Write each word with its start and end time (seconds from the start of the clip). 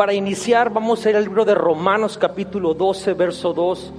para 0.00 0.14
iniciar 0.14 0.72
vamos 0.72 1.04
a 1.04 1.10
ir 1.10 1.16
al 1.18 1.24
libro 1.24 1.44
de 1.44 1.54
Romanos 1.54 2.16
capítulo 2.16 2.72
12, 2.72 3.12
verso 3.12 3.52
2. 3.52 3.92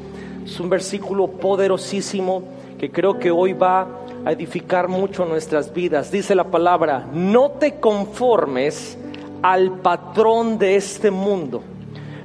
Es 0.46 0.60
un 0.60 0.68
versículo 0.68 1.28
poderosísimo 1.28 2.42
que 2.79 2.90
creo 2.90 3.20
que 3.20 3.29
hoy 3.29 3.54
va 3.54 3.88
a 4.26 4.32
edificar 4.32 4.87
mucho 4.87 5.26
nuestras 5.26 5.72
vidas. 5.72 6.10
Dice 6.10 6.33
la 6.33 6.46
palabra, 6.46 7.08
no 7.14 7.51
te 7.51 7.79
conformes 7.79 8.97
al 9.44 9.74
patrón 9.74 10.58
de 10.58 10.76
este 10.76 11.12
mundo, 11.12 11.62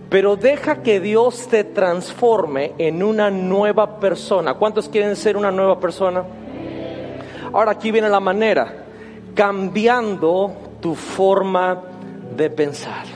pero 0.08 0.36
deja 0.36 0.82
que 0.82 0.98
Dios 0.98 1.46
te 1.46 1.62
transforme 1.62 2.72
en 2.79 3.02
una 3.02 3.30
nueva 3.30 4.00
persona. 4.00 4.54
¿Cuántos 4.54 4.88
quieren 4.88 5.14
ser 5.16 5.36
una 5.36 5.50
nueva 5.50 5.79
persona? 5.79 6.24
Ahora 7.52 7.72
aquí 7.72 7.90
viene 7.90 8.08
la 8.08 8.21
manera, 8.21 8.86
cambiando 9.35 10.50
tu 10.80 10.94
forma 10.94 11.82
de 12.35 12.49
pensar. 12.49 13.15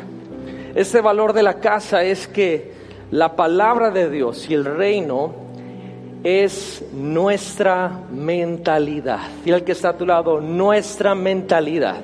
Este 0.75 1.01
valor 1.01 1.33
de 1.33 1.43
la 1.43 1.55
casa 1.55 2.05
es 2.05 2.29
que 2.29 2.73
la 3.11 3.35
palabra 3.35 3.91
de 3.91 4.09
Dios 4.09 4.49
y 4.49 4.55
el 4.55 4.65
reino 4.65 5.35
es 6.23 6.85
nuestra 6.93 7.91
mentalidad. 8.13 9.21
Y 9.45 9.51
el 9.51 9.65
que 9.65 9.73
está 9.73 9.91
a 9.91 9.97
tu 9.97 10.07
lado, 10.07 10.41
nuestra 10.41 11.17
mentalidad. 11.17 11.97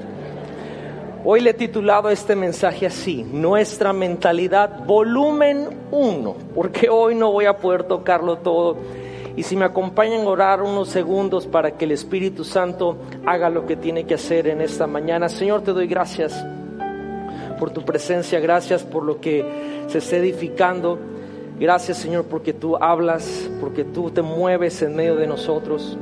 Hoy 1.25 1.41
le 1.41 1.51
he 1.51 1.55
titulado 1.55 2.11
este 2.11 2.35
mensaje 2.35 2.87
así, 2.87 3.23
nuestra 3.23 3.93
mentalidad, 3.93 4.85
volumen 4.85 5.69
1, 5.93 6.37
porque 6.55 6.89
hoy 6.89 7.15
no 7.15 7.31
voy 7.31 7.45
a 7.45 7.57
poder 7.59 7.85
tocarlo 7.85 8.39
todo. 8.39 8.79
Y 9.37 9.45
si 9.45 9.55
me 9.55 9.65
acompañan 9.65 10.23
a 10.23 10.31
orar 10.31 10.63
unos 10.63 10.89
segundos 10.89 11.47
para 11.47 11.73
que 11.73 11.85
el 11.85 11.93
Espíritu 11.93 12.43
Santo 12.43 12.97
haga 13.27 13.49
lo 13.49 13.65
que 13.65 13.77
tiene 13.77 14.07
que 14.07 14.15
hacer 14.15 14.49
en 14.49 14.61
esta 14.61 14.87
mañana. 14.87 15.29
Señor, 15.29 15.63
te 15.63 15.73
doy 15.73 15.87
gracias 15.87 16.45
por 17.59 17.71
tu 17.71 17.83
presencia, 17.83 18.41
gracias 18.41 18.83
por 18.83 19.03
lo 19.03 19.21
que 19.21 19.45
se 19.89 19.99
está 19.99 20.17
edificando. 20.17 20.99
Gracias 21.59 21.99
Señor 21.99 22.27
porque 22.27 22.53
tú 22.53 22.77
hablas, 22.77 23.51
porque 23.61 23.85
tú 23.85 24.11
te 24.11 24.23
mueves 24.23 24.83
en 24.83 24.95
medio 24.95 25.17
de 25.17 25.27
nosotros. 25.27 25.97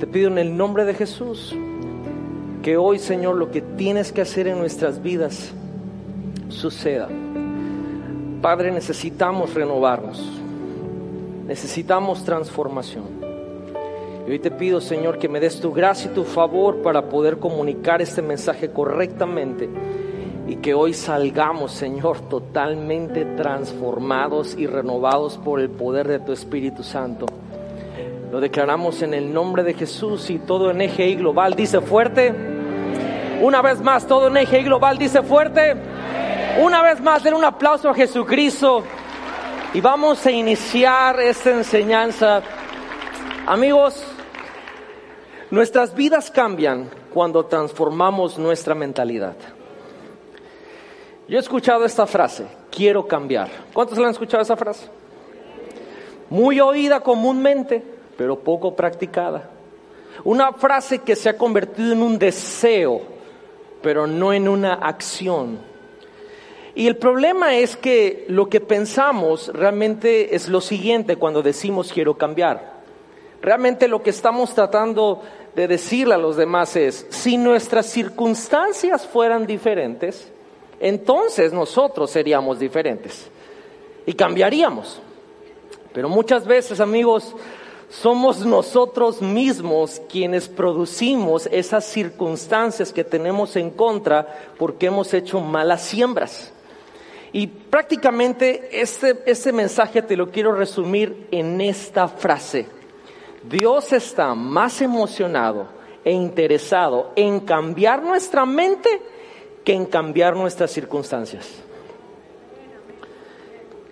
Te 0.00 0.06
pido 0.06 0.28
en 0.28 0.38
el 0.38 0.56
nombre 0.56 0.84
de 0.84 0.94
Jesús 0.94 1.54
que 2.62 2.76
hoy, 2.76 2.98
Señor, 2.98 3.36
lo 3.36 3.50
que 3.50 3.60
tienes 3.60 4.12
que 4.12 4.20
hacer 4.20 4.46
en 4.46 4.58
nuestras 4.58 5.02
vidas 5.02 5.52
suceda. 6.48 7.08
Padre, 8.40 8.70
necesitamos 8.70 9.54
renovarnos, 9.54 10.24
necesitamos 11.46 12.24
transformación. 12.24 13.04
Y 14.26 14.30
hoy 14.30 14.38
te 14.38 14.50
pido, 14.50 14.80
Señor, 14.80 15.18
que 15.18 15.28
me 15.28 15.40
des 15.40 15.60
tu 15.60 15.72
gracia 15.72 16.10
y 16.10 16.14
tu 16.14 16.24
favor 16.24 16.82
para 16.82 17.08
poder 17.08 17.38
comunicar 17.38 18.00
este 18.00 18.22
mensaje 18.22 18.70
correctamente 18.70 19.68
y 20.46 20.56
que 20.56 20.74
hoy 20.74 20.94
salgamos, 20.94 21.72
Señor, 21.72 22.20
totalmente 22.28 23.24
transformados 23.24 24.56
y 24.56 24.66
renovados 24.66 25.38
por 25.38 25.60
el 25.60 25.70
poder 25.70 26.08
de 26.08 26.18
tu 26.18 26.32
Espíritu 26.32 26.82
Santo. 26.82 27.26
Lo 28.30 28.40
declaramos 28.40 29.02
en 29.02 29.14
el 29.14 29.32
nombre 29.32 29.62
de 29.62 29.74
Jesús 29.74 30.30
y 30.30 30.38
todo 30.38 30.70
en 30.70 30.80
EGI 30.80 31.16
Global 31.16 31.54
dice 31.54 31.80
fuerte. 31.80 32.52
Una 33.42 33.60
vez 33.60 33.80
más, 33.80 34.06
todo 34.06 34.28
en 34.28 34.36
eje 34.36 34.62
global 34.62 34.96
dice 34.96 35.20
fuerte. 35.20 35.74
Una 36.62 36.80
vez 36.80 37.00
más, 37.00 37.24
den 37.24 37.34
un 37.34 37.44
aplauso 37.44 37.90
a 37.90 37.94
Jesucristo. 37.94 38.84
Y 39.74 39.80
vamos 39.80 40.24
a 40.24 40.30
iniciar 40.30 41.18
esta 41.18 41.50
enseñanza. 41.50 42.40
Amigos, 43.44 44.00
nuestras 45.50 45.92
vidas 45.92 46.30
cambian 46.30 46.88
cuando 47.12 47.46
transformamos 47.46 48.38
nuestra 48.38 48.76
mentalidad. 48.76 49.34
Yo 51.32 51.38
he 51.38 51.40
escuchado 51.40 51.86
esta 51.86 52.06
frase, 52.06 52.44
quiero 52.70 53.08
cambiar. 53.08 53.48
¿Cuántos 53.72 53.96
le 53.96 54.04
han 54.04 54.10
escuchado 54.10 54.42
esa 54.42 54.54
frase? 54.54 54.86
Muy 56.28 56.60
oída 56.60 57.00
comúnmente, 57.00 57.82
pero 58.18 58.38
poco 58.38 58.76
practicada. 58.76 59.48
Una 60.24 60.52
frase 60.52 60.98
que 60.98 61.16
se 61.16 61.30
ha 61.30 61.38
convertido 61.38 61.94
en 61.94 62.02
un 62.02 62.18
deseo 62.18 63.00
pero 63.80 64.06
no 64.06 64.34
en 64.34 64.46
una 64.46 64.74
acción. 64.74 65.58
Y 66.74 66.86
el 66.86 66.98
problema 66.98 67.54
es 67.54 67.78
que 67.78 68.26
lo 68.28 68.50
que 68.50 68.60
pensamos 68.60 69.50
realmente 69.54 70.34
es 70.36 70.50
lo 70.50 70.60
siguiente 70.60 71.16
cuando 71.16 71.42
decimos 71.42 71.94
quiero 71.94 72.18
cambiar. 72.18 72.82
Realmente 73.40 73.88
lo 73.88 74.02
que 74.02 74.10
estamos 74.10 74.54
tratando 74.54 75.22
de 75.56 75.66
decirle 75.66 76.12
a 76.12 76.18
los 76.18 76.36
demás 76.36 76.76
es, 76.76 77.06
si 77.08 77.38
nuestras 77.38 77.86
circunstancias 77.86 79.06
fueran 79.06 79.46
diferentes, 79.46 80.31
entonces 80.82 81.52
nosotros 81.52 82.10
seríamos 82.10 82.58
diferentes 82.58 83.30
y 84.04 84.14
cambiaríamos. 84.14 85.00
Pero 85.94 86.08
muchas 86.08 86.44
veces, 86.44 86.80
amigos, 86.80 87.36
somos 87.88 88.44
nosotros 88.44 89.22
mismos 89.22 90.02
quienes 90.10 90.48
producimos 90.48 91.46
esas 91.52 91.84
circunstancias 91.84 92.92
que 92.92 93.04
tenemos 93.04 93.54
en 93.54 93.70
contra 93.70 94.26
porque 94.58 94.86
hemos 94.86 95.14
hecho 95.14 95.38
malas 95.40 95.82
siembras. 95.82 96.52
Y 97.32 97.46
prácticamente 97.46 98.68
este, 98.82 99.22
este 99.24 99.52
mensaje 99.52 100.02
te 100.02 100.16
lo 100.16 100.32
quiero 100.32 100.52
resumir 100.52 101.28
en 101.30 101.60
esta 101.60 102.08
frase. 102.08 102.66
Dios 103.48 103.92
está 103.92 104.34
más 104.34 104.82
emocionado 104.82 105.68
e 106.04 106.10
interesado 106.10 107.12
en 107.14 107.38
cambiar 107.38 108.02
nuestra 108.02 108.44
mente 108.44 109.11
que 109.64 109.72
en 109.72 109.86
cambiar 109.86 110.36
nuestras 110.36 110.70
circunstancias. 110.70 111.48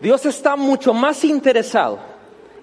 Dios 0.01 0.25
está 0.27 0.57
mucho 0.57 0.95
más 0.95 1.25
interesado 1.25 1.99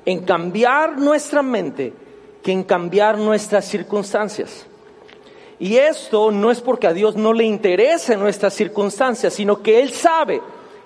en 0.06 0.24
cambiar 0.24 0.98
nuestra 0.98 1.42
mente 1.42 1.94
que 2.42 2.52
en 2.52 2.64
cambiar 2.64 3.18
nuestras 3.18 3.66
circunstancias. 3.66 4.66
Y 5.60 5.78
esto 5.78 6.32
no 6.32 6.52
es 6.52 6.62
porque 6.62 6.88
a 6.88 6.94
Dios 6.94 7.16
no 7.16 7.34
le 7.34 7.44
interese 7.44 8.16
nuestras 8.16 8.54
circunstancias, 8.54 9.34
sino 9.34 9.62
que 9.62 9.82
Él 9.82 9.92
sabe 9.92 10.42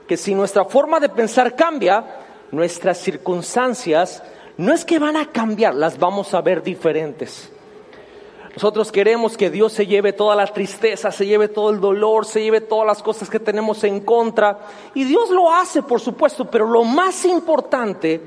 que 0.07 0.17
si 0.17 0.33
nuestra 0.33 0.65
forma 0.65 0.99
de 0.99 1.09
pensar 1.09 1.55
cambia, 1.55 2.03
nuestras 2.51 2.97
circunstancias 2.97 4.23
no 4.57 4.73
es 4.73 4.83
que 4.85 4.99
van 4.99 5.17
a 5.17 5.31
cambiar, 5.31 5.75
las 5.75 5.97
vamos 5.97 6.33
a 6.33 6.41
ver 6.41 6.63
diferentes. 6.63 7.51
Nosotros 8.53 8.91
queremos 8.91 9.37
que 9.37 9.49
Dios 9.49 9.71
se 9.71 9.87
lleve 9.87 10.11
toda 10.11 10.35
la 10.35 10.45
tristeza, 10.45 11.11
se 11.11 11.25
lleve 11.25 11.47
todo 11.47 11.69
el 11.69 11.79
dolor, 11.79 12.25
se 12.25 12.41
lleve 12.41 12.59
todas 12.59 12.85
las 12.85 13.01
cosas 13.01 13.29
que 13.29 13.39
tenemos 13.39 13.83
en 13.83 14.01
contra. 14.01 14.59
Y 14.93 15.05
Dios 15.05 15.29
lo 15.29 15.53
hace, 15.53 15.81
por 15.81 16.01
supuesto, 16.01 16.45
pero 16.45 16.67
lo 16.67 16.83
más 16.83 17.23
importante 17.23 18.19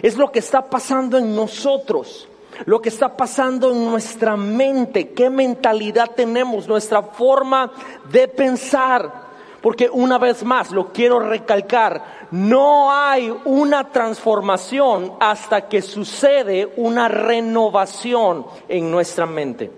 es 0.00 0.16
lo 0.16 0.30
que 0.30 0.38
está 0.38 0.62
pasando 0.62 1.18
en 1.18 1.34
nosotros, 1.34 2.28
lo 2.66 2.80
que 2.80 2.88
está 2.88 3.16
pasando 3.16 3.72
en 3.72 3.84
nuestra 3.84 4.36
mente, 4.36 5.08
qué 5.10 5.28
mentalidad 5.28 6.12
tenemos, 6.14 6.68
nuestra 6.68 7.02
forma 7.02 7.72
de 8.10 8.28
pensar. 8.28 9.23
Porque 9.64 9.88
una 9.90 10.18
vez 10.18 10.44
más, 10.44 10.70
lo 10.72 10.92
quiero 10.92 11.18
recalcar, 11.18 12.28
no 12.30 12.92
hay 12.92 13.34
una 13.46 13.90
transformación 13.90 15.14
hasta 15.18 15.68
que 15.70 15.80
sucede 15.80 16.70
una 16.76 17.08
renovación 17.08 18.44
en 18.68 18.90
nuestra 18.90 19.24
mente. 19.24 19.72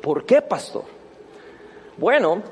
¿Por 0.00 0.24
qué, 0.24 0.40
pastor? 0.40 0.84
Bueno, 1.98 2.42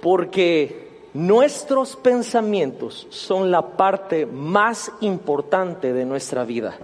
porque 0.00 0.82
Nuestros 1.14 1.96
pensamientos 1.96 3.06
son 3.10 3.50
la 3.50 3.76
parte 3.76 4.24
más 4.24 4.90
importante 5.02 5.92
de 5.92 6.06
nuestra 6.06 6.44
vida. 6.44 6.78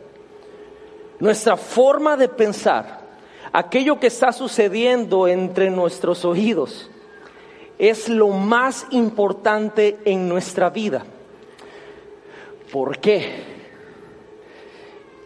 Nuestra 1.19 1.56
forma 1.56 2.14
de 2.19 2.28
pensar, 2.28 3.06
aquello 3.55 3.99
que 3.99 4.08
está 4.08 4.32
sucediendo 4.32 5.26
entre 5.26 5.70
nuestros 5.70 6.26
oídos, 6.26 6.90
es 7.78 8.08
lo 8.08 8.28
más 8.28 8.86
importante 8.90 9.98
en 10.04 10.28
nuestra 10.28 10.69
vida. 10.70 11.04
¿Por 12.72 12.98
qué? 12.98 13.58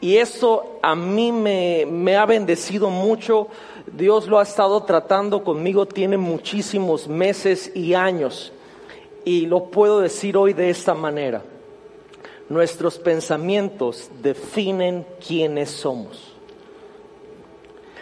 Y 0.00 0.16
eso 0.16 0.78
a 0.82 0.94
mí 0.94 1.32
me, 1.32 1.87
me, 1.87 2.16
ha 2.16 2.26
bendecido 2.26 2.90
mucho. 2.90 3.49
Dios 3.87 4.26
lo 4.26 4.38
ha 4.38 4.43
estado 4.43 4.82
tratando 4.82 5.43
conmigo, 5.43 5.87
tiene 5.87 6.19
muchísimos 6.19 7.08
meses 7.08 7.72
y 7.75 7.94
años. 7.94 8.52
Y 9.25 9.46
lo 9.46 9.70
puedo 9.70 10.00
decir 10.00 10.37
hoy 10.37 10.52
de 10.52 10.70
esta 10.70 10.94
manera. 10.94 11.43
Nuestros 12.48 12.98
pensamientos 12.98 14.10
definen 14.20 15.06
quiénes 15.26 15.70
somos. 15.70 16.34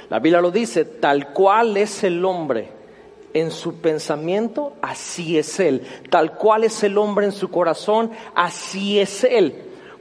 La 0.08 0.18
Biblia 0.18 0.40
lo 0.40 0.50
dice, 0.50 0.84
tal 0.84 1.32
cual 1.32 1.76
es 1.76 2.02
el 2.02 2.24
hombre 2.24 2.79
en 3.34 3.50
su 3.50 3.76
pensamiento, 3.76 4.74
así 4.82 5.38
es 5.38 5.60
él. 5.60 5.86
Tal 6.10 6.36
cual 6.36 6.64
es 6.64 6.82
el 6.82 6.98
hombre 6.98 7.26
en 7.26 7.32
su 7.32 7.50
corazón, 7.50 8.10
así 8.34 8.98
es 8.98 9.24
él. 9.24 9.54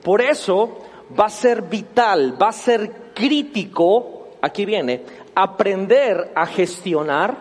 Por 0.04 0.22
eso 0.22 0.80
va 1.18 1.26
a 1.26 1.30
ser 1.30 1.64
vital, 1.64 2.42
va 2.42 2.50
a 2.50 2.54
ser 2.54 2.92
crítico, 3.14 4.30
aquí 4.42 4.66
viene, 4.66 5.04
aprender 5.36 6.31
a 6.36 6.46
gestionar, 6.46 7.36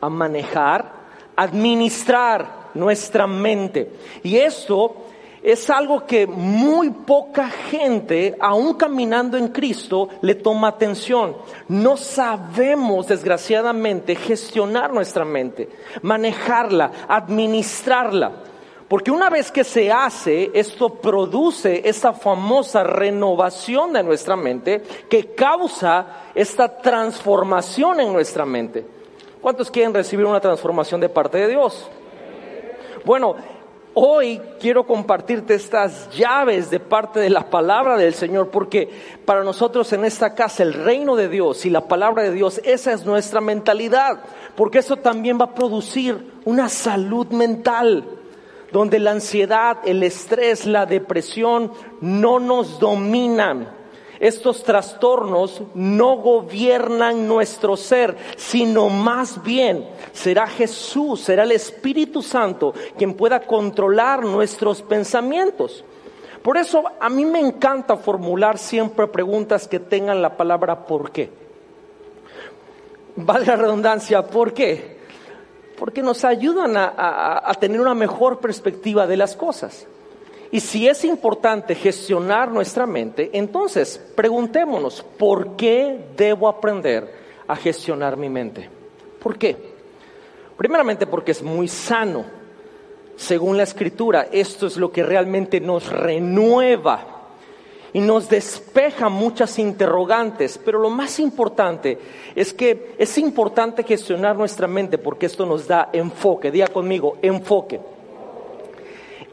a 0.00 0.08
manejar, 0.08 0.92
administrar 1.36 2.70
nuestra 2.74 3.26
mente. 3.26 3.90
Y 4.22 4.36
esto 4.36 5.05
es 5.46 5.70
algo 5.70 6.04
que 6.04 6.26
muy 6.26 6.90
poca 6.90 7.48
gente, 7.48 8.36
aún 8.40 8.74
caminando 8.74 9.36
en 9.36 9.46
Cristo, 9.46 10.08
le 10.20 10.34
toma 10.34 10.66
atención. 10.66 11.36
No 11.68 11.96
sabemos, 11.96 13.06
desgraciadamente, 13.06 14.16
gestionar 14.16 14.92
nuestra 14.92 15.24
mente, 15.24 15.68
manejarla, 16.02 16.90
administrarla. 17.06 18.32
Porque 18.88 19.12
una 19.12 19.30
vez 19.30 19.52
que 19.52 19.62
se 19.62 19.92
hace, 19.92 20.50
esto 20.52 20.94
produce 20.94 21.88
esta 21.88 22.12
famosa 22.12 22.82
renovación 22.82 23.92
de 23.92 24.02
nuestra 24.02 24.34
mente 24.34 24.82
que 25.08 25.32
causa 25.36 26.24
esta 26.34 26.76
transformación 26.76 28.00
en 28.00 28.12
nuestra 28.12 28.44
mente. 28.44 28.84
¿Cuántos 29.40 29.70
quieren 29.70 29.94
recibir 29.94 30.26
una 30.26 30.40
transformación 30.40 31.00
de 31.00 31.08
parte 31.08 31.38
de 31.38 31.46
Dios? 31.50 31.88
Bueno, 33.04 33.36
Hoy 33.98 34.42
quiero 34.60 34.86
compartirte 34.86 35.54
estas 35.54 36.10
llaves 36.14 36.68
de 36.68 36.80
parte 36.80 37.18
de 37.18 37.30
la 37.30 37.48
palabra 37.48 37.96
del 37.96 38.12
Señor, 38.12 38.50
porque 38.50 38.90
para 39.24 39.42
nosotros 39.42 39.90
en 39.94 40.04
esta 40.04 40.34
casa 40.34 40.64
el 40.64 40.74
reino 40.74 41.16
de 41.16 41.30
Dios 41.30 41.64
y 41.64 41.70
la 41.70 41.88
palabra 41.88 42.22
de 42.22 42.32
Dios, 42.32 42.60
esa 42.62 42.92
es 42.92 43.06
nuestra 43.06 43.40
mentalidad, 43.40 44.20
porque 44.54 44.80
eso 44.80 44.96
también 44.96 45.40
va 45.40 45.46
a 45.46 45.54
producir 45.54 46.30
una 46.44 46.68
salud 46.68 47.28
mental, 47.28 48.04
donde 48.70 48.98
la 48.98 49.12
ansiedad, 49.12 49.78
el 49.86 50.02
estrés, 50.02 50.66
la 50.66 50.84
depresión 50.84 51.72
no 52.02 52.38
nos 52.38 52.78
dominan. 52.78 53.66
Estos 54.20 54.62
trastornos 54.62 55.62
no 55.74 56.16
gobiernan 56.16 57.26
nuestro 57.26 57.78
ser, 57.78 58.14
sino 58.36 58.90
más 58.90 59.42
bien 59.42 59.86
será 60.16 60.46
Jesús, 60.46 61.20
será 61.20 61.44
el 61.44 61.52
Espíritu 61.52 62.22
Santo 62.22 62.74
quien 62.96 63.14
pueda 63.14 63.40
controlar 63.40 64.24
nuestros 64.24 64.82
pensamientos. 64.82 65.84
Por 66.42 66.56
eso 66.56 66.84
a 67.00 67.08
mí 67.08 67.24
me 67.24 67.40
encanta 67.40 67.96
formular 67.96 68.56
siempre 68.58 69.06
preguntas 69.08 69.68
que 69.68 69.78
tengan 69.78 70.22
la 70.22 70.36
palabra 70.36 70.86
¿por 70.86 71.10
qué? 71.10 71.30
Vale 73.16 73.46
la 73.46 73.56
redundancia, 73.56 74.26
¿por 74.26 74.52
qué? 74.52 74.96
Porque 75.78 76.02
nos 76.02 76.24
ayudan 76.24 76.76
a, 76.76 77.42
a 77.44 77.54
tener 77.54 77.80
una 77.80 77.94
mejor 77.94 78.38
perspectiva 78.38 79.06
de 79.06 79.16
las 79.16 79.36
cosas. 79.36 79.86
Y 80.50 80.60
si 80.60 80.88
es 80.88 81.04
importante 81.04 81.74
gestionar 81.74 82.50
nuestra 82.50 82.86
mente, 82.86 83.30
entonces 83.32 83.98
preguntémonos, 84.14 85.04
¿por 85.18 85.56
qué 85.56 86.06
debo 86.16 86.48
aprender 86.48 87.12
a 87.46 87.56
gestionar 87.56 88.16
mi 88.16 88.28
mente? 88.28 88.70
¿Por 89.20 89.36
qué? 89.36 89.75
Primeramente 90.56 91.06
porque 91.06 91.32
es 91.32 91.42
muy 91.42 91.68
sano. 91.68 92.24
Según 93.16 93.56
la 93.56 93.62
escritura, 93.62 94.28
esto 94.30 94.66
es 94.66 94.76
lo 94.76 94.92
que 94.92 95.02
realmente 95.02 95.60
nos 95.60 95.88
renueva 95.88 97.06
y 97.92 98.00
nos 98.00 98.28
despeja 98.28 99.08
muchas 99.08 99.58
interrogantes, 99.58 100.58
pero 100.62 100.78
lo 100.78 100.90
más 100.90 101.18
importante 101.18 101.98
es 102.34 102.52
que 102.52 102.94
es 102.98 103.16
importante 103.16 103.84
gestionar 103.84 104.36
nuestra 104.36 104.66
mente 104.66 104.98
porque 104.98 105.26
esto 105.26 105.46
nos 105.46 105.66
da 105.66 105.88
enfoque. 105.94 106.50
Diga 106.50 106.68
conmigo, 106.68 107.16
enfoque 107.22 107.80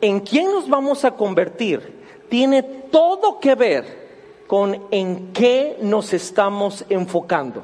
en 0.03 0.19
quién 0.19 0.51
nos 0.51 0.67
vamos 0.69 1.05
a 1.05 1.11
convertir 1.11 2.03
tiene 2.27 2.61
todo 2.61 3.39
que 3.39 3.55
ver 3.55 4.03
con 4.47 4.87
en 4.91 5.31
qué 5.31 5.77
nos 5.81 6.13
estamos 6.13 6.83
enfocando. 6.89 7.63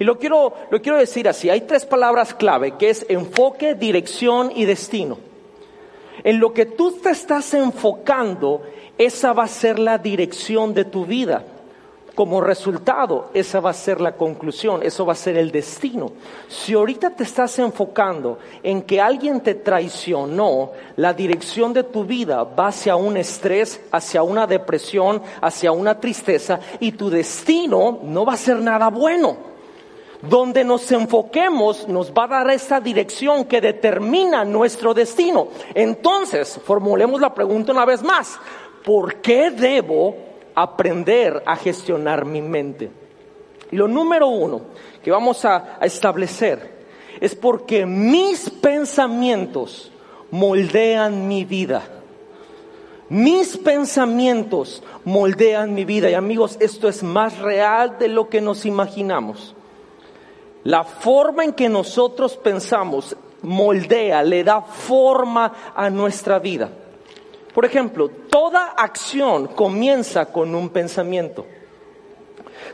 Y 0.00 0.04
lo 0.04 0.18
quiero, 0.18 0.54
lo 0.70 0.80
quiero 0.80 0.96
decir 0.96 1.28
así, 1.28 1.50
hay 1.50 1.60
tres 1.60 1.84
palabras 1.84 2.32
clave, 2.32 2.72
que 2.78 2.88
es 2.88 3.04
enfoque, 3.10 3.74
dirección 3.74 4.50
y 4.56 4.64
destino. 4.64 5.18
En 6.24 6.40
lo 6.40 6.54
que 6.54 6.64
tú 6.64 6.92
te 6.92 7.10
estás 7.10 7.52
enfocando, 7.52 8.62
esa 8.96 9.34
va 9.34 9.44
a 9.44 9.48
ser 9.48 9.78
la 9.78 9.98
dirección 9.98 10.72
de 10.72 10.86
tu 10.86 11.04
vida 11.04 11.44
como 12.14 12.40
resultado, 12.40 13.28
esa 13.34 13.60
va 13.60 13.70
a 13.70 13.74
ser 13.74 14.00
la 14.00 14.16
conclusión, 14.16 14.82
eso 14.82 15.04
va 15.04 15.12
a 15.12 15.16
ser 15.16 15.36
el 15.36 15.50
destino. 15.50 16.12
Si 16.48 16.72
ahorita 16.72 17.10
te 17.10 17.24
estás 17.24 17.58
enfocando 17.58 18.38
en 18.62 18.80
que 18.80 19.02
alguien 19.02 19.42
te 19.42 19.54
traicionó, 19.54 20.70
la 20.96 21.12
dirección 21.12 21.74
de 21.74 21.84
tu 21.84 22.04
vida 22.04 22.44
va 22.44 22.68
hacia 22.68 22.96
un 22.96 23.18
estrés, 23.18 23.82
hacia 23.92 24.22
una 24.22 24.46
depresión, 24.46 25.20
hacia 25.42 25.72
una 25.72 26.00
tristeza 26.00 26.58
y 26.80 26.92
tu 26.92 27.10
destino 27.10 27.98
no 28.02 28.24
va 28.24 28.32
a 28.32 28.38
ser 28.38 28.56
nada 28.60 28.88
bueno. 28.88 29.49
Donde 30.22 30.64
nos 30.64 30.90
enfoquemos 30.92 31.88
nos 31.88 32.12
va 32.12 32.24
a 32.24 32.28
dar 32.28 32.50
esa 32.50 32.80
dirección 32.80 33.44
que 33.44 33.60
determina 33.60 34.44
nuestro 34.44 34.92
destino. 34.92 35.48
Entonces, 35.74 36.60
formulemos 36.64 37.20
la 37.20 37.34
pregunta 37.34 37.72
una 37.72 37.84
vez 37.84 38.02
más. 38.02 38.38
¿Por 38.84 39.16
qué 39.16 39.50
debo 39.50 40.30
aprender 40.54 41.42
a 41.46 41.56
gestionar 41.56 42.24
mi 42.24 42.42
mente. 42.42 42.90
Y 43.70 43.76
lo 43.76 43.88
número 43.88 44.28
uno 44.28 44.62
que 45.02 45.10
vamos 45.10 45.44
a, 45.44 45.78
establecer 45.80 46.80
es 47.20 47.34
porque 47.34 47.86
mis 47.86 48.50
pensamientos 48.50 49.90
moldean 50.30 51.28
mi 51.28 51.44
vida. 51.44 51.82
Mis 53.08 53.56
pensamientos 53.56 54.82
moldean 55.04 55.74
mi 55.74 55.84
vida. 55.84 56.10
Y 56.10 56.14
amigos, 56.14 56.56
esto 56.60 56.88
es 56.88 57.02
más 57.02 57.38
real 57.38 57.98
de 57.98 58.08
lo 58.08 58.28
que 58.28 58.40
nos 58.40 58.66
imaginamos. 58.66 59.54
La 60.64 60.84
forma 60.84 61.44
en 61.44 61.52
que 61.52 61.68
nosotros 61.68 62.36
pensamos 62.36 63.16
moldea, 63.42 64.22
le 64.22 64.44
da 64.44 64.60
forma 64.60 65.72
a 65.74 65.88
nuestra 65.90 66.38
vida. 66.38 66.70
Por 67.54 67.64
ejemplo, 67.64 68.08
toda 68.08 68.74
acción 68.76 69.48
comienza 69.48 70.26
con 70.26 70.54
un 70.54 70.68
pensamiento. 70.68 71.46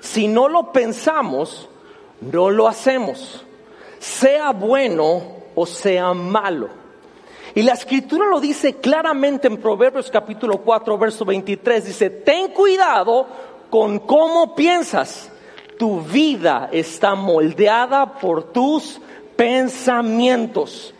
Si 0.00 0.28
no 0.28 0.48
lo 0.48 0.72
pensamos, 0.72 1.68
no 2.20 2.50
lo 2.50 2.68
hacemos, 2.68 3.44
sea 3.98 4.52
bueno 4.52 5.22
o 5.54 5.66
sea 5.66 6.12
malo. 6.12 6.68
Y 7.54 7.62
la 7.62 7.72
escritura 7.72 8.26
lo 8.26 8.38
dice 8.38 8.74
claramente 8.74 9.48
en 9.48 9.56
Proverbios 9.56 10.10
capítulo 10.10 10.58
4, 10.58 10.98
verso 10.98 11.24
23. 11.24 11.86
Dice, 11.86 12.10
ten 12.10 12.50
cuidado 12.50 13.26
con 13.70 14.00
cómo 14.00 14.54
piensas. 14.54 15.30
Tu 15.78 16.00
vida 16.00 16.68
está 16.72 17.14
moldeada 17.14 18.14
por 18.18 18.44
tus 18.52 19.00
pensamientos. 19.36 20.94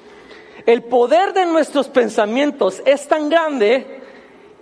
El 0.66 0.82
poder 0.82 1.32
de 1.32 1.46
nuestros 1.46 1.88
pensamientos 1.88 2.82
es 2.84 3.06
tan 3.08 3.28
grande 3.28 4.02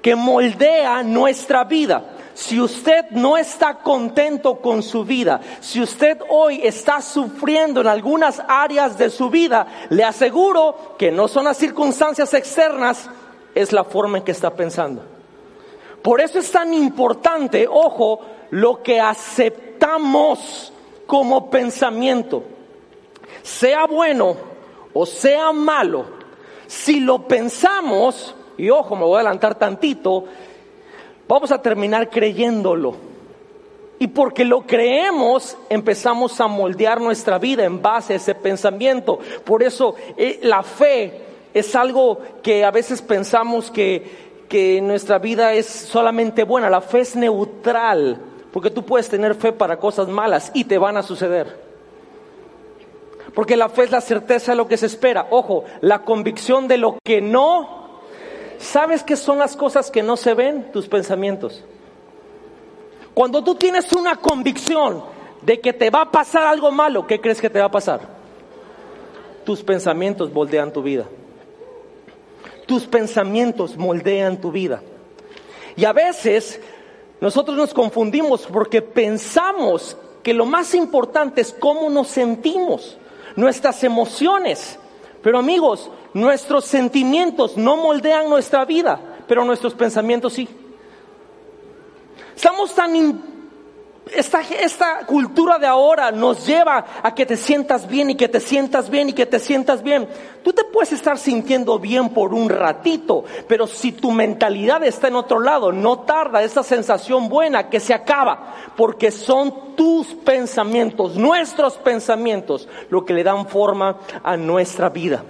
que 0.03 0.15
moldea 0.15 1.03
nuestra 1.03 1.65
vida. 1.65 2.11
Si 2.35 2.61
usted 2.61 3.07
no 3.11 3.37
está 3.37 3.75
contento 3.79 4.57
con 4.57 4.83
su 4.83 5.05
vida, 5.05 5.41
si 5.61 5.81
usted 5.81 6.19
hoy 6.29 6.61
está 6.63 7.01
sufriendo 7.01 7.81
en 7.81 7.87
algunas 7.87 8.43
áreas 8.47 8.99
de 8.99 9.09
su 9.09 9.31
vida, 9.31 9.67
le 9.89 10.05
aseguro 10.05 10.97
que 10.99 11.11
no 11.11 11.29
son 11.29 11.45
las 11.45 11.57
circunstancias 11.57 12.35
externas, 12.35 13.09
es 13.55 13.73
la 13.73 13.85
forma 13.85 14.19
en 14.19 14.25
que 14.25 14.33
está 14.33 14.51
pensando. 14.51 15.03
Por 16.03 16.21
eso 16.21 16.39
es 16.39 16.51
tan 16.51 16.75
importante, 16.75 17.67
ojo, 17.71 18.21
lo 18.51 18.83
que 18.83 19.01
aceptamos 19.01 19.74
como 21.07 21.51
pensamiento. 21.51 22.43
Sea 23.43 23.87
bueno 23.87 24.55
o 24.97 25.05
sea 25.05 25.53
malo, 25.53 26.07
si 26.69 27.01
lo 27.01 27.27
pensamos, 27.27 28.35
y 28.57 28.71
ojo, 28.71 28.95
me 28.95 29.03
voy 29.03 29.17
a 29.17 29.21
adelantar 29.21 29.57
tantito, 29.57 30.25
vamos 31.27 31.51
a 31.51 31.61
terminar 31.61 32.09
creyéndolo. 32.09 32.95
Y 33.99 34.07
porque 34.09 34.45
lo 34.45 34.63
creemos, 34.63 35.57
empezamos 35.69 36.41
a 36.41 36.47
moldear 36.47 37.01
nuestra 37.01 37.39
vida 37.39 37.65
en 37.65 37.83
base 37.83 38.13
a 38.13 38.17
ese 38.17 38.35
pensamiento. 38.35 39.19
Por 39.45 39.63
eso 39.65 39.97
eh, 40.17 40.39
la 40.43 40.63
fe 40.63 41.23
es 41.53 41.75
algo 41.75 42.21
que 42.43 42.65
a 42.65 42.71
veces 42.71 43.03
pensamos 43.03 43.71
que, 43.71 44.45
que 44.49 44.81
nuestra 44.81 45.19
vida 45.19 45.55
es 45.55 45.67
solamente 45.67 46.45
buena. 46.45 46.71
La 46.71 46.81
fe 46.81 47.01
es 47.01 47.17
neutral, 47.17 48.21
porque 48.55 48.71
tú 48.71 48.87
puedes 48.87 49.09
tener 49.09 49.35
fe 49.35 49.51
para 49.51 49.81
cosas 49.81 50.07
malas 50.07 50.53
y 50.55 50.63
te 50.63 50.79
van 50.79 50.97
a 50.97 51.03
suceder. 51.03 51.59
Porque 53.35 53.57
la 53.57 53.69
fe 53.69 53.83
es 53.83 53.91
la 53.91 54.01
certeza 54.01 54.53
de 54.53 54.57
lo 54.57 54.69
que 54.69 54.77
se 54.77 54.87
espera. 54.87 55.27
Ojo, 55.31 55.65
la 55.81 56.05
convicción 56.05 56.69
de 56.69 56.79
lo 56.79 56.97
que 57.03 57.21
no. 57.21 57.99
¿Sabes 58.59 59.03
qué 59.03 59.17
son 59.17 59.41
las 59.41 59.57
cosas 59.57 59.91
que 59.91 60.05
no 60.05 60.17
se 60.17 60.35
ven? 60.35 60.71
Tus 60.71 60.87
pensamientos. 60.87 61.65
Cuando 63.13 63.43
tú 63.43 63.57
tienes 63.57 63.93
una 63.93 64.15
convicción 64.15 65.03
de 65.43 65.59
que 65.59 65.73
te 65.73 65.91
va 65.91 66.03
a 66.03 66.11
pasar 66.13 66.47
algo 66.47 66.71
malo, 66.71 67.09
¿qué 67.09 67.21
crees 67.21 67.41
que 67.41 67.51
te 67.51 67.59
va 67.59 67.65
a 67.65 67.73
pasar? 67.73 68.03
Tus 69.45 69.65
pensamientos 69.65 70.33
moldean 70.33 70.73
tu 70.73 70.81
vida. 70.81 71.07
Tus 72.67 72.87
pensamientos 72.87 73.77
moldean 73.77 74.41
tu 74.41 74.53
vida. 74.53 74.81
Y 75.75 75.87
a 75.87 75.93
veces 75.93 76.61
nosotros 77.21 77.57
nos 77.57 77.73
confundimos 77.73 78.47
porque 78.51 78.83
pensamos 78.83 79.97
que 80.23 80.35
lo 80.35 80.47
más 80.47 80.75
importante 80.75 81.41
es 81.41 81.53
cómo 81.53 81.89
nos 81.91 82.09
sentimos 82.09 82.97
nuestras 83.37 83.85
emociones. 83.85 84.79
Pero 85.23 85.39
amigos, 85.39 85.91
nuestros 86.13 86.65
sentimientos 86.65 87.57
no 87.57 87.77
moldean 87.77 88.29
nuestra 88.29 88.65
vida, 88.65 89.01
pero 89.27 89.45
nuestros 89.45 89.75
pensamientos 89.75 90.33
sí. 90.35 90.49
Estamos 92.35 92.75
tan 92.75 92.95
esta, 94.13 94.43
esta 94.43 95.07
cultura 95.07 95.59
de 95.59 95.67
ahora 95.67 96.11
nos 96.11 96.47
lleva 96.47 96.85
a 97.03 97.15
que 97.15 97.25
te 97.25 97.37
sientas 97.37 97.89
bien 97.89 98.11
y 98.11 98.15
que 98.15 98.29
te 98.29 98.41
sientas 98.41 98.91
bien 98.91 99.09
y 99.09 99.13
que 99.13 99.27
te 99.27 99.39
sientas 99.39 99.83
bien. 99.83 100.09
Tú 100.43 100.53
te 100.53 100.65
puedes 100.65 100.93
estar 100.93 101.17
sintiendo 101.17 101.79
bien 101.79 102.11
por 102.11 102.35
un 102.35 102.51
ratito, 102.51 103.25
pero 103.49 103.67
si 103.67 103.93
tu 103.93 104.11
mentalidad 104.11 104.85
está 104.85 105.09
en 105.09 105.17
otro 105.17 105.41
lado, 105.41 105.73
no 105.73 106.01
tarda 106.01 106.43
esa 106.43 106.63
sensación 106.63 107.29
buena 107.29 107.71
que 107.71 107.81
se 107.81 107.95
acaba, 107.95 108.55
porque 108.77 109.11
son 109.11 109.75
tus 109.75 110.07
pensamientos, 110.09 111.17
nuestros 111.17 111.79
pensamientos, 111.79 112.69
lo 112.91 113.05
que 113.05 113.15
le 113.15 113.25
dan 113.25 113.49
forma 113.49 113.99
a 114.23 114.37
nuestra 114.37 114.91
vida. 114.91 115.25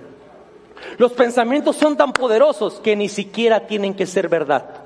Los 0.98 1.12
pensamientos 1.12 1.76
son 1.76 1.96
tan 1.96 2.12
poderosos 2.12 2.80
que 2.80 2.96
ni 2.96 3.08
siquiera 3.08 3.66
tienen 3.66 3.94
que 3.94 4.06
ser 4.06 4.28
verdad. 4.28 4.83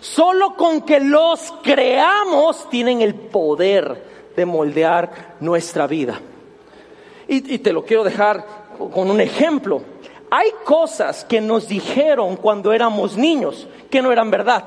Solo 0.00 0.54
con 0.54 0.82
que 0.82 1.00
los 1.00 1.52
creamos 1.62 2.68
tienen 2.70 3.00
el 3.00 3.14
poder 3.14 4.02
de 4.36 4.46
moldear 4.46 5.36
nuestra 5.40 5.86
vida. 5.86 6.20
Y, 7.28 7.58
te 7.58 7.72
lo 7.72 7.84
quiero 7.84 8.04
dejar 8.04 8.44
con 8.92 9.10
un 9.10 9.20
ejemplo. 9.20 9.82
Hay 10.30 10.50
cosas 10.64 11.24
que 11.24 11.40
nos 11.40 11.66
dijeron 11.66 12.36
cuando 12.36 12.72
éramos 12.72 13.16
niños 13.16 13.66
que 13.90 14.02
no 14.02 14.12
eran 14.12 14.30
verdad, 14.30 14.64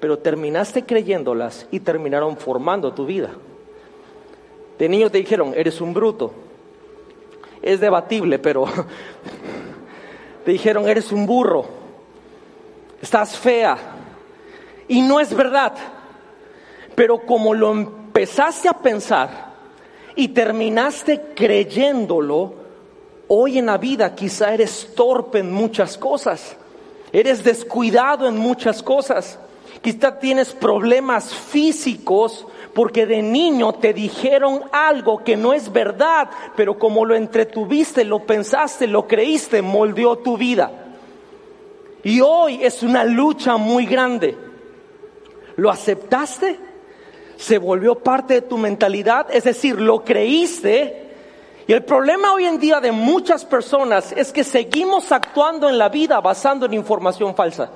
pero 0.00 0.18
terminaste 0.18 0.84
creyéndolas 0.84 1.66
y 1.70 1.80
terminaron 1.80 2.36
formando 2.36 2.92
tu 2.92 3.06
vida. 3.06 3.30
De 4.78 4.88
niño 4.88 5.10
te 5.10 5.18
dijeron, 5.18 5.54
eres 5.56 5.80
un 5.80 5.94
bruto. 5.94 6.32
Es 7.62 7.80
debatible, 7.80 8.38
pero 8.38 8.66
te 10.44 10.50
dijeron, 10.50 10.86
eres 10.86 11.12
un 11.12 11.24
burro. 11.24 11.64
Estás 13.00 13.38
fea 13.38 13.78
y 14.88 15.00
no 15.02 15.20
es 15.20 15.34
verdad. 15.34 15.74
Pero 16.94 17.20
como 17.26 17.54
lo 17.54 17.72
empezaste 17.72 18.68
a 18.68 18.74
pensar 18.74 19.52
y 20.14 20.28
terminaste 20.28 21.32
creyéndolo, 21.34 22.54
hoy 23.28 23.58
en 23.58 23.66
la 23.66 23.78
vida 23.78 24.14
quizá 24.14 24.54
eres 24.54 24.92
torpe 24.94 25.40
en 25.40 25.52
muchas 25.52 25.98
cosas, 25.98 26.56
eres 27.12 27.42
descuidado 27.42 28.28
en 28.28 28.36
muchas 28.36 28.82
cosas, 28.82 29.38
quizá 29.82 30.18
tienes 30.18 30.52
problemas 30.52 31.34
físicos 31.34 32.46
porque 32.74 33.06
de 33.06 33.22
niño 33.22 33.72
te 33.74 33.92
dijeron 33.92 34.62
algo 34.72 35.22
que 35.22 35.36
no 35.36 35.52
es 35.52 35.72
verdad, 35.72 36.28
pero 36.56 36.78
como 36.78 37.04
lo 37.04 37.14
entretuviste, 37.14 38.04
lo 38.04 38.24
pensaste, 38.24 38.86
lo 38.86 39.06
creíste, 39.06 39.62
moldeó 39.62 40.16
tu 40.18 40.36
vida. 40.36 40.70
Y 42.02 42.20
hoy 42.20 42.62
es 42.62 42.82
una 42.82 43.04
lucha 43.04 43.56
muy 43.56 43.86
grande 43.86 44.43
¿Lo 45.56 45.70
aceptaste? 45.70 46.58
¿Se 47.36 47.58
volvió 47.58 47.96
parte 47.96 48.34
de 48.34 48.42
tu 48.42 48.58
mentalidad? 48.58 49.26
Es 49.30 49.44
decir, 49.44 49.80
¿lo 49.80 50.04
creíste? 50.04 51.04
Y 51.66 51.72
el 51.72 51.84
problema 51.84 52.32
hoy 52.32 52.44
en 52.44 52.58
día 52.58 52.80
de 52.80 52.92
muchas 52.92 53.44
personas 53.44 54.12
es 54.12 54.32
que 54.32 54.44
seguimos 54.44 55.10
actuando 55.12 55.68
en 55.68 55.78
la 55.78 55.88
vida 55.88 56.20
basando 56.20 56.66
en 56.66 56.74
información 56.74 57.34
falsa. 57.34 57.70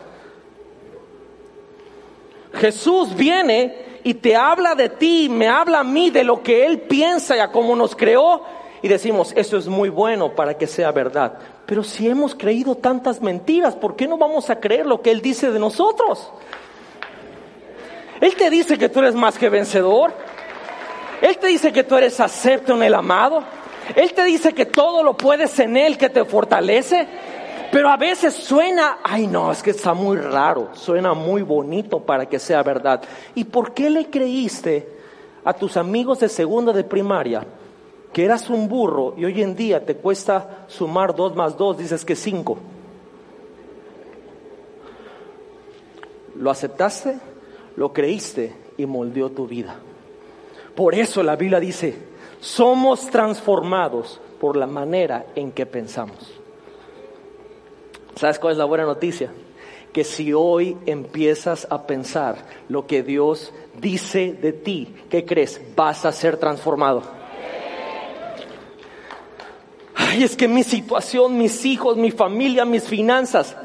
Jesús 2.52 3.14
viene 3.14 4.00
y 4.04 4.14
te 4.14 4.36
habla 4.36 4.74
de 4.74 4.90
ti, 4.90 5.28
me 5.28 5.48
habla 5.48 5.80
a 5.80 5.84
mí 5.84 6.10
de 6.10 6.24
lo 6.24 6.42
que 6.42 6.66
Él 6.66 6.82
piensa 6.82 7.36
y 7.36 7.40
a 7.40 7.50
cómo 7.50 7.74
nos 7.76 7.96
creó. 7.96 8.42
Y 8.82 8.88
decimos, 8.88 9.32
eso 9.36 9.56
es 9.56 9.66
muy 9.66 9.88
bueno 9.88 10.34
para 10.34 10.56
que 10.56 10.66
sea 10.66 10.92
verdad. 10.92 11.38
Pero 11.66 11.82
si 11.82 12.08
hemos 12.08 12.34
creído 12.34 12.76
tantas 12.76 13.20
mentiras, 13.20 13.74
¿por 13.74 13.96
qué 13.96 14.06
no 14.06 14.18
vamos 14.18 14.50
a 14.50 14.60
creer 14.60 14.86
lo 14.86 15.02
que 15.02 15.10
Él 15.10 15.20
dice 15.20 15.50
de 15.50 15.58
nosotros? 15.58 16.30
Él 18.20 18.34
te 18.36 18.50
dice 18.50 18.78
que 18.78 18.88
tú 18.88 19.00
eres 19.00 19.14
más 19.14 19.38
que 19.38 19.48
vencedor. 19.48 20.12
Él 21.20 21.38
te 21.38 21.48
dice 21.48 21.72
que 21.72 21.84
tú 21.84 21.96
eres 21.96 22.18
acepto 22.20 22.74
en 22.74 22.82
el 22.82 22.94
amado. 22.94 23.42
Él 23.94 24.12
te 24.12 24.24
dice 24.24 24.52
que 24.52 24.66
todo 24.66 25.02
lo 25.02 25.16
puedes 25.16 25.58
en 25.58 25.76
Él 25.76 25.96
que 25.96 26.08
te 26.08 26.24
fortalece. 26.24 27.06
Pero 27.70 27.90
a 27.90 27.96
veces 27.96 28.34
suena, 28.34 28.98
ay 29.04 29.26
no, 29.26 29.52
es 29.52 29.62
que 29.62 29.70
está 29.70 29.92
muy 29.92 30.16
raro, 30.16 30.70
suena 30.72 31.12
muy 31.12 31.42
bonito 31.42 32.00
para 32.00 32.26
que 32.26 32.38
sea 32.38 32.62
verdad. 32.62 33.02
¿Y 33.34 33.44
por 33.44 33.74
qué 33.74 33.90
le 33.90 34.08
creíste 34.08 34.88
a 35.44 35.52
tus 35.52 35.76
amigos 35.76 36.20
de 36.20 36.30
segunda 36.30 36.72
de 36.72 36.84
primaria 36.84 37.46
que 38.12 38.24
eras 38.24 38.48
un 38.48 38.68
burro 38.68 39.14
y 39.18 39.26
hoy 39.26 39.42
en 39.42 39.54
día 39.54 39.84
te 39.84 39.96
cuesta 39.96 40.64
sumar 40.66 41.14
dos 41.14 41.36
más 41.36 41.58
dos, 41.58 41.76
dices 41.76 42.06
que 42.06 42.16
cinco? 42.16 42.56
¿Lo 46.36 46.50
aceptaste? 46.50 47.18
Lo 47.78 47.92
creíste 47.92 48.52
y 48.76 48.86
moldeó 48.86 49.30
tu 49.30 49.46
vida. 49.46 49.76
Por 50.74 50.96
eso 50.96 51.22
la 51.22 51.36
Biblia 51.36 51.60
dice, 51.60 51.96
somos 52.40 53.08
transformados 53.08 54.20
por 54.40 54.56
la 54.56 54.66
manera 54.66 55.26
en 55.36 55.52
que 55.52 55.64
pensamos. 55.64 56.18
¿Sabes 58.16 58.40
cuál 58.40 58.52
es 58.52 58.58
la 58.58 58.64
buena 58.64 58.84
noticia? 58.84 59.30
Que 59.92 60.02
si 60.02 60.32
hoy 60.32 60.76
empiezas 60.86 61.68
a 61.70 61.86
pensar 61.86 62.44
lo 62.68 62.88
que 62.88 63.04
Dios 63.04 63.52
dice 63.80 64.32
de 64.32 64.52
ti, 64.52 64.92
¿qué 65.08 65.24
crees? 65.24 65.60
Vas 65.76 66.04
a 66.04 66.10
ser 66.10 66.36
transformado. 66.36 67.04
Ay, 69.94 70.24
es 70.24 70.34
que 70.34 70.48
mi 70.48 70.64
situación, 70.64 71.38
mis 71.38 71.64
hijos, 71.64 71.96
mi 71.96 72.10
familia, 72.10 72.64
mis 72.64 72.82
finanzas, 72.82 73.56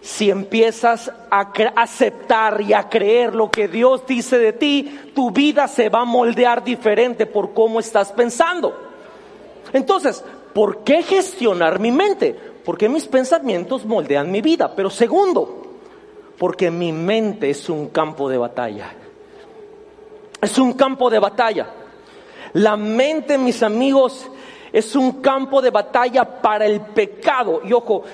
si 0.00 0.30
empiezas 0.30 1.12
a 1.30 1.52
aceptar 1.76 2.60
y 2.60 2.72
a 2.72 2.88
creer 2.88 3.34
lo 3.34 3.50
que 3.50 3.68
Dios 3.68 4.06
dice 4.06 4.38
de 4.38 4.52
ti, 4.52 5.10
tu 5.14 5.30
vida 5.30 5.66
se 5.68 5.88
va 5.88 6.00
a 6.00 6.04
moldear 6.04 6.62
diferente 6.62 7.26
por 7.26 7.52
cómo 7.52 7.80
estás 7.80 8.12
pensando. 8.12 8.74
Entonces, 9.72 10.24
¿por 10.54 10.84
qué 10.84 11.02
gestionar 11.02 11.80
mi 11.80 11.90
mente? 11.90 12.34
Porque 12.64 12.88
mis 12.88 13.06
pensamientos 13.06 13.84
moldean 13.84 14.30
mi 14.30 14.40
vida. 14.40 14.72
Pero 14.74 14.90
segundo, 14.90 15.66
porque 16.38 16.70
mi 16.70 16.92
mente 16.92 17.50
es 17.50 17.68
un 17.68 17.88
campo 17.88 18.28
de 18.28 18.38
batalla. 18.38 18.92
Es 20.40 20.58
un 20.58 20.74
campo 20.74 21.10
de 21.10 21.18
batalla. 21.18 21.66
La 22.52 22.76
mente, 22.76 23.36
mis 23.36 23.62
amigos, 23.62 24.30
es 24.72 24.94
un 24.94 25.20
campo 25.20 25.60
de 25.60 25.70
batalla 25.70 26.24
para 26.24 26.66
el 26.66 26.80
pecado. 26.80 27.60
Y 27.64 27.72
ojo, 27.72 28.04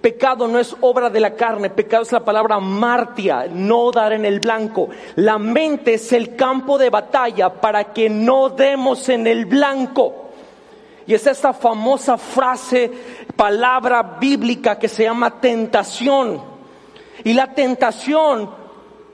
Pecado 0.00 0.46
no 0.46 0.60
es 0.60 0.76
obra 0.80 1.10
de 1.10 1.18
la 1.18 1.34
carne, 1.34 1.70
pecado 1.70 2.04
es 2.04 2.12
la 2.12 2.24
palabra 2.24 2.60
martia, 2.60 3.48
no 3.50 3.90
dar 3.90 4.12
en 4.12 4.24
el 4.24 4.38
blanco. 4.38 4.88
La 5.16 5.38
mente 5.38 5.94
es 5.94 6.12
el 6.12 6.36
campo 6.36 6.78
de 6.78 6.88
batalla 6.88 7.60
para 7.60 7.92
que 7.92 8.08
no 8.08 8.48
demos 8.48 9.08
en 9.08 9.26
el 9.26 9.46
blanco. 9.46 10.30
Y 11.04 11.14
es 11.14 11.26
esta 11.26 11.52
famosa 11.52 12.16
frase, 12.16 12.92
palabra 13.34 14.02
bíblica 14.20 14.78
que 14.78 14.88
se 14.88 15.04
llama 15.04 15.40
tentación. 15.40 16.40
Y 17.24 17.32
la 17.32 17.52
tentación 17.54 18.50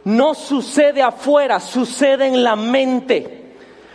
no 0.04 0.34
sucede 0.34 1.02
afuera, 1.02 1.60
sucede 1.60 2.26
en 2.26 2.42
la 2.42 2.56
mente. 2.56 3.54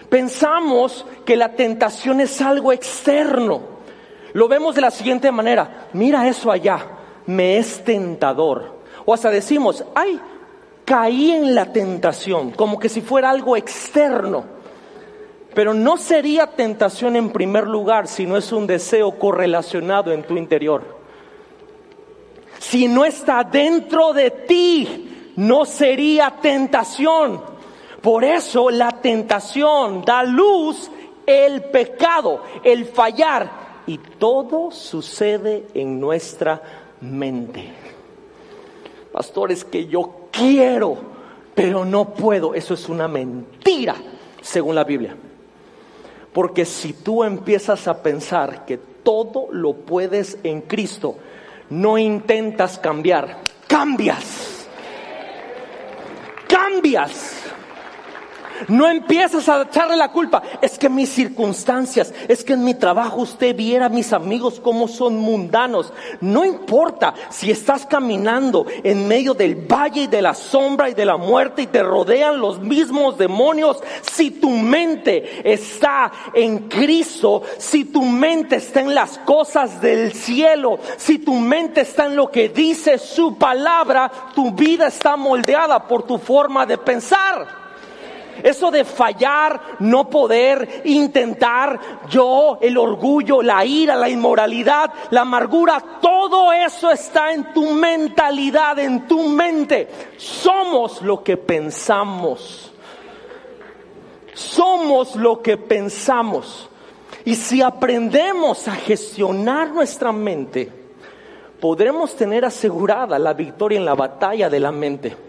Pensamos 0.09 1.05
que 1.23 1.35
la 1.35 1.49
tentación 1.49 2.19
es 2.19 2.41
algo 2.41 2.73
externo. 2.73 3.78
Lo 4.33 4.47
vemos 4.47 4.75
de 4.75 4.81
la 4.81 4.91
siguiente 4.91 5.31
manera, 5.31 5.87
mira 5.93 6.27
eso 6.27 6.51
allá, 6.51 6.85
me 7.25 7.57
es 7.57 7.83
tentador. 7.83 8.79
O 9.05 9.13
hasta 9.13 9.29
decimos, 9.29 9.83
ay, 9.95 10.19
caí 10.85 11.31
en 11.31 11.55
la 11.55 11.71
tentación, 11.71 12.51
como 12.51 12.79
que 12.79 12.89
si 12.89 13.01
fuera 13.01 13.29
algo 13.29 13.55
externo. 13.55 14.45
Pero 15.53 15.73
no 15.73 15.97
sería 15.97 16.47
tentación 16.47 17.15
en 17.15 17.31
primer 17.31 17.67
lugar 17.67 18.07
si 18.07 18.25
no 18.25 18.37
es 18.37 18.51
un 18.51 18.67
deseo 18.67 19.17
correlacionado 19.17 20.11
en 20.11 20.23
tu 20.23 20.37
interior. 20.37 20.99
Si 22.59 22.87
no 22.87 23.05
está 23.05 23.43
dentro 23.43 24.13
de 24.13 24.31
ti, 24.31 25.31
no 25.37 25.65
sería 25.65 26.35
tentación. 26.41 27.41
Por 28.01 28.23
eso 28.23 28.69
la 28.69 28.91
tentación 28.91 30.03
da 30.03 30.23
luz 30.23 30.89
el 31.25 31.63
pecado, 31.65 32.43
el 32.63 32.85
fallar, 32.85 33.68
y 33.89 33.97
todo 33.97 34.69
sucede 34.69 35.65
en 35.73 35.99
nuestra 35.99 36.61
mente. 37.01 37.73
Pastores, 39.11 39.65
que 39.65 39.87
yo 39.87 40.27
quiero, 40.31 40.95
pero 41.55 41.83
no 41.85 42.13
puedo. 42.13 42.53
Eso 42.53 42.75
es 42.75 42.87
una 42.87 43.07
mentira, 43.07 43.95
según 44.43 44.75
la 44.75 44.83
Biblia. 44.83 45.15
Porque 46.31 46.65
si 46.65 46.93
tú 46.93 47.23
empiezas 47.23 47.87
a 47.87 48.03
pensar 48.03 48.63
que 48.63 48.77
todo 48.77 49.47
lo 49.51 49.73
puedes 49.73 50.37
en 50.43 50.61
Cristo, 50.61 51.15
no 51.71 51.97
intentas 51.97 52.77
cambiar, 52.77 53.39
cambias. 53.65 54.67
Cambias. 56.47 57.38
No 58.67 58.87
empiezas 58.87 59.47
a 59.49 59.63
echarle 59.63 59.95
la 59.95 60.11
culpa. 60.11 60.41
Es 60.61 60.77
que 60.77 60.89
mis 60.89 61.09
circunstancias, 61.09 62.13
es 62.27 62.43
que 62.43 62.53
en 62.53 62.63
mi 62.63 62.73
trabajo 62.73 63.21
usted 63.21 63.55
viera 63.55 63.87
a 63.87 63.89
mis 63.89 64.13
amigos 64.13 64.59
como 64.59 64.87
son 64.87 65.17
mundanos. 65.17 65.93
No 66.21 66.45
importa 66.45 67.13
si 67.29 67.51
estás 67.51 67.85
caminando 67.85 68.65
en 68.83 69.07
medio 69.07 69.33
del 69.33 69.55
valle 69.55 70.01
y 70.01 70.07
de 70.07 70.21
la 70.21 70.33
sombra 70.33 70.89
y 70.89 70.93
de 70.93 71.05
la 71.05 71.17
muerte 71.17 71.63
y 71.63 71.67
te 71.67 71.83
rodean 71.83 72.39
los 72.39 72.59
mismos 72.59 73.17
demonios. 73.17 73.77
Si 74.01 74.31
tu 74.31 74.49
mente 74.49 75.51
está 75.51 76.11
en 76.33 76.69
Cristo, 76.69 77.43
si 77.57 77.85
tu 77.85 78.03
mente 78.03 78.57
está 78.57 78.81
en 78.81 78.93
las 78.93 79.17
cosas 79.19 79.81
del 79.81 80.13
cielo, 80.13 80.79
si 80.97 81.19
tu 81.19 81.33
mente 81.35 81.81
está 81.81 82.05
en 82.05 82.15
lo 82.15 82.29
que 82.29 82.49
dice 82.49 82.97
su 82.97 83.37
palabra, 83.37 84.11
tu 84.33 84.51
vida 84.51 84.87
está 84.87 85.15
moldeada 85.15 85.87
por 85.87 86.03
tu 86.03 86.17
forma 86.17 86.65
de 86.65 86.77
pensar. 86.77 87.68
Eso 88.43 88.71
de 88.71 88.83
fallar, 88.85 89.77
no 89.79 90.09
poder, 90.09 90.81
intentar, 90.85 91.79
yo, 92.09 92.57
el 92.61 92.77
orgullo, 92.77 93.41
la 93.41 93.65
ira, 93.65 93.95
la 93.95 94.09
inmoralidad, 94.09 94.91
la 95.11 95.21
amargura, 95.21 95.83
todo 96.01 96.51
eso 96.51 96.91
está 96.91 97.31
en 97.31 97.53
tu 97.53 97.71
mentalidad, 97.71 98.79
en 98.79 99.07
tu 99.07 99.29
mente. 99.29 99.87
Somos 100.17 101.01
lo 101.01 101.23
que 101.23 101.37
pensamos. 101.37 102.71
Somos 104.33 105.15
lo 105.15 105.41
que 105.41 105.57
pensamos. 105.57 106.69
Y 107.25 107.35
si 107.35 107.61
aprendemos 107.61 108.67
a 108.67 108.75
gestionar 108.75 109.71
nuestra 109.71 110.11
mente, 110.11 110.71
podremos 111.59 112.15
tener 112.15 112.45
asegurada 112.45 113.19
la 113.19 113.33
victoria 113.33 113.77
en 113.77 113.85
la 113.85 113.95
batalla 113.95 114.49
de 114.49 114.59
la 114.59 114.71
mente. 114.71 115.28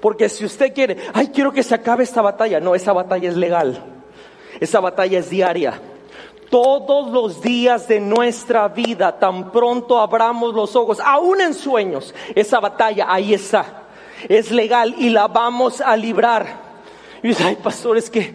Porque 0.00 0.28
si 0.28 0.44
usted 0.44 0.72
quiere, 0.72 0.96
ay, 1.14 1.28
quiero 1.28 1.52
que 1.52 1.62
se 1.62 1.74
acabe 1.74 2.04
esta 2.04 2.22
batalla. 2.22 2.60
No, 2.60 2.74
esa 2.74 2.92
batalla 2.92 3.28
es 3.28 3.36
legal. 3.36 3.82
Esa 4.60 4.80
batalla 4.80 5.18
es 5.18 5.30
diaria. 5.30 5.80
Todos 6.50 7.10
los 7.10 7.42
días 7.42 7.88
de 7.88 7.98
nuestra 8.00 8.68
vida, 8.68 9.18
tan 9.18 9.50
pronto 9.50 9.98
abramos 9.98 10.54
los 10.54 10.76
ojos, 10.76 11.00
aún 11.04 11.40
en 11.40 11.54
sueños, 11.54 12.14
esa 12.34 12.60
batalla 12.60 13.06
ahí 13.08 13.34
está. 13.34 13.82
Es 14.28 14.50
legal 14.52 14.94
y 14.96 15.10
la 15.10 15.26
vamos 15.26 15.80
a 15.80 15.96
librar. 15.96 16.65
Y 17.26 17.30
dice, 17.30 17.42
ay, 17.42 17.56
pastor, 17.56 17.98
es 17.98 18.08
que 18.08 18.32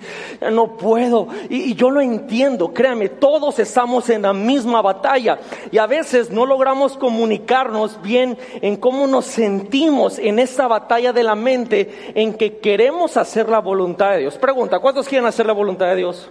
no 0.51 0.75
puedo. 0.75 1.29
Y, 1.49 1.75
yo 1.75 1.89
lo 1.89 2.01
entiendo, 2.01 2.73
créame, 2.73 3.07
todos 3.07 3.57
estamos 3.57 4.09
en 4.09 4.23
la 4.23 4.33
misma 4.33 4.81
batalla. 4.81 5.39
Y 5.71 5.77
a 5.77 5.87
veces 5.87 6.29
no 6.29 6.45
logramos 6.45 6.97
comunicarnos 6.97 8.01
bien 8.01 8.37
en 8.61 8.75
cómo 8.75 9.07
nos 9.07 9.23
sentimos 9.27 10.19
en 10.19 10.39
esta 10.39 10.67
batalla 10.67 11.13
de 11.13 11.23
la 11.23 11.35
mente 11.35 12.11
en 12.15 12.33
que 12.33 12.57
queremos 12.57 13.15
hacer 13.15 13.47
la 13.47 13.59
voluntad 13.59 14.11
de 14.11 14.17
Dios. 14.17 14.37
Pregunta, 14.37 14.79
¿cuántos 14.79 15.07
quieren 15.07 15.25
hacer 15.25 15.45
la 15.45 15.53
voluntad 15.53 15.85
de 15.85 15.95
Dios? 15.95 16.29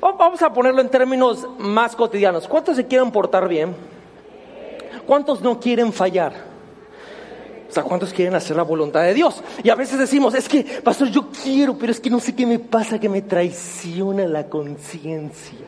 Vamos 0.00 0.40
a 0.42 0.52
ponerlo 0.52 0.80
en 0.80 0.88
términos 0.88 1.48
más 1.58 1.96
cotidianos. 1.96 2.46
¿Cuántos 2.46 2.76
se 2.76 2.86
quieren 2.86 3.10
portar 3.10 3.48
bien? 3.48 3.74
¿Cuántos 5.04 5.42
no 5.42 5.58
quieren 5.58 5.92
fallar? 5.92 6.49
O 7.70 7.72
sea, 7.72 7.84
¿cuántos 7.84 8.12
quieren 8.12 8.34
hacer 8.34 8.56
la 8.56 8.64
voluntad 8.64 9.02
de 9.02 9.14
Dios? 9.14 9.44
Y 9.62 9.70
a 9.70 9.76
veces 9.76 9.96
decimos, 9.96 10.34
es 10.34 10.48
que, 10.48 10.64
pastor, 10.82 11.08
yo 11.08 11.28
quiero, 11.30 11.78
pero 11.78 11.92
es 11.92 12.00
que 12.00 12.10
no 12.10 12.18
sé 12.18 12.34
qué 12.34 12.44
me 12.44 12.58
pasa, 12.58 12.98
que 12.98 13.08
me 13.08 13.22
traiciona 13.22 14.26
la 14.26 14.48
conciencia. 14.48 15.60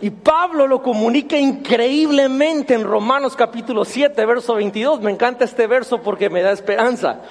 Y 0.00 0.10
Pablo 0.10 0.68
lo 0.68 0.80
comunica 0.80 1.36
increíblemente 1.36 2.74
en 2.74 2.84
Romanos 2.84 3.34
capítulo 3.34 3.84
7, 3.84 4.24
verso 4.26 4.54
22. 4.54 5.00
Me 5.00 5.10
encanta 5.10 5.44
este 5.44 5.66
verso 5.66 6.00
porque 6.00 6.30
me 6.30 6.42
da 6.42 6.52
esperanza. 6.52 7.22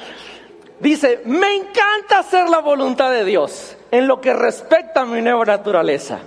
Dice, 0.81 1.21
me 1.23 1.55
encanta 1.55 2.19
hacer 2.19 2.49
la 2.49 2.59
voluntad 2.59 3.09
de 3.09 3.23
Dios 3.23 3.77
en 3.89 4.05
lo 4.05 4.19
que 4.19 4.33
respecta 4.33 5.01
a 5.01 5.05
mi 5.05 5.21
nueva 5.21 5.45
naturaleza. 5.45 6.19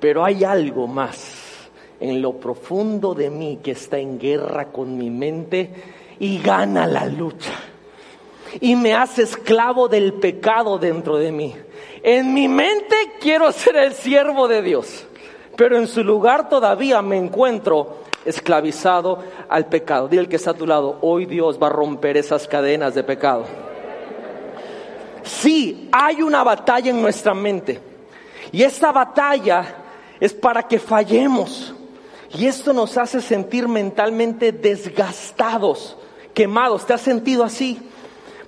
Pero 0.00 0.24
hay 0.24 0.42
algo 0.42 0.88
más 0.88 1.45
en 2.00 2.22
lo 2.22 2.34
profundo 2.34 3.14
de 3.14 3.30
mí 3.30 3.60
que 3.62 3.72
está 3.72 3.98
en 3.98 4.18
guerra 4.18 4.66
con 4.66 4.96
mi 4.96 5.10
mente 5.10 5.70
y 6.18 6.38
gana 6.38 6.86
la 6.86 7.06
lucha. 7.06 7.52
Y 8.60 8.76
me 8.76 8.94
hace 8.94 9.22
esclavo 9.22 9.88
del 9.88 10.14
pecado 10.14 10.78
dentro 10.78 11.16
de 11.16 11.32
mí. 11.32 11.54
En 12.02 12.32
mi 12.32 12.48
mente 12.48 12.96
quiero 13.20 13.50
ser 13.52 13.76
el 13.76 13.92
siervo 13.92 14.48
de 14.48 14.62
Dios, 14.62 15.06
pero 15.56 15.76
en 15.76 15.88
su 15.88 16.04
lugar 16.04 16.48
todavía 16.48 17.02
me 17.02 17.16
encuentro 17.16 17.98
esclavizado 18.24 19.22
al 19.48 19.66
pecado. 19.66 20.08
Dile 20.08 20.28
que 20.28 20.36
está 20.36 20.50
a 20.50 20.54
tu 20.54 20.66
lado, 20.66 20.98
hoy 21.02 21.26
Dios 21.26 21.58
va 21.62 21.68
a 21.68 21.70
romper 21.70 22.16
esas 22.16 22.46
cadenas 22.46 22.94
de 22.94 23.02
pecado. 23.02 23.44
Sí, 25.22 25.88
hay 25.90 26.22
una 26.22 26.44
batalla 26.44 26.90
en 26.90 27.02
nuestra 27.02 27.34
mente. 27.34 27.80
Y 28.52 28.62
esta 28.62 28.92
batalla 28.92 29.64
es 30.20 30.32
para 30.32 30.62
que 30.62 30.78
fallemos. 30.78 31.74
Y 32.34 32.46
esto 32.46 32.72
nos 32.72 32.96
hace 32.98 33.20
sentir 33.20 33.68
mentalmente 33.68 34.52
desgastados, 34.52 35.96
quemados. 36.34 36.86
¿Te 36.86 36.94
has 36.94 37.00
sentido 37.00 37.44
así? 37.44 37.78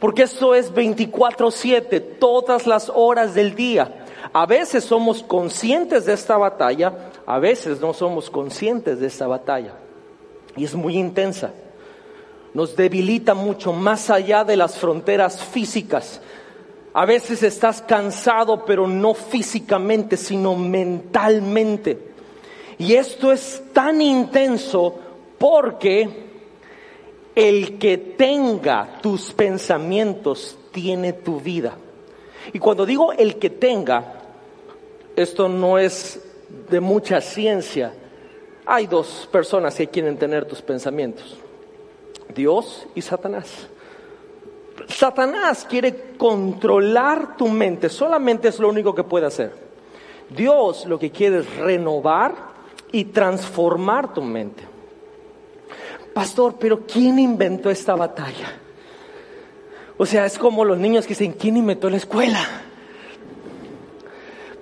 Porque 0.01 0.23
eso 0.23 0.55
es 0.55 0.73
24/7, 0.73 2.01
todas 2.01 2.67
las 2.67 2.91
horas 2.95 3.35
del 3.35 3.55
día. 3.55 4.05
A 4.33 4.47
veces 4.47 4.85
somos 4.85 5.23
conscientes 5.23 6.05
de 6.05 6.13
esta 6.13 6.37
batalla, 6.37 7.11
a 7.27 7.39
veces 7.39 7.81
no 7.81 7.95
somos 7.95 8.31
conscientes 8.31 9.01
de 9.01 9.07
esta 9.07 9.27
batalla. 9.27 9.75
Y 10.57 10.65
es 10.65 10.75
muy 10.75 10.97
intensa. 10.97 11.53
Nos 12.55 12.77
debilita 12.77 13.35
mucho 13.35 13.73
más 13.73 14.11
allá 14.11 14.45
de 14.45 14.57
las 14.57 14.79
fronteras 14.79 15.43
físicas. 15.43 16.21
A 16.93 17.05
veces 17.05 17.43
estás 17.43 17.81
cansado, 17.83 18.65
pero 18.65 18.87
no 18.89 19.15
físicamente, 19.15 20.17
sino 20.17 20.57
mentalmente. 20.57 22.09
Y 22.79 22.95
esto 22.95 23.33
es 23.33 23.63
tan 23.73 24.01
intenso 24.01 24.99
porque 25.39 26.09
el 27.35 27.79
que 27.79 27.99
tenga 27.99 28.99
tus 29.01 29.33
pensamientos 29.33 30.59
tiene 30.73 31.13
tu 31.13 31.41
vida. 31.41 31.77
Y 32.53 32.59
cuando 32.59 32.87
digo 32.87 33.13
el 33.13 33.37
que 33.39 33.51
tenga, 33.51 34.15
esto 35.17 35.49
no 35.49 35.79
es 35.79 36.25
de 36.71 36.81
mucha 36.81 37.21
ciencia. 37.21 37.93
Hay 38.65 38.87
dos 38.87 39.29
personas 39.31 39.75
que 39.75 39.89
quieren 39.89 40.17
tener 40.17 40.45
tus 40.45 40.63
pensamientos. 40.63 41.37
Dios 42.35 42.87
y 42.95 43.03
Satanás. 43.03 43.69
Satanás 44.87 45.67
quiere 45.69 46.15
controlar 46.17 47.37
tu 47.37 47.49
mente, 47.49 47.89
solamente 47.89 48.49
es 48.49 48.59
lo 48.59 48.69
único 48.69 48.95
que 48.95 49.05
puede 49.05 49.27
hacer. 49.27 49.53
Dios 50.31 50.87
lo 50.87 50.99
que 50.99 51.11
quiere 51.11 51.39
es 51.41 51.57
renovar 51.57 52.35
y 52.93 53.05
transformar 53.07 54.15
tu 54.15 54.23
mente. 54.23 54.65
Pastor, 56.15 56.57
pero 56.59 56.87
¿quién 56.87 57.19
inventó 57.19 57.71
esta 57.71 57.95
batalla? 57.95 58.59
O 59.97 60.07
sea, 60.07 60.27
es 60.27 60.39
como 60.39 60.65
los 60.65 60.79
niños 60.79 61.05
que 61.05 61.11
dicen, 61.11 61.33
¿quién 61.33 61.57
inventó 61.57 61.91
la 61.91 61.97
escuela? 61.97 62.41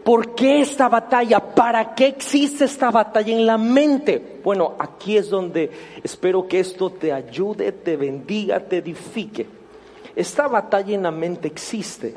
¿Por 0.02 0.34
qué 0.34 0.60
esta 0.60 0.88
batalla? 0.88 1.40
¿Para 1.40 1.94
qué 1.94 2.06
existe 2.06 2.64
esta 2.64 2.90
batalla 2.90 3.32
en 3.32 3.44
la 3.44 3.58
mente? 3.58 4.40
Bueno, 4.44 4.74
aquí 4.78 5.16
es 5.16 5.28
donde 5.28 5.70
espero 6.02 6.46
que 6.46 6.60
esto 6.60 6.90
te 6.90 7.12
ayude, 7.12 7.72
te 7.72 7.96
bendiga, 7.96 8.60
te 8.60 8.78
edifique. 8.78 9.46
Esta 10.14 10.48
batalla 10.48 10.94
en 10.94 11.02
la 11.02 11.10
mente 11.10 11.48
existe 11.48 12.14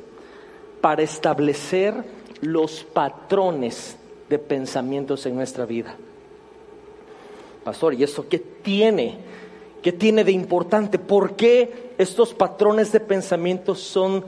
para 0.82 1.02
establecer 1.02 2.06
los 2.42 2.84
patrones 2.84 3.98
de 4.30 4.40
pensamientos 4.40 5.26
en 5.26 5.36
nuestra 5.36 5.66
vida. 5.66 5.96
Pastor, 7.64 7.94
¿y 7.94 8.04
eso 8.04 8.28
qué 8.30 8.40
tiene? 8.40 9.18
¿Qué 9.82 9.92
tiene 9.92 10.24
de 10.24 10.32
importante? 10.32 11.00
¿Por 11.00 11.36
qué 11.36 11.94
estos 11.98 12.34
patrones 12.34 12.92
de 12.92 13.00
pensamiento 13.00 13.76
son 13.76 14.26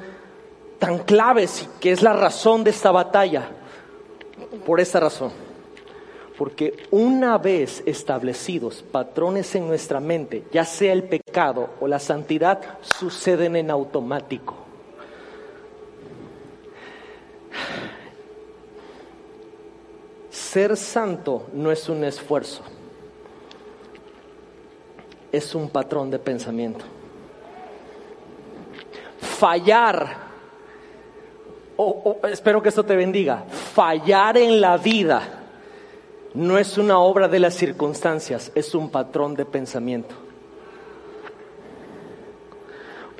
tan 0.80 1.00
claves 1.00 1.64
y 1.64 1.80
qué 1.80 1.92
es 1.92 2.02
la 2.02 2.14
razón 2.14 2.64
de 2.64 2.72
esta 2.72 2.92
batalla? 2.92 3.50
Por 4.66 4.80
esa 4.80 5.00
razón. 5.00 5.32
Porque 6.38 6.88
una 6.90 7.38
vez 7.38 7.84
establecidos 7.86 8.84
patrones 8.92 9.54
en 9.56 9.68
nuestra 9.68 10.00
mente, 10.00 10.44
ya 10.52 10.66
sea 10.66 10.94
el 10.94 11.04
pecado 11.04 11.70
o 11.80 11.88
la 11.88 12.00
santidad, 12.00 12.80
suceden 12.82 13.56
en 13.56 13.70
automático. 13.70 14.56
Ser 20.32 20.76
santo 20.76 21.48
no 21.54 21.72
es 21.72 21.88
un 21.90 22.04
esfuerzo, 22.04 22.64
es 25.32 25.54
un 25.54 25.70
patrón 25.70 26.10
de 26.10 26.18
pensamiento. 26.18 26.84
Fallar, 29.20 30.18
espero 32.32 32.62
que 32.62 32.70
esto 32.70 32.84
te 32.84 32.96
bendiga, 32.96 33.44
fallar 33.74 34.38
en 34.38 34.60
la 34.60 34.78
vida 34.78 35.22
no 36.34 36.58
es 36.58 36.78
una 36.78 36.98
obra 36.98 37.28
de 37.28 37.40
las 37.40 37.54
circunstancias, 37.54 38.52
es 38.56 38.74
un 38.74 38.90
patrón 38.90 39.36
de 39.36 39.46
pensamiento. 39.46 40.16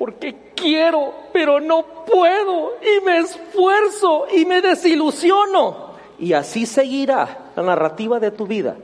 porque 0.02 0.54
quiero, 0.56 1.14
pero 1.32 1.60
no 1.60 1.86
puedo 2.08 2.72
y 2.82 3.06
me 3.06 3.20
esfuerzo 3.20 4.26
y 4.36 4.46
me 4.46 4.60
desilusiono. 4.60 5.91
Y 6.22 6.34
así 6.34 6.68
seguirá 6.68 7.52
la 7.56 7.64
narrativa 7.64 8.20
de 8.20 8.30
tu 8.30 8.46
vida 8.46 8.78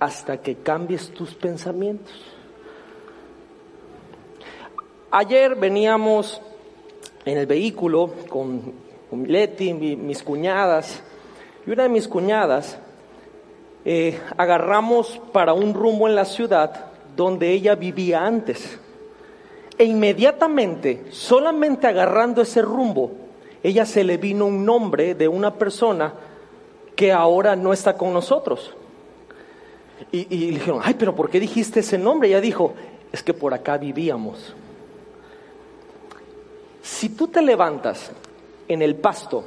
hasta 0.00 0.38
que 0.38 0.56
cambies 0.56 1.10
tus 1.10 1.34
pensamientos. 1.34 2.14
Ayer 5.10 5.54
veníamos 5.54 6.40
en 7.26 7.36
el 7.36 7.46
vehículo 7.46 8.14
con, 8.30 8.72
con 9.10 9.30
Leti, 9.30 9.74
mis 9.74 10.22
cuñadas, 10.22 11.02
y 11.66 11.72
una 11.72 11.82
de 11.82 11.88
mis 11.90 12.08
cuñadas 12.08 12.78
eh, 13.84 14.18
agarramos 14.38 15.20
para 15.32 15.52
un 15.52 15.74
rumbo 15.74 16.08
en 16.08 16.14
la 16.14 16.24
ciudad 16.24 16.86
donde 17.14 17.50
ella 17.50 17.74
vivía 17.74 18.24
antes. 18.24 18.80
E 19.76 19.84
inmediatamente, 19.84 21.04
solamente 21.10 21.86
agarrando 21.86 22.40
ese 22.40 22.62
rumbo, 22.62 23.10
ella 23.62 23.84
se 23.84 24.04
le 24.04 24.16
vino 24.16 24.46
un 24.46 24.64
nombre 24.64 25.14
de 25.14 25.28
una 25.28 25.52
persona 25.52 26.14
que 27.00 27.12
ahora 27.12 27.56
no 27.56 27.72
está 27.72 27.96
con 27.96 28.12
nosotros. 28.12 28.74
Y, 30.12 30.26
y 30.28 30.50
le 30.50 30.58
dijeron, 30.58 30.82
ay, 30.84 30.96
pero 30.98 31.14
¿por 31.14 31.30
qué 31.30 31.40
dijiste 31.40 31.80
ese 31.80 31.96
nombre? 31.96 32.28
ella 32.28 32.42
dijo, 32.42 32.74
es 33.10 33.22
que 33.22 33.32
por 33.32 33.54
acá 33.54 33.78
vivíamos. 33.78 34.54
Si 36.82 37.08
tú 37.08 37.28
te 37.28 37.40
levantas 37.40 38.12
en 38.68 38.82
el 38.82 38.96
pasto 38.96 39.44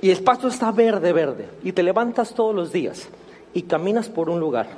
y 0.00 0.08
el 0.08 0.24
pasto 0.24 0.48
está 0.48 0.72
verde, 0.72 1.12
verde, 1.12 1.50
y 1.62 1.72
te 1.72 1.82
levantas 1.82 2.32
todos 2.32 2.54
los 2.54 2.72
días 2.72 3.10
y 3.52 3.64
caminas 3.64 4.08
por 4.08 4.30
un 4.30 4.40
lugar, 4.40 4.68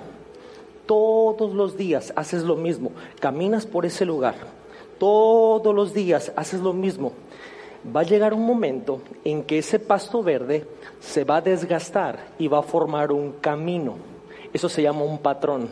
todos 0.86 1.54
los 1.54 1.76
días 1.76 2.12
haces 2.16 2.42
lo 2.42 2.56
mismo, 2.56 2.90
caminas 3.20 3.64
por 3.64 3.86
ese 3.86 4.04
lugar, 4.04 4.34
todos 4.98 5.72
los 5.72 5.94
días 5.94 6.32
haces 6.34 6.58
lo 6.58 6.72
mismo, 6.72 7.12
va 7.94 8.00
a 8.00 8.04
llegar 8.04 8.32
un 8.32 8.46
momento 8.46 9.00
en 9.24 9.44
que 9.44 9.58
ese 9.58 9.78
pasto 9.78 10.22
verde 10.22 10.66
se 11.00 11.24
va 11.24 11.36
a 11.36 11.40
desgastar 11.40 12.18
y 12.38 12.48
va 12.48 12.60
a 12.60 12.62
formar 12.62 13.12
un 13.12 13.32
camino. 13.32 13.96
Eso 14.52 14.68
se 14.68 14.82
llama 14.82 15.02
un 15.02 15.18
patrón. 15.18 15.68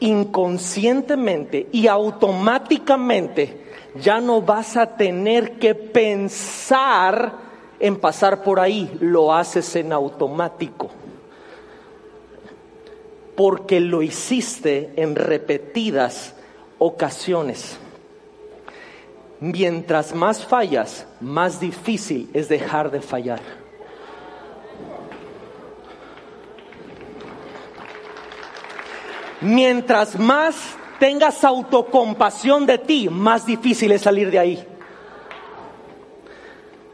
Inconscientemente 0.00 1.68
y 1.72 1.86
automáticamente 1.86 3.64
ya 4.00 4.20
no 4.20 4.42
vas 4.42 4.76
a 4.76 4.96
tener 4.96 5.58
que 5.58 5.74
pensar 5.74 7.46
en 7.78 7.96
pasar 7.96 8.42
por 8.42 8.60
ahí, 8.60 8.90
lo 9.00 9.32
haces 9.34 9.76
en 9.76 9.92
automático. 9.92 10.90
Porque 13.36 13.80
lo 13.80 14.02
hiciste 14.02 14.92
en 14.96 15.14
repetidas 15.14 16.34
ocasiones. 16.78 17.78
Mientras 19.40 20.14
más 20.14 20.44
fallas, 20.44 21.06
más 21.20 21.60
difícil 21.60 22.30
es 22.32 22.48
dejar 22.48 22.90
de 22.90 23.02
fallar. 23.02 23.40
Mientras 29.42 30.18
más 30.18 30.76
tengas 30.98 31.44
autocompasión 31.44 32.64
de 32.64 32.78
ti, 32.78 33.08
más 33.10 33.44
difícil 33.44 33.92
es 33.92 34.02
salir 34.02 34.30
de 34.30 34.38
ahí. 34.38 34.66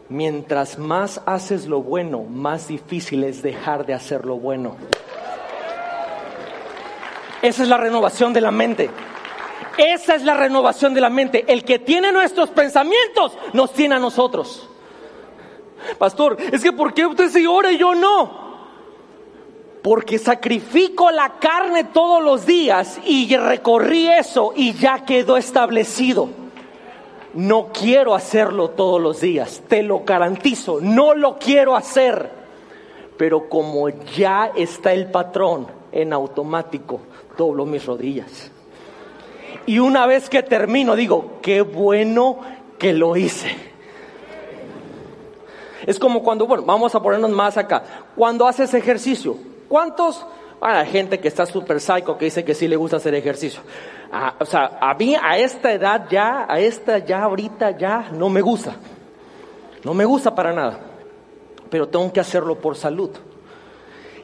Mientras 0.09 0.79
más 0.79 1.23
haces 1.25 1.67
lo 1.67 1.81
bueno, 1.81 2.25
más 2.25 2.69
difícil 2.69 3.25
es 3.25 3.43
dejar 3.43 3.87
de 3.87 3.95
hacer 3.95 4.27
lo 4.27 4.37
bueno. 4.37 4.77
Esa 7.41 7.63
es 7.63 7.69
la 7.69 7.77
renovación 7.77 8.33
de 8.33 8.41
la 8.41 8.51
mente. 8.51 8.91
Esa 9.77 10.15
es 10.15 10.23
la 10.23 10.35
renovación 10.35 10.95
de 10.95 11.01
la 11.01 11.11
mente. 11.11 11.45
El 11.49 11.65
que 11.65 11.79
tiene 11.79 12.13
nuestros 12.13 12.51
pensamientos 12.51 13.37
nos 13.53 13.73
tiene 13.73 13.95
a 13.95 13.99
nosotros. 13.99 14.69
Pastor, 15.99 16.37
es 16.53 16.63
que 16.63 16.73
¿por 16.73 16.95
qué 16.95 17.07
usted 17.07 17.29
sí 17.31 17.47
ora 17.47 17.73
y 17.73 17.79
yo 17.79 17.95
no? 17.95 18.43
Porque 19.83 20.19
sacrifico 20.19 21.11
la 21.11 21.41
carne 21.41 21.85
todos 21.85 22.23
los 22.23 22.47
días 22.47 23.01
y 23.05 23.35
recorrí 23.37 24.07
eso 24.09 24.53
y 24.55 24.75
ya 24.75 25.05
quedó 25.05 25.37
establecido. 25.37 26.29
No 27.35 27.71
quiero 27.73 28.15
hacerlo 28.15 28.71
todos 28.71 29.01
los 29.01 29.21
días, 29.21 29.63
te 29.67 29.83
lo 29.83 30.01
garantizo, 30.01 30.79
no 30.81 31.15
lo 31.15 31.39
quiero 31.39 31.75
hacer. 31.75 32.31
Pero 33.17 33.49
como 33.49 33.89
ya 33.89 34.53
está 34.55 34.93
el 34.93 35.11
patrón 35.11 35.67
en 35.91 36.13
automático, 36.13 37.01
doblo 37.37 37.67
mis 37.67 37.85
rodillas. 37.85 38.52
Y 39.67 39.79
una 39.79 40.07
vez 40.07 40.29
que 40.29 40.43
termino, 40.43 40.97
digo, 40.97 41.39
qué 41.43 41.63
bueno 41.63 42.39
que 42.79 42.93
lo 42.93 43.17
hice. 43.17 43.55
Es 45.87 45.99
como 45.99 46.23
cuando, 46.23 46.47
bueno, 46.47 46.65
vamos 46.65 46.95
a 46.95 47.03
ponernos 47.03 47.31
más 47.31 47.57
acá. 47.57 47.83
Cuando 48.15 48.47
haces 48.47 48.73
ejercicio, 48.75 49.37
¿cuántos? 49.69 50.25
hay 50.61 50.87
gente 50.87 51.19
que 51.19 51.27
está 51.27 51.45
súper 51.45 51.81
psycho 51.81 52.17
que 52.17 52.27
dice 52.27 52.45
que 52.45 52.55
sí 52.55 52.69
le 52.69 52.77
gusta 52.77 52.97
hacer 52.97 53.17
ejercicio 53.17 53.63
o 54.39 54.45
sea, 54.45 54.79
a 54.81 54.95
mí 54.95 55.17
a 55.21 55.39
esta 55.39 55.73
edad 55.73 56.07
ya, 56.11 56.47
a 56.49 56.61
esta 56.61 56.99
ya 56.99 57.23
ahorita 57.23 57.77
ya 57.79 58.11
no 58.13 58.29
me 58.29 58.43
gusta. 58.43 58.77
No 59.85 59.95
me 59.95 60.05
gusta 60.05 60.35
para 60.35 60.53
nada. 60.53 60.79
Pero 61.71 61.89
tengo 61.89 62.13
que 62.13 62.21
hacerlo 62.21 62.57
por 62.57 62.77
salud. 62.77 63.11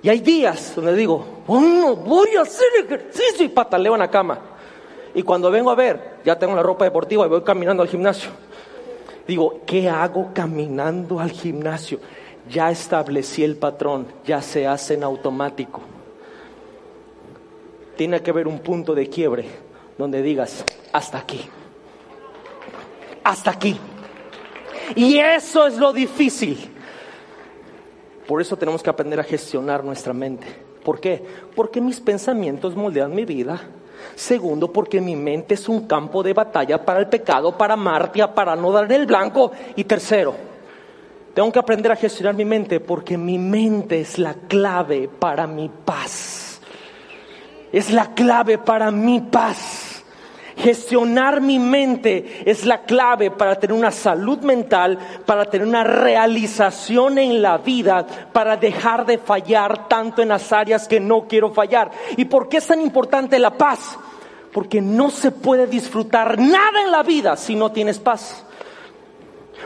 Y 0.03 0.11
hay 0.11 0.21
días 0.21 0.75
donde 0.77 0.95
digo, 0.95 1.25
bueno, 1.47 1.97
voy 1.97 2.37
a 2.37 2.43
hacer 2.43 2.67
ejercicio 2.85 3.47
y 3.47 3.49
pataleo 3.49 3.95
en 3.95 4.01
la 4.01 4.11
cama. 4.11 4.39
Y 5.19 5.25
cuando 5.25 5.51
vengo 5.51 5.69
a 5.69 5.75
ver, 5.75 6.21
ya 6.25 6.39
tengo 6.39 6.55
la 6.55 6.63
ropa 6.63 6.85
deportiva 6.85 7.27
y 7.27 7.29
voy 7.29 7.43
caminando 7.43 7.83
al 7.83 7.89
gimnasio. 7.89 8.31
Digo, 9.27 9.63
¿qué 9.67 9.89
hago 9.89 10.31
caminando 10.33 11.19
al 11.19 11.33
gimnasio? 11.33 11.99
Ya 12.49 12.71
establecí 12.71 13.43
el 13.43 13.57
patrón, 13.57 14.07
ya 14.25 14.41
se 14.41 14.69
hace 14.69 14.95
en 14.95 15.03
automático. 15.03 15.81
Tiene 17.97 18.23
que 18.23 18.31
haber 18.31 18.47
un 18.47 18.61
punto 18.61 18.95
de 18.95 19.09
quiebre 19.09 19.47
donde 19.99 20.23
digas, 20.23 20.65
hasta 20.93 21.19
aquí, 21.19 21.41
hasta 23.25 23.51
aquí. 23.51 23.77
Y 24.95 25.19
eso 25.19 25.67
es 25.67 25.79
lo 25.79 25.93
difícil. 25.93 26.57
Por 28.25 28.41
eso 28.41 28.57
tenemos 28.57 28.85
que 28.85 28.91
aprender 28.91 29.19
a 29.19 29.25
gestionar 29.25 29.83
nuestra 29.83 30.13
mente. 30.13 30.47
¿Por 30.85 31.01
qué? 31.01 31.25
Porque 31.57 31.81
mis 31.81 31.99
pensamientos 31.99 32.77
moldean 32.77 33.13
mi 33.13 33.25
vida. 33.25 33.61
Segundo, 34.15 34.73
porque 34.73 35.01
mi 35.01 35.17
mente 35.17 35.55
es 35.55 35.69
un 35.69 35.87
campo 35.87 36.23
de 36.23 36.33
batalla 36.33 36.85
para 36.85 37.01
el 37.01 37.09
pecado, 37.09 37.57
para 37.57 37.77
Martia, 37.77 38.35
para 38.35 38.57
no 38.57 38.73
dar 38.73 38.91
el 38.93 39.07
blanco. 39.07 39.53
Y 39.77 39.85
tercero, 39.85 40.35
tengo 41.35 41.53
que 41.53 41.59
aprender 41.59 41.93
a 41.93 41.97
gestionar 41.97 42.35
mi 42.35 42.45
mente 42.45 42.81
porque 42.81 43.17
mi 43.17 43.39
mente 43.39 44.01
es 44.01 44.19
la 44.19 44.35
clave 44.35 45.09
para 45.09 45.47
mi 45.47 45.69
paz. 45.69 46.61
Es 47.71 47.91
la 47.91 48.15
clave 48.15 48.59
para 48.59 48.91
mi 48.91 49.21
paz. 49.21 49.88
Gestionar 50.59 51.41
mi 51.41 51.61
mente 51.61 52.43
es 52.45 52.67
la 52.67 52.83
clave 52.83 53.31
para 53.31 53.55
tener 53.61 53.77
una 53.77 53.93
salud 53.93 54.39
mental, 54.41 54.99
para 55.25 55.45
tener 55.45 55.67
una 55.67 55.85
realización 55.85 57.19
en 57.19 57.41
la 57.41 57.59
vida, 57.59 58.05
para 58.33 58.57
dejar 58.57 59.07
de 59.07 59.19
fallar 59.19 59.87
tanto 59.87 60.21
en 60.21 60.31
las 60.31 60.53
áreas 60.53 60.89
que 60.89 60.99
no 60.99 61.29
quiero 61.29 61.53
fallar. 61.53 61.93
¿Y 62.17 62.25
por 62.25 62.49
qué 62.49 62.57
es 62.57 62.67
tan 62.67 62.81
importante 62.81 63.39
la 63.39 63.57
paz? 63.57 63.97
Porque 64.53 64.81
no 64.81 65.11
se 65.11 65.31
puede 65.31 65.69
disfrutar 65.69 66.39
nada 66.41 66.83
en 66.83 66.91
la 66.91 67.05
vida 67.05 67.37
si 67.37 67.55
no 67.55 67.71
tienes 67.71 68.01
paz. 68.01 68.45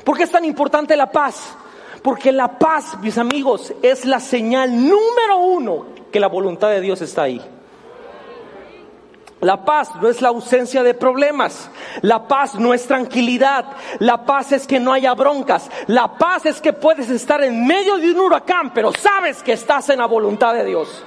¿Por 0.04 0.18
qué 0.18 0.24
es 0.24 0.30
tan 0.30 0.44
importante 0.44 0.94
la 0.94 1.10
paz? 1.10 1.56
Porque 2.02 2.32
la 2.32 2.58
paz, 2.58 2.98
mis 3.00 3.16
amigos, 3.16 3.72
es 3.80 4.04
la 4.04 4.20
señal 4.20 4.74
número 4.74 5.38
uno 5.38 5.86
que 6.10 6.20
la 6.20 6.26
voluntad 6.26 6.68
de 6.68 6.82
Dios 6.82 7.00
está 7.00 7.22
ahí. 7.22 7.40
La 9.42 9.64
paz 9.64 9.90
no 10.00 10.08
es 10.08 10.22
la 10.22 10.28
ausencia 10.28 10.84
de 10.84 10.94
problemas. 10.94 11.68
La 12.02 12.28
paz 12.28 12.54
no 12.54 12.72
es 12.72 12.86
tranquilidad. 12.86 13.64
La 13.98 14.24
paz 14.24 14.52
es 14.52 14.68
que 14.68 14.78
no 14.78 14.92
haya 14.92 15.14
broncas. 15.14 15.68
La 15.88 16.16
paz 16.16 16.46
es 16.46 16.60
que 16.60 16.72
puedes 16.72 17.10
estar 17.10 17.42
en 17.42 17.66
medio 17.66 17.96
de 17.96 18.12
un 18.12 18.20
huracán, 18.20 18.72
pero 18.72 18.92
sabes 18.92 19.42
que 19.42 19.54
estás 19.54 19.88
en 19.88 19.98
la 19.98 20.06
voluntad 20.06 20.54
de 20.54 20.64
Dios. 20.64 21.02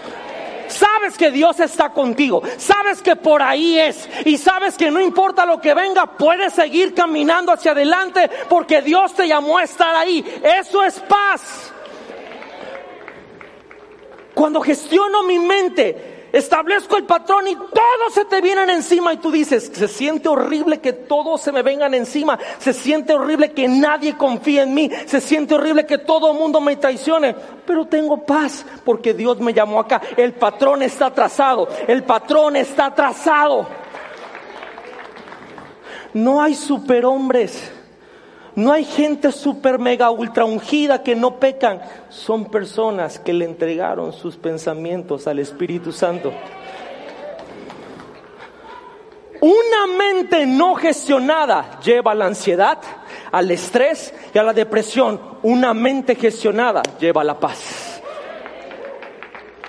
Sabes 0.67 1.17
que 1.17 1.31
Dios 1.31 1.61
está 1.61 1.91
contigo. 1.93 2.41
Sabes 2.57 3.01
que 3.01 3.15
por 3.15 3.41
ahí 3.41 3.79
es. 3.79 4.09
Y 4.25 4.37
sabes 4.37 4.75
que 4.75 4.91
no 4.91 4.99
importa 4.99 5.45
lo 5.45 5.61
que 5.61 5.73
venga, 5.73 6.05
puedes 6.05 6.51
seguir 6.51 6.93
caminando 6.93 7.53
hacia 7.53 7.71
adelante 7.71 8.29
porque 8.49 8.81
Dios 8.81 9.13
te 9.13 9.29
llamó 9.29 9.59
a 9.59 9.63
estar 9.63 9.95
ahí. 9.95 10.25
Eso 10.43 10.83
es 10.83 10.99
paz. 10.99 11.71
Cuando 14.33 14.59
gestiono 14.59 15.23
mi 15.23 15.39
mente, 15.39 16.14
establezco 16.37 16.97
el 16.97 17.05
patrón 17.05 17.47
y 17.47 17.55
todos 17.55 18.13
se 18.13 18.25
te 18.25 18.41
vienen 18.41 18.69
encima 18.69 19.13
y 19.13 19.17
tú 19.17 19.31
dices, 19.31 19.71
se 19.73 19.87
siente 19.87 20.27
horrible 20.27 20.79
que 20.79 20.93
todos 20.93 21.41
se 21.41 21.51
me 21.51 21.61
vengan 21.61 21.93
encima, 21.93 22.37
se 22.59 22.73
siente 22.73 23.13
horrible 23.13 23.51
que 23.51 23.67
nadie 23.67 24.17
confíe 24.17 24.61
en 24.61 24.73
mí, 24.73 24.91
se 25.05 25.21
siente 25.21 25.55
horrible 25.55 25.85
que 25.85 25.97
todo 25.97 26.31
el 26.31 26.37
mundo 26.37 26.59
me 26.59 26.75
traicione, 26.75 27.35
pero 27.65 27.85
tengo 27.85 28.25
paz 28.25 28.65
porque 28.83 29.13
Dios 29.13 29.39
me 29.39 29.53
llamó 29.53 29.79
acá, 29.79 30.01
el 30.17 30.33
patrón 30.33 30.81
está 30.83 31.11
trazado, 31.11 31.69
el 31.87 32.03
patrón 32.03 32.55
está 32.57 32.93
trazado. 32.93 33.67
No 36.13 36.41
hay 36.41 36.55
superhombres. 36.55 37.74
No 38.55 38.71
hay 38.71 38.85
gente 38.85 39.31
super 39.33 39.79
mega 39.79 40.09
ultra 40.11 40.45
ungida 40.45 41.03
que 41.03 41.15
no 41.15 41.39
pecan. 41.39 41.81
Son 42.09 42.45
personas 42.45 43.19
que 43.19 43.33
le 43.33 43.45
entregaron 43.45 44.13
sus 44.13 44.37
pensamientos 44.37 45.27
al 45.27 45.39
Espíritu 45.39 45.91
Santo. 45.91 46.31
Una 49.41 49.97
mente 49.97 50.45
no 50.45 50.75
gestionada 50.75 51.79
lleva 51.81 52.13
a 52.13 52.15
la 52.15 52.25
ansiedad, 52.25 52.79
al 53.31 53.51
estrés 53.51 54.13
y 54.33 54.37
a 54.37 54.43
la 54.43 54.53
depresión. 54.53 55.19
Una 55.43 55.73
mente 55.73 56.15
gestionada 56.15 56.81
lleva 56.97 57.21
a 57.21 57.25
la 57.25 57.39
paz. 57.39 58.01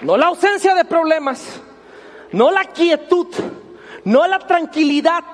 No 0.03 0.17
la 0.17 0.27
ausencia 0.27 0.75
de 0.75 0.85
problemas, 0.85 1.61
no 2.33 2.51
la 2.51 2.65
quietud, 2.65 3.27
no 4.05 4.27
la 4.27 4.39
tranquilidad, 4.39 5.25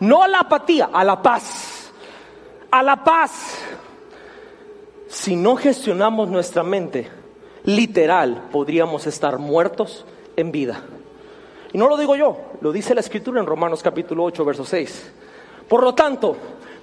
no 0.00 0.26
la 0.28 0.40
apatía, 0.40 0.90
a 0.92 1.02
la 1.02 1.20
paz. 1.20 1.61
A 2.72 2.82
la 2.82 3.04
paz. 3.04 3.58
Si 5.06 5.36
no 5.36 5.56
gestionamos 5.56 6.30
nuestra 6.30 6.62
mente, 6.62 7.06
literal, 7.64 8.48
podríamos 8.50 9.06
estar 9.06 9.38
muertos 9.38 10.06
en 10.36 10.50
vida. 10.50 10.82
Y 11.74 11.76
no 11.76 11.86
lo 11.86 11.98
digo 11.98 12.16
yo, 12.16 12.38
lo 12.62 12.72
dice 12.72 12.94
la 12.94 13.02
escritura 13.02 13.40
en 13.40 13.46
Romanos 13.46 13.82
capítulo 13.82 14.24
8, 14.24 14.42
verso 14.46 14.64
6. 14.64 15.12
Por 15.68 15.82
lo 15.82 15.94
tanto, 15.94 16.34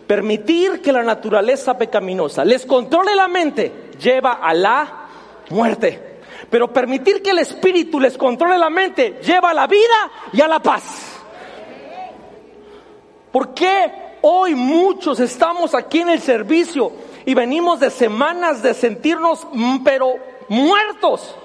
permitir 0.06 0.80
que 0.80 0.93
la 0.93 1.02
naturaleza 1.02 1.75
pecaminosa 1.75 2.45
les 2.45 2.67
controle 2.67 3.15
la 3.15 3.28
mente 3.28 3.89
lleva 3.99 4.34
a 4.34 4.54
la 4.54 5.08
muerte. 5.49 6.19
Pero 6.52 6.71
permitir 6.71 7.23
que 7.23 7.32
el 7.32 7.39
espíritu 7.39 7.99
les 7.99 8.15
controle 8.15 8.60
la 8.60 8.69
mente 8.69 9.19
lleva 9.23 9.49
a 9.49 9.56
la 9.56 9.65
vida 9.65 10.12
y 10.34 10.41
a 10.41 10.47
la 10.47 10.62
paz. 10.62 11.19
¿Por 13.32 13.56
qué 13.56 14.09
hoy 14.21 14.55
muchos 14.55 15.19
estamos 15.19 15.73
aquí 15.75 15.99
en 15.99 16.10
el 16.10 16.19
servicio 16.19 16.91
y 17.25 17.34
venimos 17.34 17.79
de 17.79 17.89
semanas 17.89 18.62
de 18.62 18.73
sentirnos 18.73 19.47
mm, 19.51 19.84
pero 19.84 20.15
muertos? 20.47 21.36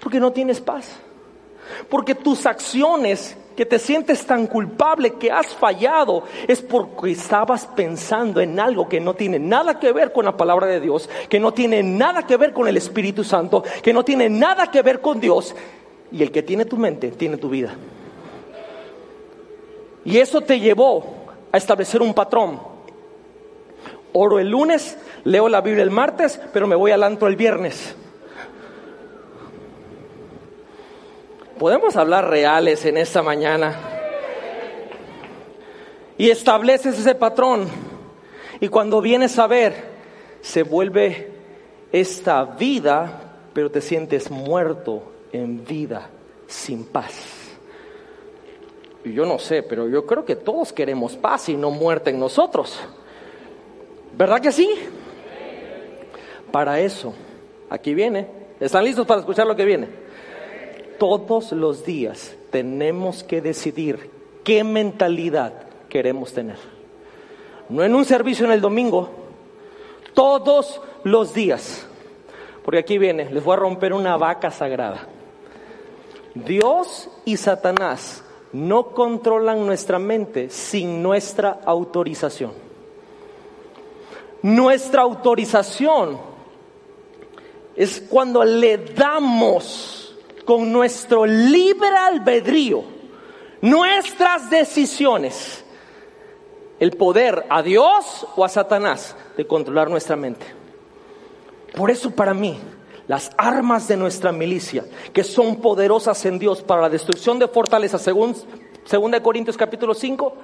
Porque 0.00 0.20
no 0.20 0.32
tienes 0.32 0.60
paz. 0.60 0.96
Porque 1.88 2.14
tus 2.14 2.46
acciones 2.46 3.36
que 3.56 3.66
te 3.66 3.78
sientes 3.78 4.24
tan 4.24 4.46
culpable 4.46 5.14
que 5.14 5.30
has 5.30 5.48
fallado 5.48 6.24
es 6.48 6.62
porque 6.62 7.10
estabas 7.10 7.66
pensando 7.66 8.40
en 8.40 8.58
algo 8.58 8.88
que 8.88 9.00
no 9.00 9.14
tiene 9.14 9.38
nada 9.38 9.78
que 9.78 9.92
ver 9.92 10.12
con 10.12 10.24
la 10.24 10.36
palabra 10.36 10.66
de 10.66 10.80
Dios, 10.80 11.10
que 11.28 11.38
no 11.38 11.52
tiene 11.52 11.82
nada 11.82 12.26
que 12.26 12.36
ver 12.36 12.52
con 12.52 12.68
el 12.68 12.76
Espíritu 12.76 13.22
Santo, 13.22 13.62
que 13.82 13.92
no 13.92 14.04
tiene 14.04 14.30
nada 14.30 14.70
que 14.70 14.82
ver 14.82 15.00
con 15.00 15.20
Dios. 15.20 15.54
Y 16.10 16.22
el 16.22 16.32
que 16.32 16.42
tiene 16.42 16.64
tu 16.64 16.76
mente 16.76 17.10
tiene 17.10 17.36
tu 17.36 17.50
vida. 17.50 17.74
Y 20.04 20.18
eso 20.18 20.40
te 20.40 20.58
llevó 20.58 21.19
a 21.52 21.56
establecer 21.56 22.02
un 22.02 22.14
patrón. 22.14 22.60
Oro 24.12 24.38
el 24.38 24.48
lunes, 24.48 24.98
leo 25.24 25.48
la 25.48 25.60
Biblia 25.60 25.82
el 25.82 25.90
martes, 25.90 26.40
pero 26.52 26.66
me 26.66 26.76
voy 26.76 26.90
al 26.90 27.02
antro 27.02 27.28
el 27.28 27.36
viernes. 27.36 27.94
Podemos 31.58 31.96
hablar 31.96 32.28
reales 32.28 32.84
en 32.86 32.96
esta 32.96 33.22
mañana. 33.22 33.76
Y 36.16 36.30
estableces 36.30 36.98
ese 36.98 37.14
patrón. 37.14 37.68
Y 38.60 38.68
cuando 38.68 39.00
vienes 39.00 39.38
a 39.38 39.46
ver, 39.46 39.74
se 40.40 40.62
vuelve 40.62 41.30
esta 41.92 42.44
vida, 42.44 43.36
pero 43.52 43.70
te 43.70 43.80
sientes 43.80 44.30
muerto 44.30 45.12
en 45.32 45.64
vida, 45.64 46.08
sin 46.46 46.84
paz. 46.84 47.39
Yo 49.04 49.24
no 49.24 49.38
sé, 49.38 49.62
pero 49.62 49.88
yo 49.88 50.04
creo 50.04 50.24
que 50.24 50.36
todos 50.36 50.72
queremos 50.72 51.16
paz 51.16 51.48
y 51.48 51.56
no 51.56 51.70
muerte 51.70 52.10
en 52.10 52.20
nosotros. 52.20 52.78
¿Verdad 54.16 54.40
que 54.40 54.52
sí? 54.52 54.68
Para 56.52 56.80
eso, 56.80 57.14
aquí 57.70 57.94
viene. 57.94 58.26
¿Están 58.58 58.84
listos 58.84 59.06
para 59.06 59.20
escuchar 59.20 59.46
lo 59.46 59.56
que 59.56 59.64
viene? 59.64 59.88
Todos 60.98 61.52
los 61.52 61.84
días 61.84 62.36
tenemos 62.50 63.24
que 63.24 63.40
decidir 63.40 64.10
qué 64.44 64.64
mentalidad 64.64 65.54
queremos 65.88 66.34
tener. 66.34 66.58
No 67.70 67.82
en 67.82 67.94
un 67.94 68.04
servicio 68.04 68.44
en 68.44 68.52
el 68.52 68.60
domingo, 68.60 69.08
todos 70.12 70.82
los 71.04 71.32
días. 71.32 71.86
Porque 72.64 72.80
aquí 72.80 72.98
viene, 72.98 73.30
les 73.30 73.42
voy 73.42 73.54
a 73.54 73.60
romper 73.60 73.94
una 73.94 74.18
vaca 74.18 74.50
sagrada. 74.50 75.06
Dios 76.34 77.08
y 77.24 77.38
Satanás 77.38 78.22
no 78.52 78.88
controlan 78.88 79.66
nuestra 79.66 79.98
mente 79.98 80.50
sin 80.50 81.02
nuestra 81.02 81.60
autorización. 81.64 82.52
Nuestra 84.42 85.02
autorización 85.02 86.18
es 87.76 88.02
cuando 88.08 88.44
le 88.44 88.78
damos 88.78 90.16
con 90.44 90.72
nuestro 90.72 91.26
libre 91.26 91.88
albedrío 91.88 92.82
nuestras 93.60 94.48
decisiones 94.50 95.64
el 96.78 96.92
poder 96.92 97.44
a 97.50 97.62
Dios 97.62 98.26
o 98.36 98.44
a 98.44 98.48
Satanás 98.48 99.14
de 99.36 99.46
controlar 99.46 99.90
nuestra 99.90 100.16
mente. 100.16 100.46
Por 101.74 101.90
eso 101.90 102.10
para 102.10 102.32
mí 102.32 102.58
las 103.10 103.32
armas 103.36 103.88
de 103.88 103.96
nuestra 103.96 104.30
milicia, 104.30 104.84
que 105.12 105.24
son 105.24 105.56
poderosas 105.56 106.24
en 106.26 106.38
Dios 106.38 106.62
para 106.62 106.82
la 106.82 106.88
destrucción 106.88 107.40
de 107.40 107.48
fortalezas, 107.48 108.02
según 108.02 108.36
2 108.88 109.20
Corintios 109.20 109.56
capítulo 109.56 109.94
5, 109.94 110.36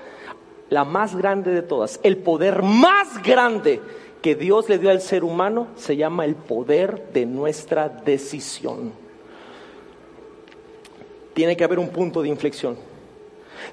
la 0.70 0.84
más 0.84 1.14
grande 1.14 1.52
de 1.52 1.62
todas, 1.62 2.00
el 2.02 2.16
poder 2.16 2.64
más 2.64 3.22
grande 3.22 3.80
que 4.20 4.34
Dios 4.34 4.68
le 4.68 4.80
dio 4.80 4.90
al 4.90 5.00
ser 5.00 5.22
humano 5.22 5.68
se 5.76 5.96
llama 5.96 6.24
el 6.24 6.34
poder 6.34 7.12
de 7.12 7.24
nuestra 7.24 7.88
decisión. 7.88 8.92
Tiene 11.34 11.56
que 11.56 11.62
haber 11.62 11.78
un 11.78 11.90
punto 11.90 12.20
de 12.20 12.30
inflexión. 12.30 12.76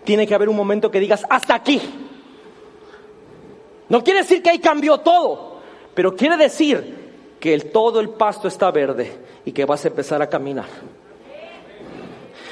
Tiene 0.04 0.28
que 0.28 0.36
haber 0.36 0.50
un 0.50 0.56
momento 0.56 0.92
que 0.92 1.00
digas, 1.00 1.26
hasta 1.32 1.56
aquí. 1.56 1.82
No 3.90 4.04
quiere 4.04 4.20
decir 4.20 4.44
que 4.44 4.52
ahí 4.52 4.60
cambió 4.60 5.00
todo, 5.00 5.62
pero 5.96 6.16
quiere 6.16 6.38
decir 6.38 7.03
que 7.44 7.54
el, 7.54 7.72
todo 7.72 8.00
el 8.00 8.08
pasto 8.08 8.48
está 8.48 8.72
verde 8.72 9.12
y 9.44 9.52
que 9.52 9.66
vas 9.66 9.84
a 9.84 9.90
empezar 9.90 10.22
a 10.22 10.30
caminar. 10.30 10.64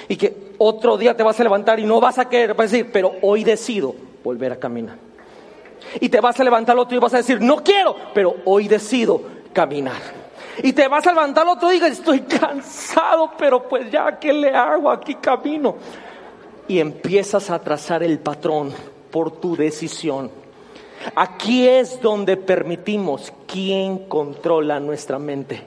Y 0.09 0.17
que 0.17 0.51
otro 0.57 0.97
día 0.97 1.15
te 1.15 1.23
vas 1.23 1.39
a 1.39 1.43
levantar 1.43 1.79
y 1.79 1.85
no 1.85 2.01
vas 2.01 2.19
a 2.19 2.27
querer, 2.27 2.53
vas 2.55 2.73
a 2.73 2.75
decir, 2.75 2.89
pero 2.91 3.13
hoy 3.21 3.45
decido 3.45 3.95
volver 4.21 4.51
a 4.51 4.57
caminar. 4.57 4.97
Y 6.01 6.09
te 6.09 6.19
vas 6.19 6.37
a 6.37 6.43
levantar 6.43 6.77
otro 6.77 6.89
día 6.89 6.97
y 6.97 6.99
vas 7.03 7.13
a 7.13 7.17
decir, 7.17 7.39
no 7.39 7.63
quiero, 7.63 7.95
pero 8.13 8.35
hoy 8.43 8.67
decido 8.67 9.21
caminar. 9.53 10.01
Y 10.61 10.73
te 10.73 10.89
vas 10.89 11.07
a 11.07 11.11
levantar 11.11 11.47
otro 11.47 11.69
día 11.69 11.87
y 11.87 11.91
estoy 11.91 12.19
cansado, 12.23 13.31
pero 13.37 13.69
pues 13.69 13.89
ya, 13.89 14.19
¿qué 14.19 14.33
le 14.33 14.49
hago? 14.49 14.91
Aquí 14.91 15.15
camino. 15.15 15.77
Y 16.67 16.79
empiezas 16.79 17.49
a 17.49 17.59
trazar 17.59 18.03
el 18.03 18.19
patrón 18.19 18.73
por 19.09 19.39
tu 19.39 19.55
decisión. 19.55 20.40
Aquí 21.15 21.67
es 21.67 22.01
donde 22.01 22.37
permitimos 22.37 23.33
quién 23.47 24.07
controla 24.07 24.79
nuestra 24.79 25.19
mente. 25.19 25.63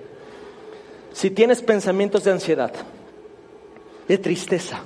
Si 1.12 1.30
tienes 1.30 1.62
pensamientos 1.62 2.24
de 2.24 2.32
ansiedad, 2.32 2.72
de 4.08 4.18
tristeza, 4.18 4.80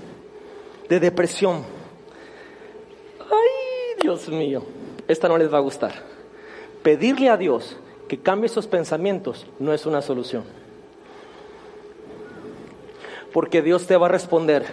de 0.89 1.01
depresión, 1.01 1.65
ay 3.21 4.01
Dios 4.01 4.29
mío, 4.29 4.65
esta 5.07 5.29
no 5.29 5.39
les 5.39 5.53
va 5.53 5.59
a 5.59 5.63
gustar. 5.63 5.93
Pedirle 6.83 7.29
a 7.29 7.37
Dios 7.37 7.77
que 8.09 8.19
cambie 8.19 8.47
esos 8.47 8.67
pensamientos 8.67 9.47
no 9.59 9.73
es 9.73 9.87
una 9.87 10.03
solución. 10.03 10.45
Porque 13.33 13.61
Dios 13.63 13.87
te 13.87 13.97
va 13.97 14.07
a 14.07 14.11
responder, 14.11 14.65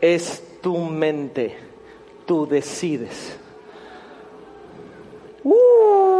es 0.00 0.42
tu 0.62 0.78
mente, 0.78 1.56
tú 2.26 2.46
decides. 2.46 3.38
Uh. 5.44 6.18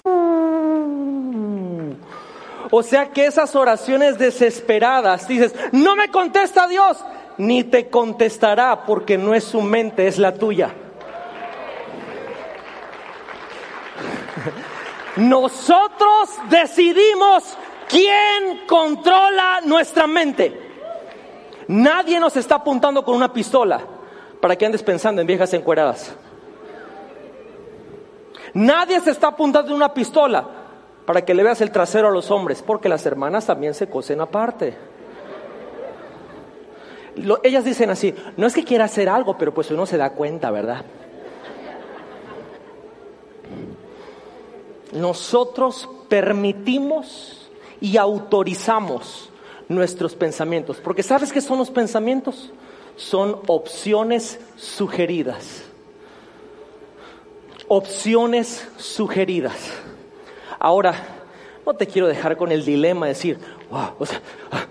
O 2.71 2.83
sea 2.83 3.11
que 3.11 3.27
esas 3.27 3.55
oraciones 3.55 4.19
desesperadas, 4.19 5.29
dices, 5.29 5.55
no 5.73 5.95
me 5.95 6.11
contesta 6.11 6.67
Dios, 6.67 6.99
ni 7.39 7.63
te 7.63 7.89
contestará 7.89 8.85
porque 8.85 9.17
no 9.17 9.35
es 9.35 9.45
su 9.45 9.63
mente, 9.63 10.07
es 10.07 10.19
la 10.19 10.35
tuya. 10.35 10.75
Nosotros 15.17 16.31
decidimos 16.51 17.57
quién 17.89 18.67
controla 18.67 19.61
nuestra 19.65 20.09
mente. 20.09 20.61
Nadie 21.69 22.19
nos 22.19 22.37
está 22.37 22.57
apuntando 22.57 23.05
con 23.05 23.15
una 23.15 23.33
pistola 23.33 23.81
para 24.41 24.57
que 24.57 24.67
andes 24.67 24.83
pensando 24.83 25.21
en 25.21 25.27
viejas 25.27 25.55
encueradas. 25.55 26.13
Nadie 28.55 29.01
se 29.01 29.11
está 29.11 29.29
apuntando 29.29 29.75
una 29.75 29.93
pistola 29.93 30.47
para 31.05 31.25
que 31.25 31.35
le 31.35 31.43
veas 31.43 31.61
el 31.61 31.71
trasero 31.71 32.09
a 32.09 32.13
los 32.13 32.31
hombres, 32.31 32.63
porque 32.63 32.89
las 32.89 33.05
hermanas 33.05 33.47
también 33.47 33.75
se 33.75 33.89
cosen 33.89 34.21
aparte. 34.21 34.75
ellas 37.43 37.65
dicen 37.65 37.91
así, 37.91 38.15
no 38.37 38.47
es 38.47 38.55
que 38.55 38.65
quiera 38.65 38.85
hacer 38.85 39.09
algo, 39.09 39.37
pero 39.37 39.53
pues 39.53 39.71
uno 39.71 39.87
se 39.87 39.97
da 39.97 40.11
cuenta, 40.11 40.51
¿verdad? 40.51 40.85
nosotros 44.95 45.89
permitimos 46.09 47.51
y 47.81 47.97
autorizamos 47.97 49.29
nuestros 49.69 50.15
pensamientos. 50.15 50.79
Porque 50.83 51.03
¿sabes 51.03 51.33
qué 51.33 51.41
son 51.41 51.59
los 51.59 51.71
pensamientos? 51.71 52.53
Son 52.97 53.41
opciones 53.49 54.39
sugeridas. 54.57 55.65
Opciones 57.69 58.67
sugeridas. 58.77 59.57
Ahora, 60.59 60.95
no 61.65 61.75
te 61.75 61.87
quiero 61.87 62.09
dejar 62.09 62.37
con 62.37 62.53
el 62.53 62.65
dilema 62.65 63.07
de 63.07 63.13
decir, 63.13 63.39
wow, 63.71 63.91
o 63.99 64.07
sea, 64.07 64.21
ah, 64.51 64.67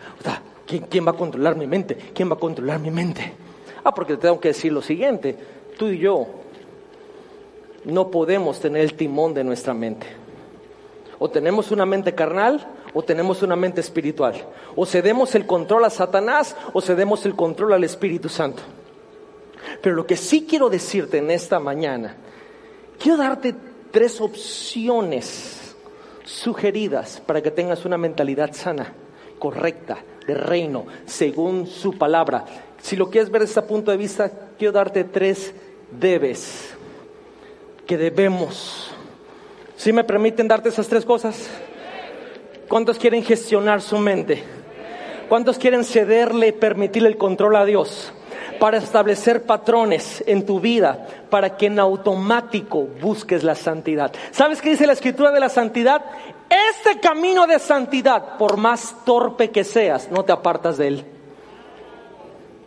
¿quién, 0.66 0.86
¿quién 0.90 1.06
va 1.06 1.12
a 1.12 1.16
controlar 1.16 1.56
mi 1.56 1.68
mente? 1.68 1.96
¿Quién 2.14 2.30
va 2.30 2.36
a 2.36 2.40
controlar 2.40 2.80
mi 2.80 2.92
mente? 2.92 3.34
Ah, 3.84 3.94
porque 3.94 4.16
te 4.16 4.22
tengo 4.24 4.40
que 4.40 4.50
decir 4.50 4.72
lo 4.72 4.82
siguiente, 4.82 5.36
tú 5.78 5.88
y 5.88 5.98
yo 5.98 6.28
no 7.86 8.10
podemos 8.12 8.60
tener 8.60 8.84
el 8.84 8.94
timón 8.94 9.34
de 9.34 9.44
nuestra 9.44 9.74
mente. 9.74 10.08
O 11.20 11.30
tenemos 11.30 11.72
una 11.72 11.86
mente 11.86 12.14
carnal 12.14 12.68
o 12.94 13.02
tenemos 13.02 13.42
una 13.42 13.56
mente 13.56 13.82
espiritual. 13.82 14.36
O 14.76 14.86
cedemos 14.86 15.36
el 15.36 15.46
control 15.46 15.86
a 15.86 15.90
Satanás 15.90 16.56
o 16.74 16.82
cedemos 16.82 17.26
el 17.26 17.36
control 17.36 17.74
al 17.74 17.84
Espíritu 17.84 18.30
Santo. 18.30 18.62
Pero 19.82 19.96
lo 19.96 20.06
que 20.06 20.16
sí 20.16 20.46
quiero 20.48 20.70
decirte 20.70 21.18
en 21.18 21.32
esta 21.32 21.60
mañana, 21.60 22.16
quiero 23.04 23.18
darte 23.18 23.54
tres 23.92 24.22
opciones 24.22 25.76
sugeridas 26.24 27.22
para 27.26 27.44
que 27.44 27.52
tengas 27.52 27.84
una 27.84 27.98
mentalidad 27.98 28.54
sana, 28.54 28.94
correcta, 29.40 29.98
de 30.26 30.34
reino, 30.34 30.86
según 31.06 31.68
su 31.68 31.98
palabra. 31.98 32.46
Si 32.82 32.96
lo 32.96 33.10
quieres 33.10 33.30
ver 33.30 33.42
desde 33.42 33.60
este 33.60 33.68
punto 33.68 33.92
de 33.92 33.98
vista, 33.98 34.32
quiero 34.58 34.72
darte 34.72 35.04
tres 35.04 35.54
debes 35.92 36.74
que 37.86 37.98
debemos. 37.98 38.92
¿Sí 39.76 39.92
me 39.92 40.06
permiten 40.06 40.48
darte 40.48 40.70
esas 40.70 40.88
tres 40.88 41.04
cosas? 41.04 41.50
¿Cuántos 42.70 42.98
quieren 42.98 43.22
gestionar 43.22 43.82
su 43.82 43.98
mente? 43.98 44.44
¿Cuántos 45.28 45.58
quieren 45.58 45.84
cederle 45.84 46.48
y 46.48 46.52
permitirle 46.54 47.10
el 47.10 47.18
control 47.18 47.58
a 47.58 47.66
Dios? 47.66 48.14
Para 48.64 48.78
establecer 48.78 49.46
patrones 49.46 50.24
en 50.26 50.46
tu 50.46 50.62
vida, 50.62 51.06
para 51.30 51.58
que 51.58 51.66
en 51.66 51.80
automático 51.80 52.84
busques 53.02 53.44
la 53.44 53.56
santidad. 53.56 54.14
¿Sabes 54.32 54.62
qué 54.62 54.70
dice 54.70 54.88
la 54.88 54.94
escritura 54.94 55.32
de 55.32 55.42
la 55.42 55.50
santidad? 55.50 56.02
Este 56.72 56.98
camino 57.02 57.46
de 57.46 57.60
santidad, 57.60 58.38
por 58.38 58.56
más 58.56 58.96
torpe 59.04 59.52
que 59.52 59.66
seas, 59.66 60.10
no 60.10 60.24
te 60.24 60.32
apartas 60.32 60.78
de 60.78 60.88
él. 60.88 61.06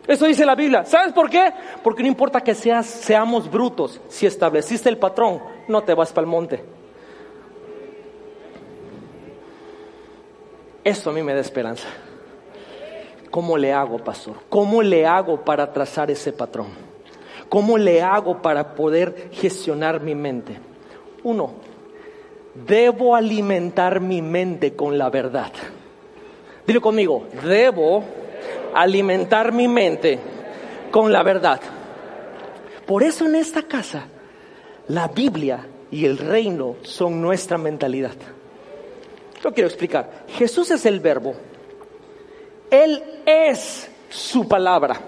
Eso 0.05 0.27
dice 0.27 0.45
la 0.45 0.53
Biblia. 0.53 0.85
¿Sabes 0.85 1.13
por 1.13 1.31
qué? 1.31 1.51
Porque 1.81 2.03
no 2.03 2.09
importa 2.09 2.41
que 2.41 2.53
seas, 2.53 2.85
seamos 2.85 3.49
brutos, 3.49 3.99
si 4.07 4.27
estableciste 4.27 4.89
el 4.89 4.99
patrón, 4.99 5.41
no 5.67 5.81
te 5.81 5.95
vas 5.95 6.13
para 6.13 6.25
el 6.25 6.29
monte. 6.29 6.63
Eso 10.83 11.09
a 11.09 11.13
mí 11.13 11.23
me 11.23 11.33
da 11.33 11.41
esperanza. 11.41 11.87
¿Cómo 13.31 13.57
le 13.57 13.73
hago, 13.73 13.97
pastor? 13.99 14.35
¿Cómo 14.49 14.81
le 14.81 15.05
hago 15.05 15.43
para 15.43 15.71
trazar 15.71 16.09
ese 16.11 16.31
patrón? 16.31 16.67
¿Cómo 17.49 17.77
le 17.77 18.01
hago 18.01 18.41
para 18.41 18.75
poder 18.75 19.29
gestionar 19.31 20.01
mi 20.01 20.15
mente? 20.15 20.59
Uno, 21.23 21.51
debo 22.65 23.15
alimentar 23.15 23.99
mi 23.99 24.21
mente 24.21 24.75
con 24.75 24.97
la 24.97 25.09
verdad. 25.09 25.51
Dile 26.65 26.81
conmigo, 26.81 27.27
debo 27.43 28.03
alimentar 28.73 29.51
mi 29.51 29.67
mente 29.67 30.19
con 30.91 31.11
la 31.11 31.23
verdad. 31.23 31.61
Por 32.85 33.03
eso 33.03 33.25
en 33.25 33.35
esta 33.35 33.63
casa 33.63 34.07
la 34.87 35.07
Biblia 35.09 35.65
y 35.91 36.05
el 36.05 36.17
reino 36.17 36.75
son 36.81 37.21
nuestra 37.21 37.57
mentalidad. 37.57 38.15
Lo 39.43 39.53
quiero 39.53 39.67
explicar. 39.67 40.25
Jesús 40.29 40.71
es 40.71 40.85
el 40.85 40.99
verbo. 40.99 41.35
Él 42.69 43.03
es 43.25 43.89
su 44.09 44.47
palabra. 44.47 44.99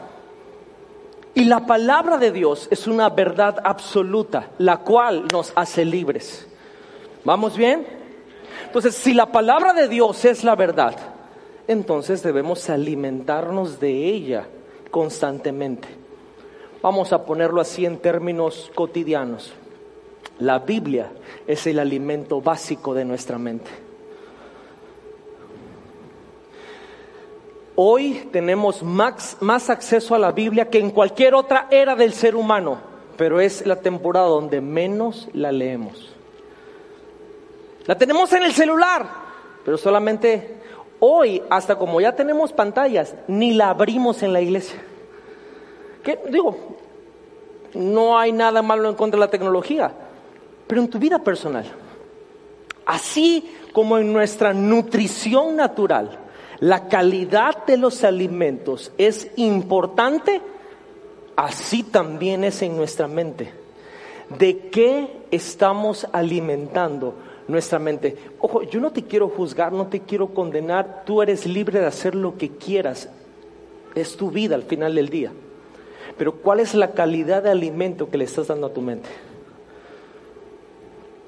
Y 1.34 1.46
la 1.46 1.66
palabra 1.66 2.18
de 2.18 2.32
Dios 2.32 2.68
es 2.72 2.88
una 2.88 3.10
verdad 3.10 3.62
absoluta, 3.64 4.50
la 4.58 4.78
cual 4.78 5.26
nos 5.32 5.54
hace 5.56 5.86
libres. 5.86 6.48
¿Vamos 7.24 7.56
bien? 7.56 7.86
Entonces, 8.66 8.96
si 8.96 9.14
la 9.14 9.32
palabra 9.32 9.74
de 9.74 9.88
Dios 9.88 10.26
es 10.26 10.44
la 10.44 10.56
verdad, 10.56 10.96
entonces 11.68 12.24
debemos 12.24 12.70
alimentarnos 12.70 13.80
de 13.80 14.06
ella 14.06 14.48
constantemente. 14.92 15.88
Vamos 16.82 17.14
a 17.14 17.26
ponerlo 17.26 17.62
así 17.62 17.86
en 17.86 18.00
términos 18.00 18.72
cotidianos. 18.74 19.54
La 20.40 20.60
Biblia 20.60 21.12
es 21.46 21.68
el 21.68 21.80
alimento 21.80 22.42
básico 22.42 22.94
de 22.94 23.06
nuestra 23.06 23.38
mente. 23.38 23.89
Hoy 27.82 28.28
tenemos 28.34 28.84
más, 28.84 29.70
acceso 29.70 30.14
a 30.14 30.20
la 30.20 30.34
Biblia 30.34 30.70
que 30.70 30.80
en 30.80 30.92
cualquier 30.92 31.34
otra 31.34 31.70
era 31.72 31.96
del 31.96 32.12
ser 32.12 32.36
humano, 32.36 32.78
pero 33.16 33.40
es 33.40 33.66
la 33.66 33.78
temporada 33.78 34.28
donde 34.28 34.60
menos 34.60 35.30
la 35.32 35.54
leemos. 35.54 36.14
La 37.86 37.98
tenemos 37.98 38.34
en 38.34 38.44
el 38.44 38.52
celular, 38.52 39.08
pero 39.64 39.78
solamente 39.78 40.58
Hoy, 41.00 41.42
hasta 41.50 41.78
como 41.78 42.02
ya 42.02 42.14
tenemos 42.14 42.52
pantallas, 42.52 43.16
ni 43.30 43.54
la 43.54 43.70
abrimos 43.70 44.24
en 44.24 44.34
la 44.34 44.42
iglesia. 44.42 44.78
¿Qué? 46.04 46.20
Digo, 46.30 46.58
no 47.76 48.20
hay 48.20 48.34
nada 48.34 48.62
malo 48.62 48.90
en 48.90 48.96
contra 48.96 49.18
de 49.18 49.26
la 49.26 49.32
tecnología, 49.32 49.94
pero 50.68 50.82
en 50.82 50.90
tu 50.90 51.00
vida 51.00 51.20
personal, 51.20 51.64
así 52.86 53.50
como 53.72 53.98
en 53.98 54.12
nuestra 54.12 54.54
nutrición 54.54 55.56
natural, 55.56 56.19
la 56.60 56.88
calidad 56.88 57.66
de 57.66 57.78
los 57.78 58.04
alimentos 58.04 58.92
es 58.98 59.32
importante, 59.38 60.42
así 61.36 61.84
también 61.84 62.44
es 62.44 62.62
en 62.62 62.76
nuestra 62.76 63.08
mente. 63.08 63.54
¿De 64.38 64.70
qué 64.70 65.24
estamos 65.32 66.08
alimentando 66.12 67.16
nuestra 67.50 67.80
mente. 67.80 68.16
Ojo, 68.40 68.62
yo 68.64 68.80
no 68.80 68.92
te 68.92 69.04
quiero 69.04 69.28
juzgar, 69.28 69.74
no 69.74 69.88
te 69.88 70.02
quiero 70.02 70.28
condenar, 70.28 71.04
tú 71.06 71.22
eres 71.22 71.46
libre 71.46 71.80
de 71.80 71.88
hacer 71.88 72.16
lo 72.16 72.38
que 72.38 72.50
quieras. 72.50 73.10
Es 73.96 74.16
tu 74.16 74.30
vida 74.30 74.56
al 74.56 74.64
final 74.64 74.96
del 74.96 75.10
día. 75.10 75.32
Pero 76.18 76.36
¿cuál 76.36 76.60
es 76.60 76.76
la 76.76 76.92
calidad 76.92 77.44
de 77.44 77.50
alimento 77.50 78.10
que 78.10 78.18
le 78.18 78.26
estás 78.26 78.48
dando 78.48 78.68
a 78.68 78.74
tu 78.74 78.82
mente? 78.82 79.10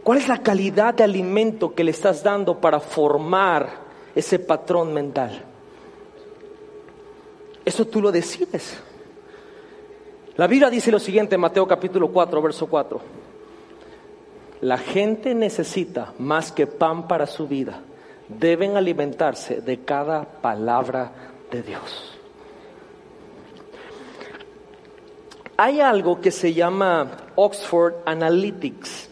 ¿Cuál 0.03 0.19
es 0.19 0.27
la 0.27 0.41
calidad 0.41 0.93
de 0.93 1.03
alimento 1.03 1.73
que 1.73 1.83
le 1.83 1.91
estás 1.91 2.23
dando 2.23 2.59
para 2.59 2.79
formar 2.79 3.80
ese 4.15 4.39
patrón 4.39 4.93
mental? 4.93 5.43
Eso 7.63 7.85
tú 7.85 8.01
lo 8.01 8.11
decides. 8.11 8.77
La 10.37 10.47
Biblia 10.47 10.69
dice 10.69 10.91
lo 10.91 10.99
siguiente 10.99 11.35
en 11.35 11.41
Mateo 11.41 11.67
capítulo 11.67 12.09
4, 12.09 12.41
verso 12.41 12.67
4. 12.67 13.01
La 14.61 14.77
gente 14.77 15.35
necesita 15.35 16.13
más 16.19 16.51
que 16.51 16.67
pan 16.67 17.07
para 17.07 17.27
su 17.27 17.47
vida. 17.47 17.81
Deben 18.27 18.77
alimentarse 18.77 19.61
de 19.61 19.79
cada 19.79 20.23
palabra 20.23 21.11
de 21.51 21.63
Dios. 21.63 22.17
Hay 25.57 25.79
algo 25.79 26.21
que 26.21 26.31
se 26.31 26.53
llama 26.53 27.11
Oxford 27.35 27.93
Analytics. 28.05 29.09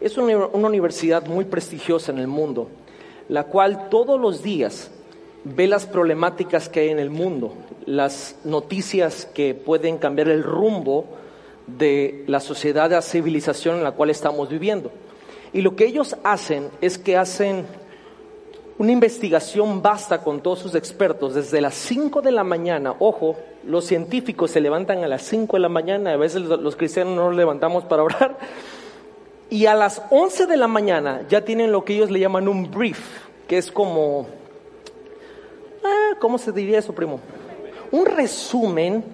Es 0.00 0.18
una, 0.18 0.46
universidad 0.46 1.26
muy 1.26 1.44
prestigiosa 1.44 2.10
en 2.10 2.18
el 2.18 2.26
mundo, 2.26 2.68
la 3.28 3.44
cual 3.44 3.88
todos 3.88 4.20
los 4.20 4.42
días 4.42 4.90
ve 5.44 5.66
las 5.66 5.86
problemáticas 5.86 6.68
que 6.68 6.80
hay 6.80 6.88
en 6.88 6.98
el 6.98 7.10
mundo, 7.10 7.54
las 7.86 8.36
noticias 8.44 9.26
que 9.26 9.54
pueden 9.54 9.98
cambiar 9.98 10.28
el 10.28 10.42
rumbo 10.42 11.06
de 11.66 12.24
la 12.26 12.40
sociedad, 12.40 12.88
de 12.88 12.96
la 12.96 13.02
civilización 13.02 13.76
en 13.76 13.84
la 13.84 13.92
cual 13.92 14.10
estamos 14.10 14.48
viviendo. 14.48 14.90
Y 15.52 15.62
lo 15.62 15.76
que 15.76 15.86
ellos 15.86 16.16
hacen 16.24 16.68
es 16.80 16.98
que 16.98 17.16
hacen 17.16 17.66
una 18.76 18.90
investigación 18.90 19.82
vasta 19.82 20.22
con 20.22 20.40
todos 20.40 20.58
sus 20.58 20.74
expertos 20.74 21.34
desde 21.34 21.60
las 21.60 21.74
5 21.74 22.22
de 22.22 22.32
la 22.32 22.42
mañana. 22.42 22.94
Ojo, 22.98 23.36
los 23.64 23.84
científicos 23.84 24.50
se 24.50 24.60
levantan 24.60 25.04
a 25.04 25.08
las 25.08 25.22
5 25.22 25.56
de 25.56 25.60
la 25.60 25.68
mañana, 25.68 26.12
a 26.12 26.16
veces 26.16 26.42
los 26.42 26.74
cristianos 26.74 27.14
no 27.14 27.28
nos 27.28 27.36
levantamos 27.36 27.84
para 27.84 28.02
orar. 28.02 28.36
Y 29.50 29.66
a 29.66 29.74
las 29.74 30.02
11 30.10 30.46
de 30.46 30.56
la 30.56 30.68
mañana 30.68 31.22
ya 31.28 31.44
tienen 31.44 31.70
lo 31.70 31.84
que 31.84 31.94
ellos 31.94 32.10
le 32.10 32.20
llaman 32.20 32.48
un 32.48 32.70
brief, 32.70 32.98
que 33.46 33.58
es 33.58 33.70
como... 33.70 34.26
Ah, 35.84 36.16
¿Cómo 36.18 36.38
se 36.38 36.50
diría 36.50 36.78
eso, 36.78 36.94
primo? 36.94 37.20
Un 37.90 38.06
resumen 38.06 39.04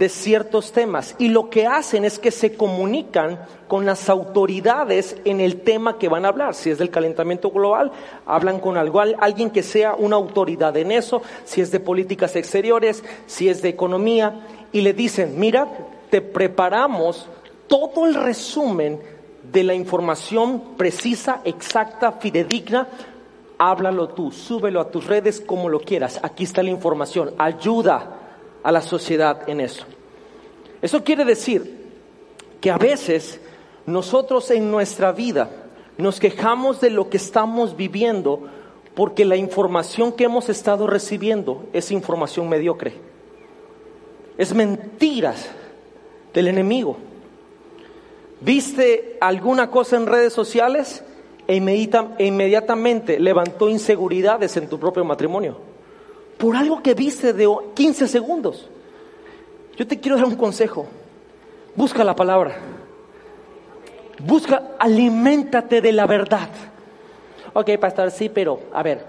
de 0.00 0.08
ciertos 0.08 0.72
temas 0.72 1.14
y 1.18 1.28
lo 1.28 1.50
que 1.50 1.66
hacen 1.66 2.06
es 2.06 2.18
que 2.18 2.30
se 2.30 2.54
comunican 2.54 3.38
con 3.68 3.84
las 3.84 4.08
autoridades 4.08 5.14
en 5.26 5.40
el 5.40 5.60
tema 5.60 5.98
que 5.98 6.08
van 6.08 6.24
a 6.24 6.28
hablar. 6.28 6.54
Si 6.54 6.70
es 6.70 6.78
del 6.78 6.88
calentamiento 6.88 7.50
global, 7.50 7.92
hablan 8.24 8.60
con 8.60 8.78
algo, 8.78 9.00
alguien 9.00 9.50
que 9.50 9.62
sea 9.62 9.94
una 9.94 10.16
autoridad 10.16 10.74
en 10.78 10.90
eso, 10.90 11.20
si 11.44 11.60
es 11.60 11.70
de 11.70 11.80
políticas 11.80 12.34
exteriores, 12.34 13.04
si 13.26 13.50
es 13.50 13.60
de 13.60 13.68
economía, 13.68 14.40
y 14.72 14.80
le 14.80 14.94
dicen, 14.94 15.34
mira, 15.38 15.68
te 16.08 16.22
preparamos 16.22 17.28
todo 17.68 18.06
el 18.06 18.14
resumen 18.14 19.00
de 19.50 19.64
la 19.64 19.74
información 19.74 20.76
precisa, 20.76 21.40
exacta, 21.44 22.12
fidedigna, 22.12 22.88
háblalo 23.58 24.08
tú, 24.08 24.30
súbelo 24.30 24.80
a 24.80 24.90
tus 24.90 25.06
redes 25.06 25.40
como 25.40 25.68
lo 25.68 25.80
quieras. 25.80 26.20
Aquí 26.22 26.44
está 26.44 26.62
la 26.62 26.70
información. 26.70 27.32
Ayuda 27.38 28.16
a 28.62 28.72
la 28.72 28.80
sociedad 28.80 29.48
en 29.48 29.60
eso. 29.60 29.84
Eso 30.80 31.02
quiere 31.04 31.24
decir 31.24 31.88
que 32.60 32.70
a 32.70 32.78
veces 32.78 33.40
nosotros 33.86 34.50
en 34.50 34.70
nuestra 34.70 35.12
vida 35.12 35.50
nos 35.98 36.20
quejamos 36.20 36.80
de 36.80 36.90
lo 36.90 37.10
que 37.10 37.16
estamos 37.16 37.76
viviendo 37.76 38.48
porque 38.94 39.24
la 39.24 39.36
información 39.36 40.12
que 40.12 40.24
hemos 40.24 40.48
estado 40.48 40.86
recibiendo 40.86 41.64
es 41.72 41.90
información 41.90 42.48
mediocre. 42.48 42.94
Es 44.38 44.54
mentiras 44.54 45.50
del 46.32 46.48
enemigo. 46.48 46.96
¿Viste 48.40 49.18
alguna 49.20 49.70
cosa 49.70 49.96
en 49.96 50.06
redes 50.06 50.32
sociales? 50.32 51.04
E, 51.46 51.56
e 51.56 52.26
inmediatamente 52.26 53.18
levantó 53.18 53.68
inseguridades 53.68 54.56
en 54.56 54.68
tu 54.68 54.78
propio 54.78 55.04
matrimonio. 55.04 55.58
Por 56.38 56.56
algo 56.56 56.82
que 56.82 56.94
viste 56.94 57.32
de 57.32 57.48
15 57.74 58.08
segundos. 58.08 58.68
Yo 59.76 59.86
te 59.86 59.98
quiero 59.98 60.16
dar 60.16 60.26
un 60.26 60.36
consejo. 60.36 60.86
Busca 61.74 62.04
la 62.04 62.14
palabra. 62.14 62.56
Busca, 64.24 64.72
aliméntate 64.78 65.80
de 65.80 65.92
la 65.92 66.06
verdad. 66.06 66.48
Ok, 67.52 67.70
pastor, 67.78 68.10
sí, 68.10 68.28
pero 68.28 68.60
a 68.72 68.82
ver, 68.82 69.04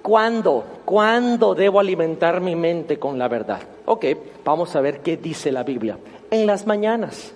¿cuándo? 0.00 0.64
¿Cuándo 0.84 1.54
debo 1.54 1.78
alimentar 1.78 2.40
mi 2.40 2.56
mente 2.56 2.98
con 2.98 3.18
la 3.18 3.28
verdad? 3.28 3.60
Ok, 3.84 4.06
vamos 4.44 4.74
a 4.74 4.80
ver 4.80 5.00
qué 5.00 5.16
dice 5.16 5.52
la 5.52 5.62
Biblia. 5.62 5.98
En 6.30 6.46
las 6.46 6.66
mañanas. 6.66 7.34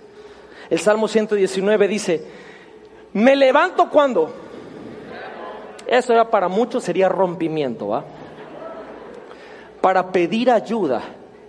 El 0.69 0.79
Salmo 0.79 1.09
119 1.09 1.89
dice, 1.89 2.25
me 3.13 3.37
levanto 3.37 3.89
cuando. 3.89 4.31
Eso 5.87 6.13
ya 6.13 6.29
para 6.29 6.49
muchos 6.49 6.83
sería 6.83 7.09
rompimiento, 7.09 7.89
¿va? 7.89 8.05
Para 9.81 10.11
pedir 10.11 10.51
ayuda 10.51 11.03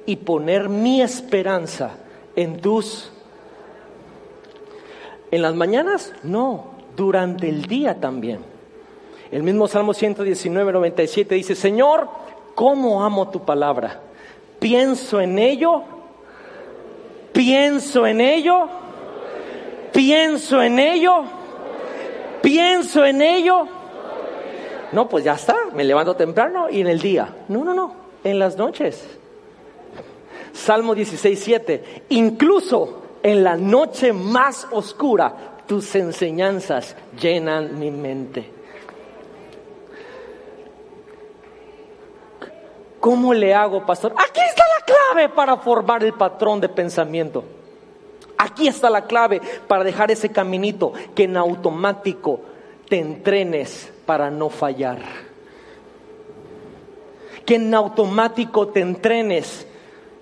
y 0.06 0.16
poner 0.18 0.70
mi 0.70 1.02
esperanza 1.02 1.98
en 2.36 2.62
tus... 2.62 3.12
En 5.30 5.42
las 5.42 5.56
mañanas, 5.56 6.14
no, 6.24 6.68
durante 6.96 7.50
el 7.50 7.64
día 7.64 8.00
también. 8.00 8.40
El 9.30 9.44
mismo 9.44 9.68
Salmo 9.68 9.94
119, 9.94 10.72
97 10.72 11.36
dice, 11.36 11.54
Señor, 11.54 12.08
¿cómo 12.56 13.04
amo 13.04 13.30
tu 13.30 13.44
palabra? 13.44 14.00
Pienso 14.60 15.20
en 15.20 15.38
ello, 15.38 15.84
pienso 17.34 18.08
en 18.08 18.22
ello 18.22 18.70
pienso 19.98 20.62
en 20.62 20.78
ello, 20.78 21.24
pienso 22.44 23.04
en 23.04 23.20
ello. 23.20 23.68
No, 24.92 25.10
pues 25.10 25.24
ya 25.24 25.34
está, 25.34 25.56
me 25.74 25.84
levanto 25.84 26.16
temprano 26.16 26.70
y 26.70 26.82
en 26.82 26.88
el 26.88 27.02
día. 27.02 27.38
No, 27.48 27.64
no, 27.64 27.74
no, 27.74 27.96
en 28.24 28.38
las 28.38 28.58
noches. 28.58 29.04
Salmo 30.54 30.94
16, 30.94 31.40
7. 31.44 32.04
Incluso 32.10 33.02
en 33.24 33.44
la 33.44 33.58
noche 33.58 34.14
más 34.14 34.68
oscura, 34.70 35.64
tus 35.66 35.96
enseñanzas 35.96 36.96
llenan 37.20 37.80
mi 37.80 37.90
mente. 37.90 38.52
¿Cómo 43.00 43.34
le 43.34 43.56
hago, 43.56 43.84
pastor? 43.84 44.14
Aquí 44.16 44.42
está 44.48 44.64
la 44.78 44.86
clave 44.86 45.30
para 45.30 45.58
formar 45.58 46.04
el 46.04 46.14
patrón 46.14 46.62
de 46.62 46.70
pensamiento. 46.70 47.57
Aquí 48.38 48.68
está 48.68 48.90
la 48.90 49.06
clave 49.06 49.42
para 49.68 49.84
dejar 49.84 50.12
ese 50.12 50.30
caminito 50.30 50.94
que 51.16 51.24
en 51.24 51.38
automático 51.38 52.42
te 52.88 53.00
entrenes 53.00 53.92
para 54.06 54.30
no 54.30 54.50
fallar. 54.50 55.00
Que 57.46 57.56
en 57.56 57.74
automático 57.74 58.68
te 58.68 58.82
entrenes. 58.82 59.66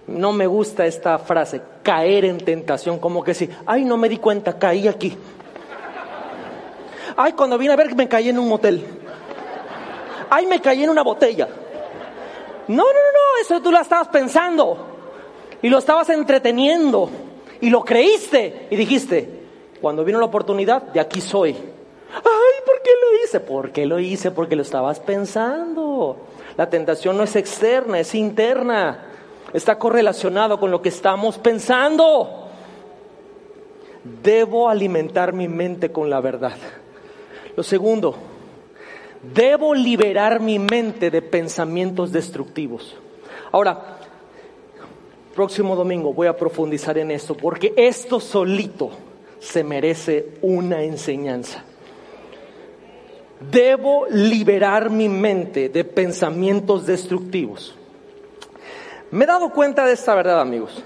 No 0.07 0.31
me 0.31 0.47
gusta 0.47 0.85
esta 0.85 1.17
frase, 1.17 1.61
caer 1.81 2.25
en 2.25 2.37
tentación, 2.37 2.99
como 2.99 3.23
que 3.23 3.33
si, 3.33 3.49
ay, 3.65 3.83
no 3.83 3.97
me 3.97 4.07
di 4.07 4.17
cuenta, 4.17 4.57
caí 4.57 4.87
aquí. 4.87 5.17
Ay, 7.17 7.33
cuando 7.33 7.57
vine 7.57 7.73
a 7.73 7.75
ver 7.75 7.95
me 7.95 8.07
caí 8.07 8.29
en 8.29 8.37
un 8.37 8.47
motel. 8.47 8.85
Ay, 10.29 10.45
me 10.45 10.61
caí 10.61 10.83
en 10.83 10.89
una 10.89 11.01
botella. 11.01 11.47
No, 12.67 12.75
no, 12.75 12.83
no, 12.83 12.83
no, 12.83 13.41
eso 13.41 13.61
tú 13.61 13.71
la 13.71 13.81
estabas 13.81 14.07
pensando 14.09 14.77
y 15.61 15.69
lo 15.69 15.79
estabas 15.79 16.09
entreteniendo 16.09 17.09
y 17.65 17.71
lo 17.71 17.83
creíste 17.83 18.67
y 18.69 18.75
dijiste, 18.75 19.27
cuando 19.81 20.05
vino 20.05 20.19
la 20.19 20.27
oportunidad, 20.27 20.83
de 20.83 20.99
aquí 20.99 21.19
soy. 21.19 21.49
Ay, 21.49 22.63
¿por 22.63 22.79
qué 22.83 22.91
lo 23.01 23.23
hice? 23.23 23.39
¿Por 23.39 23.71
qué 23.71 23.87
lo 23.87 23.99
hice? 23.99 24.29
Porque 24.29 24.55
lo 24.55 24.61
estabas 24.61 24.99
pensando. 24.99 26.15
La 26.57 26.69
tentación 26.69 27.17
no 27.17 27.23
es 27.23 27.35
externa, 27.35 27.99
es 27.99 28.13
interna. 28.13 29.07
Está 29.51 29.79
correlacionado 29.79 30.59
con 30.59 30.69
lo 30.69 30.83
que 30.83 30.89
estamos 30.89 31.39
pensando. 31.39 32.49
Debo 34.21 34.69
alimentar 34.69 35.33
mi 35.33 35.47
mente 35.47 35.91
con 35.91 36.07
la 36.07 36.21
verdad. 36.21 36.57
Lo 37.57 37.63
segundo, 37.63 38.15
debo 39.33 39.73
liberar 39.73 40.39
mi 40.39 40.59
mente 40.59 41.09
de 41.09 41.23
pensamientos 41.23 42.11
destructivos. 42.11 42.95
Ahora, 43.51 43.97
próximo 45.35 45.75
domingo 45.75 46.13
voy 46.13 46.27
a 46.27 46.37
profundizar 46.37 46.97
en 46.97 47.11
esto, 47.11 47.35
porque 47.35 47.73
esto 47.75 48.19
solito 48.19 48.91
se 49.39 49.63
merece 49.63 50.29
una 50.41 50.81
enseñanza. 50.81 51.63
Debo 53.51 54.07
liberar 54.09 54.89
mi 54.89 55.09
mente 55.09 55.67
de 55.67 55.83
pensamientos 55.83 56.85
destructivos. 56.85 57.75
Me 59.11 59.25
he 59.25 59.27
dado 59.27 59.49
cuenta 59.51 59.85
de 59.85 59.93
esta 59.93 60.15
verdad, 60.15 60.39
amigos, 60.39 60.81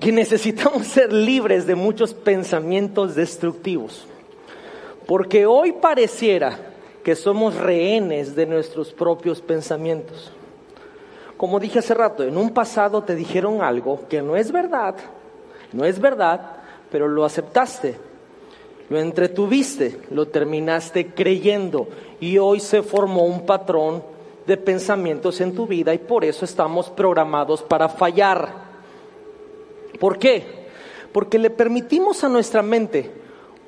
que 0.00 0.12
necesitamos 0.12 0.86
ser 0.86 1.12
libres 1.12 1.66
de 1.66 1.74
muchos 1.74 2.14
pensamientos 2.14 3.16
destructivos, 3.16 4.06
porque 5.06 5.44
hoy 5.44 5.72
pareciera 5.72 6.56
que 7.02 7.16
somos 7.16 7.56
rehenes 7.56 8.36
de 8.36 8.46
nuestros 8.46 8.92
propios 8.92 9.40
pensamientos 9.40 10.32
como 11.42 11.58
dije 11.58 11.80
hace 11.80 11.92
rato, 11.92 12.22
en 12.22 12.36
un 12.36 12.50
pasado 12.50 13.02
te 13.02 13.16
dijeron 13.16 13.62
algo 13.62 14.06
que 14.08 14.22
no 14.22 14.36
es 14.36 14.52
verdad, 14.52 14.94
no 15.72 15.84
es 15.84 15.98
verdad, 15.98 16.58
pero 16.88 17.08
lo 17.08 17.24
aceptaste, 17.24 17.96
lo 18.88 19.00
entretuviste, 19.00 20.02
lo 20.12 20.28
terminaste 20.28 21.08
creyendo 21.08 21.88
y 22.20 22.38
hoy 22.38 22.60
se 22.60 22.84
formó 22.84 23.24
un 23.24 23.44
patrón 23.44 24.04
de 24.46 24.56
pensamientos 24.56 25.40
en 25.40 25.52
tu 25.52 25.66
vida 25.66 25.92
y 25.92 25.98
por 25.98 26.24
eso 26.24 26.44
estamos 26.44 26.88
programados 26.90 27.60
para 27.60 27.88
fallar. 27.88 28.48
¿Por 29.98 30.20
qué? 30.20 30.44
Porque 31.10 31.40
le 31.40 31.50
permitimos 31.50 32.22
a 32.22 32.28
nuestra 32.28 32.62
mente 32.62 33.10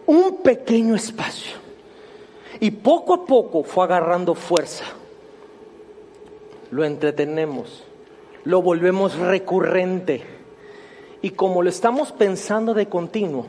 un 0.06 0.42
pequeño 0.42 0.94
espacio 0.94 1.56
y 2.60 2.70
poco 2.70 3.14
a 3.14 3.26
poco 3.26 3.64
fue 3.64 3.82
agarrando 3.82 4.36
fuerza 4.36 4.84
lo 6.74 6.84
entretenemos, 6.84 7.84
lo 8.42 8.60
volvemos 8.60 9.16
recurrente 9.16 10.24
y 11.22 11.30
como 11.30 11.62
lo 11.62 11.68
estamos 11.68 12.10
pensando 12.10 12.74
de 12.74 12.88
continuo, 12.88 13.46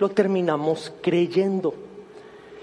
lo 0.00 0.08
terminamos 0.08 0.92
creyendo. 1.00 1.74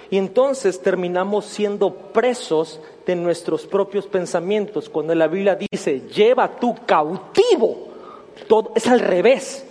Y 0.09 0.17
entonces 0.17 0.81
terminamos 0.81 1.45
siendo 1.45 1.95
presos 1.95 2.81
de 3.05 3.15
nuestros 3.15 3.65
propios 3.65 4.05
pensamientos. 4.05 4.89
Cuando 4.89 5.15
la 5.15 5.27
Biblia 5.27 5.57
dice, 5.71 6.01
lleva 6.01 6.57
tu 6.57 6.75
cautivo, 6.85 7.87
todo, 8.49 8.73
es 8.75 8.85
al 8.87 8.99
revés. 8.99 9.65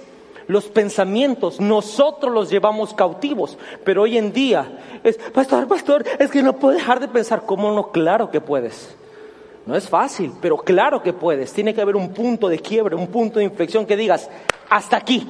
Los 0.46 0.64
pensamientos 0.64 1.60
nosotros 1.60 2.32
los 2.32 2.48
llevamos 2.48 2.94
cautivos, 2.94 3.58
pero 3.84 4.02
hoy 4.02 4.16
en 4.16 4.32
día 4.32 5.00
es, 5.04 5.18
pastor, 5.18 5.68
pastor, 5.68 6.04
es 6.18 6.30
que 6.30 6.42
no 6.42 6.54
puedo 6.54 6.74
dejar 6.74 7.00
de 7.00 7.08
pensar. 7.08 7.42
¿Cómo 7.44 7.70
no? 7.70 7.92
Claro 7.92 8.30
que 8.30 8.40
puedes. 8.40 8.96
No 9.64 9.76
es 9.76 9.88
fácil, 9.88 10.32
pero 10.40 10.56
claro 10.58 11.02
que 11.02 11.12
puedes. 11.12 11.52
Tiene 11.52 11.72
que 11.72 11.80
haber 11.80 11.96
un 11.96 12.12
punto 12.12 12.48
de 12.48 12.58
quiebre, 12.58 12.96
un 12.96 13.06
punto 13.06 13.38
de 13.38 13.44
inflexión 13.44 13.86
que 13.86 13.96
digas, 13.96 14.28
hasta 14.68 14.96
aquí, 14.96 15.26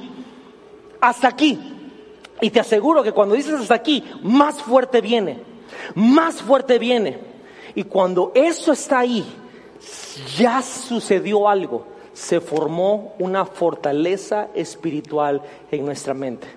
hasta 0.99 1.27
aquí. 1.27 1.59
Y 2.41 2.49
te 2.49 2.59
aseguro 2.59 3.03
que 3.03 3.11
cuando 3.11 3.35
dices 3.35 3.53
hasta 3.53 3.75
aquí, 3.75 4.03
más 4.23 4.61
fuerte 4.61 5.01
viene, 5.01 5.39
más 5.93 6.41
fuerte 6.41 6.79
viene. 6.79 7.19
Y 7.75 7.83
cuando 7.83 8.31
eso 8.33 8.71
está 8.71 8.99
ahí, 8.99 9.23
ya 10.35 10.61
sucedió 10.61 11.47
algo, 11.47 11.85
se 12.11 12.39
formó 12.39 13.13
una 13.19 13.45
fortaleza 13.45 14.49
espiritual 14.55 15.41
en 15.71 15.85
nuestra 15.85 16.15
mente. 16.15 16.47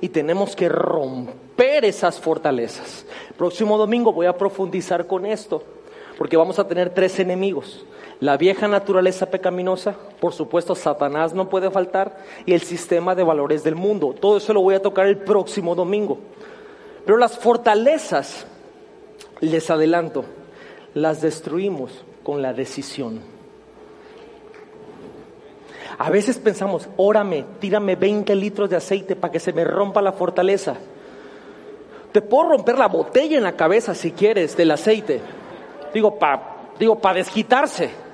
Y 0.00 0.08
tenemos 0.08 0.56
que 0.56 0.68
romper 0.68 1.84
esas 1.84 2.18
fortalezas. 2.18 3.04
próximo 3.36 3.76
domingo 3.76 4.12
voy 4.12 4.26
a 4.26 4.36
profundizar 4.36 5.06
con 5.06 5.26
esto 5.26 5.75
porque 6.16 6.36
vamos 6.36 6.58
a 6.58 6.66
tener 6.66 6.90
tres 6.90 7.18
enemigos. 7.18 7.84
La 8.20 8.36
vieja 8.36 8.66
naturaleza 8.66 9.26
pecaminosa, 9.26 9.94
por 10.20 10.32
supuesto, 10.32 10.74
Satanás 10.74 11.34
no 11.34 11.50
puede 11.50 11.70
faltar, 11.70 12.16
y 12.46 12.54
el 12.54 12.62
sistema 12.62 13.14
de 13.14 13.22
valores 13.22 13.62
del 13.62 13.74
mundo. 13.74 14.14
Todo 14.18 14.38
eso 14.38 14.54
lo 14.54 14.62
voy 14.62 14.74
a 14.74 14.82
tocar 14.82 15.06
el 15.06 15.18
próximo 15.18 15.74
domingo. 15.74 16.18
Pero 17.04 17.18
las 17.18 17.38
fortalezas, 17.38 18.46
les 19.40 19.70
adelanto, 19.70 20.24
las 20.94 21.20
destruimos 21.20 22.04
con 22.22 22.40
la 22.40 22.54
decisión. 22.54 23.20
A 25.98 26.10
veces 26.10 26.38
pensamos, 26.38 26.88
órame, 26.96 27.44
tírame 27.60 27.96
20 27.96 28.34
litros 28.34 28.68
de 28.68 28.76
aceite 28.76 29.14
para 29.16 29.32
que 29.32 29.40
se 29.40 29.52
me 29.52 29.64
rompa 29.64 30.02
la 30.02 30.12
fortaleza. 30.12 30.76
Te 32.12 32.22
puedo 32.22 32.50
romper 32.50 32.78
la 32.78 32.88
botella 32.88 33.36
en 33.36 33.44
la 33.44 33.56
cabeza 33.56 33.94
si 33.94 34.12
quieres 34.12 34.56
del 34.56 34.70
aceite. 34.70 35.20
Digo, 35.96 36.18
para 36.18 36.42
digo, 36.78 36.98
pa 37.00 37.14
desquitarse 37.14 38.04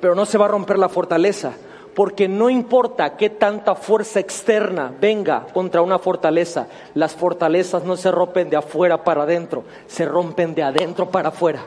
pero 0.00 0.14
no 0.14 0.26
se 0.26 0.38
va 0.38 0.46
a 0.46 0.48
romper 0.48 0.76
la 0.76 0.88
fortaleza, 0.88 1.52
porque 1.94 2.28
no 2.28 2.50
importa 2.50 3.16
qué 3.16 3.30
tanta 3.30 3.74
fuerza 3.74 4.20
externa 4.20 4.92
venga 5.00 5.46
contra 5.52 5.82
una 5.82 5.98
fortaleza, 5.98 6.66
las 6.94 7.14
fortalezas 7.14 7.84
no 7.84 7.96
se 7.96 8.10
rompen 8.10 8.50
de 8.50 8.56
afuera 8.56 9.02
para 9.02 9.22
adentro, 9.22 9.64
se 9.86 10.04
rompen 10.04 10.54
de 10.54 10.62
adentro 10.62 11.10
para 11.10 11.30
afuera. 11.30 11.60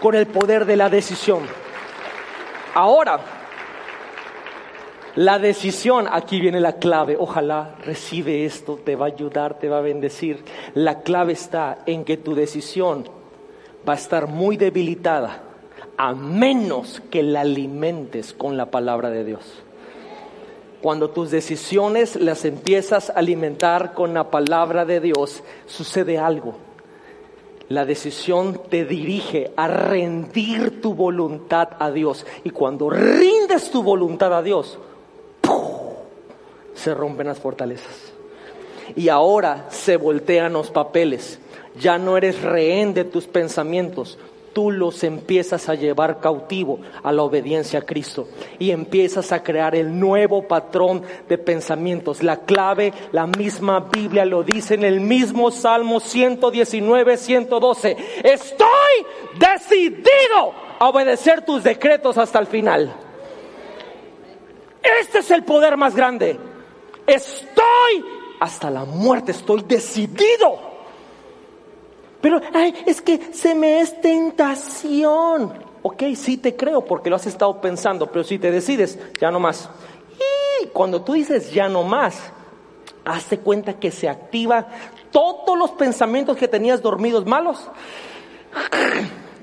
Con 0.00 0.14
el 0.14 0.26
poder 0.26 0.66
de 0.66 0.76
la 0.76 0.90
decisión. 0.90 1.46
Ahora, 2.74 3.18
la 5.16 5.38
decisión, 5.38 6.08
aquí 6.10 6.40
viene 6.40 6.60
la 6.60 6.76
clave, 6.78 7.16
ojalá 7.16 7.76
recibe 7.84 8.44
esto, 8.44 8.80
te 8.84 8.96
va 8.96 9.06
a 9.06 9.08
ayudar, 9.10 9.60
te 9.60 9.68
va 9.68 9.78
a 9.78 9.82
bendecir. 9.82 10.44
La 10.74 11.02
clave 11.02 11.34
está 11.34 11.78
en 11.86 12.04
que 12.04 12.16
tu 12.16 12.34
decisión 12.34 13.04
va 13.88 13.92
a 13.92 13.96
estar 13.96 14.26
muy 14.26 14.56
debilitada 14.56 15.42
a 15.96 16.14
menos 16.14 17.00
que 17.10 17.22
la 17.22 17.42
alimentes 17.42 18.32
con 18.32 18.56
la 18.56 18.72
palabra 18.72 19.10
de 19.10 19.24
Dios. 19.24 19.62
Cuando 20.82 21.10
tus 21.10 21.30
decisiones 21.30 22.16
las 22.16 22.44
empiezas 22.44 23.10
a 23.10 23.14
alimentar 23.14 23.94
con 23.94 24.14
la 24.14 24.30
palabra 24.30 24.84
de 24.84 25.00
Dios, 25.00 25.44
sucede 25.66 26.18
algo. 26.18 26.56
La 27.68 27.86
decisión 27.86 28.60
te 28.68 28.84
dirige 28.84 29.52
a 29.56 29.68
rendir 29.68 30.82
tu 30.82 30.92
voluntad 30.94 31.68
a 31.78 31.90
Dios. 31.92 32.26
Y 32.42 32.50
cuando 32.50 32.90
rindes 32.90 33.70
tu 33.70 33.82
voluntad 33.82 34.36
a 34.36 34.42
Dios, 34.42 34.78
se 36.74 36.94
rompen 36.94 37.26
las 37.26 37.38
fortalezas. 37.38 38.12
Y 38.96 39.08
ahora 39.08 39.66
se 39.70 39.96
voltean 39.96 40.52
los 40.52 40.70
papeles 40.70 41.38
ya 41.80 41.98
no 41.98 42.16
eres 42.16 42.42
rehén 42.42 42.94
de 42.94 43.04
tus 43.04 43.26
pensamientos, 43.26 44.18
tú 44.52 44.70
los 44.70 45.02
empiezas 45.02 45.68
a 45.68 45.74
llevar 45.74 46.20
cautivo 46.20 46.78
a 47.02 47.10
la 47.10 47.22
obediencia 47.22 47.80
a 47.80 47.82
Cristo 47.82 48.28
y 48.60 48.70
empiezas 48.70 49.32
a 49.32 49.42
crear 49.42 49.74
el 49.74 49.98
nuevo 49.98 50.46
patrón 50.46 51.02
de 51.28 51.38
pensamientos. 51.38 52.22
La 52.22 52.44
clave, 52.44 52.92
la 53.10 53.26
misma 53.26 53.80
Biblia 53.80 54.24
lo 54.24 54.44
dice 54.44 54.74
en 54.74 54.84
el 54.84 55.00
mismo 55.00 55.50
Salmo 55.50 55.98
119, 55.98 57.16
112. 57.16 57.96
Estoy 58.22 58.68
decidido 59.36 60.52
a 60.78 60.88
obedecer 60.88 61.44
tus 61.44 61.64
decretos 61.64 62.16
hasta 62.16 62.38
el 62.38 62.46
final. 62.46 62.94
Este 65.00 65.18
es 65.18 65.30
el 65.30 65.44
poder 65.44 65.76
más 65.76 65.94
grande. 65.94 66.38
Estoy 67.06 68.04
hasta 68.40 68.70
la 68.70 68.84
muerte, 68.84 69.32
estoy 69.32 69.62
decidido 69.62 70.74
pero, 72.24 72.40
es 72.86 73.02
que 73.02 73.34
se 73.34 73.54
me 73.54 73.82
es 73.82 74.00
tentación. 74.00 75.52
Ok, 75.82 76.04
sí 76.16 76.38
te 76.38 76.56
creo 76.56 76.82
porque 76.82 77.10
lo 77.10 77.16
has 77.16 77.26
estado 77.26 77.60
pensando, 77.60 78.10
pero 78.10 78.24
si 78.24 78.38
te 78.38 78.50
decides, 78.50 78.98
ya 79.20 79.30
no 79.30 79.38
más. 79.38 79.68
Y 80.62 80.68
cuando 80.68 81.02
tú 81.02 81.12
dices 81.12 81.52
ya 81.52 81.68
no 81.68 81.82
más, 81.82 82.32
hazte 83.04 83.40
cuenta 83.40 83.74
que 83.74 83.90
se 83.90 84.08
activa 84.08 84.68
todos 85.10 85.58
los 85.58 85.72
pensamientos 85.72 86.38
que 86.38 86.48
tenías 86.48 86.80
dormidos 86.80 87.26
malos. 87.26 87.70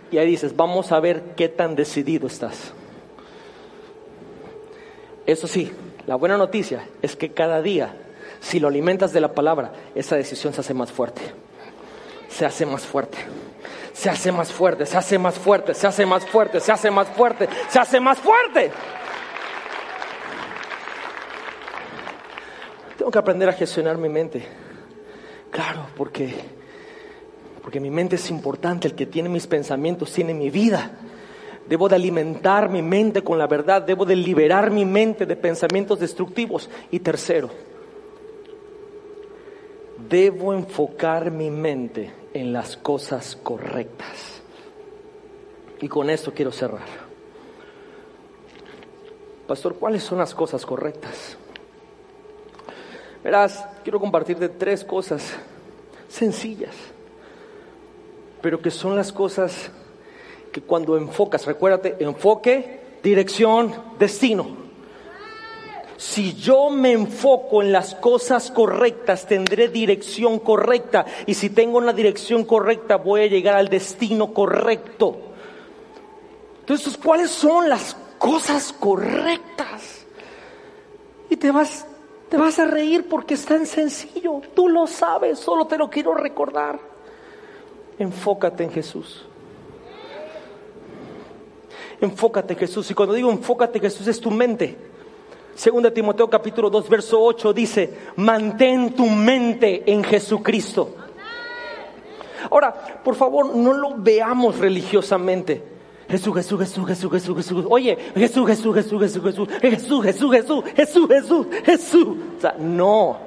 Y 0.09 0.17
ahí 0.17 0.25
dices, 0.25 0.55
vamos 0.55 0.91
a 0.91 0.99
ver 0.99 1.35
qué 1.35 1.49
tan 1.49 1.75
decidido 1.75 2.25
estás. 2.25 2.73
Eso 5.25 5.47
sí, 5.47 5.71
la 6.07 6.15
buena 6.15 6.37
noticia 6.37 6.87
es 7.01 7.15
que 7.15 7.31
cada 7.31 7.61
día, 7.61 7.95
si 8.39 8.59
lo 8.59 8.67
alimentas 8.67 9.13
de 9.13 9.21
la 9.21 9.33
palabra, 9.33 9.71
esa 9.95 10.15
decisión 10.15 10.53
se 10.53 10.61
hace 10.61 10.73
más 10.73 10.91
fuerte 10.91 11.21
se 12.31 12.45
hace 12.45 12.65
más 12.65 12.85
fuerte. 12.85 13.17
Se 13.93 14.09
hace 14.09 14.31
más 14.31 14.51
fuerte, 14.51 14.85
se 14.85 14.97
hace 14.97 15.19
más 15.19 15.37
fuerte, 15.37 15.73
se 15.73 15.85
hace 15.85 16.05
más 16.05 16.25
fuerte, 16.25 16.59
se 16.59 16.71
hace 16.71 16.89
más 16.89 17.07
fuerte, 17.09 17.49
se 17.69 17.79
hace 17.79 17.99
más 17.99 18.17
fuerte. 18.19 18.71
Tengo 22.97 23.11
que 23.11 23.19
aprender 23.19 23.49
a 23.49 23.53
gestionar 23.53 23.97
mi 23.97 24.07
mente. 24.07 24.47
Claro, 25.51 25.87
porque 25.97 26.33
porque 27.61 27.79
mi 27.79 27.91
mente 27.91 28.15
es 28.15 28.31
importante, 28.31 28.87
el 28.87 28.95
que 28.95 29.05
tiene 29.05 29.29
mis 29.29 29.45
pensamientos 29.45 30.11
tiene 30.11 30.33
mi 30.33 30.49
vida. 30.49 30.91
Debo 31.67 31.87
de 31.87 31.95
alimentar 31.95 32.69
mi 32.69 32.81
mente 32.81 33.23
con 33.23 33.37
la 33.37 33.47
verdad, 33.47 33.81
debo 33.81 34.05
de 34.05 34.15
liberar 34.15 34.71
mi 34.71 34.85
mente 34.85 35.25
de 35.25 35.35
pensamientos 35.35 35.99
destructivos. 35.99 36.69
Y 36.89 36.99
tercero, 36.99 37.49
debo 40.09 40.53
enfocar 40.53 41.31
mi 41.31 41.49
mente 41.49 42.11
en 42.33 42.51
las 42.51 42.75
cosas 42.77 43.37
correctas. 43.41 44.41
Y 45.81 45.87
con 45.87 46.09
esto 46.09 46.33
quiero 46.33 46.51
cerrar. 46.51 46.87
Pastor, 49.47 49.75
¿cuáles 49.75 50.03
son 50.03 50.17
las 50.17 50.33
cosas 50.33 50.65
correctas? 50.65 51.37
Verás, 53.23 53.65
quiero 53.83 53.99
compartirte 53.99 54.49
tres 54.49 54.83
cosas 54.83 55.33
sencillas, 56.07 56.75
pero 58.41 58.61
que 58.61 58.71
son 58.71 58.95
las 58.95 59.11
cosas 59.11 59.71
que 60.51 60.61
cuando 60.61 60.97
enfocas, 60.97 61.45
recuérdate, 61.45 61.95
enfoque, 61.99 62.81
dirección, 63.01 63.73
destino. 63.97 64.61
Si 65.97 66.33
yo 66.33 66.71
me 66.71 66.93
enfoco 66.93 67.61
en 67.61 67.71
las 67.71 67.93
cosas 67.93 68.49
correctas, 68.49 69.27
tendré 69.27 69.67
dirección 69.67 70.39
correcta. 70.39 71.05
Y 71.27 71.35
si 71.35 71.51
tengo 71.51 71.77
una 71.77 71.93
dirección 71.93 72.43
correcta, 72.43 72.95
voy 72.95 73.21
a 73.21 73.27
llegar 73.27 73.55
al 73.55 73.69
destino 73.69 74.33
correcto. 74.33 75.15
Entonces, 76.61 76.97
¿cuáles 76.97 77.29
son 77.29 77.69
las 77.69 77.95
cosas 78.17 78.73
correctas? 78.73 80.07
Y 81.29 81.37
te 81.37 81.51
vas, 81.51 81.85
te 82.29 82.37
vas 82.37 82.57
a 82.57 82.65
reír 82.65 83.07
porque 83.07 83.35
es 83.35 83.45
tan 83.45 83.67
sencillo. 83.67 84.41
Tú 84.55 84.69
lo 84.69 84.87
sabes, 84.87 85.37
solo 85.37 85.67
te 85.67 85.77
lo 85.77 85.89
quiero 85.89 86.15
recordar. 86.15 86.79
Enfócate 87.99 88.63
en 88.63 88.71
Jesús. 88.71 89.27
Enfócate 92.01 92.53
en 92.53 92.59
Jesús. 92.59 92.89
Y 92.91 92.93
cuando 92.93 93.13
digo 93.13 93.31
enfócate 93.31 93.77
en 93.77 93.83
Jesús 93.83 94.07
es 94.07 94.19
tu 94.19 94.31
mente. 94.31 94.77
Segunda 95.55 95.91
Timoteo 95.91 96.29
capítulo 96.29 96.69
2 96.69 96.89
verso 96.89 97.21
8 97.21 97.53
dice, 97.53 97.93
mantén 98.15 98.93
tu 98.93 99.05
mente 99.05 99.83
en 99.91 100.03
Jesucristo. 100.03 100.95
Ahora, 102.49 102.73
por 103.03 103.15
favor, 103.15 103.55
no 103.55 103.73
lo 103.73 103.95
veamos 103.97 104.57
religiosamente. 104.57 105.63
Jesús, 106.09 106.35
Jesús, 106.35 106.59
Jesús, 106.59 106.87
Jesús, 106.87 107.11
Jesús, 107.11 107.37
Jesús. 107.37 107.65
Oye, 107.69 107.97
Jesús, 108.15 108.47
Jesús, 108.47 108.75
Jesús, 108.75 109.01
Jesús, 109.01 109.21
Jesús, 109.21 109.47
Jesús, 109.61 110.03
Jesús, 110.03 110.31
Jesús, 110.31 110.63
Jesús, 110.75 111.07
Jesús, 111.07 111.47
Jesús. 111.63 112.07
O 112.37 112.41
sea, 112.41 112.55
no. 112.59 113.17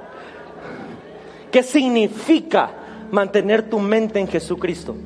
¿Qué 1.50 1.62
significa 1.62 2.70
mantener 3.10 3.70
tu 3.70 3.78
mente 3.78 4.18
en 4.18 4.28
Jesucristo? 4.28 4.96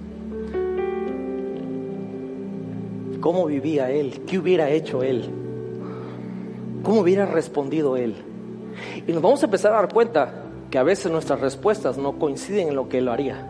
¿Cómo 3.20 3.46
vivía 3.46 3.90
Él? 3.90 4.22
¿Qué 4.26 4.38
hubiera 4.38 4.70
hecho 4.70 5.02
Él? 5.02 5.30
¿Cómo 6.82 7.00
hubiera 7.00 7.26
respondido 7.26 7.96
él? 7.96 8.14
Y 9.06 9.12
nos 9.12 9.22
vamos 9.22 9.42
a 9.42 9.46
empezar 9.46 9.72
a 9.72 9.76
dar 9.76 9.92
cuenta 9.92 10.44
que 10.70 10.78
a 10.78 10.82
veces 10.82 11.10
nuestras 11.10 11.40
respuestas 11.40 11.98
no 11.98 12.18
coinciden 12.18 12.68
en 12.68 12.76
lo 12.76 12.88
que 12.88 12.98
él 12.98 13.08
haría. 13.08 13.46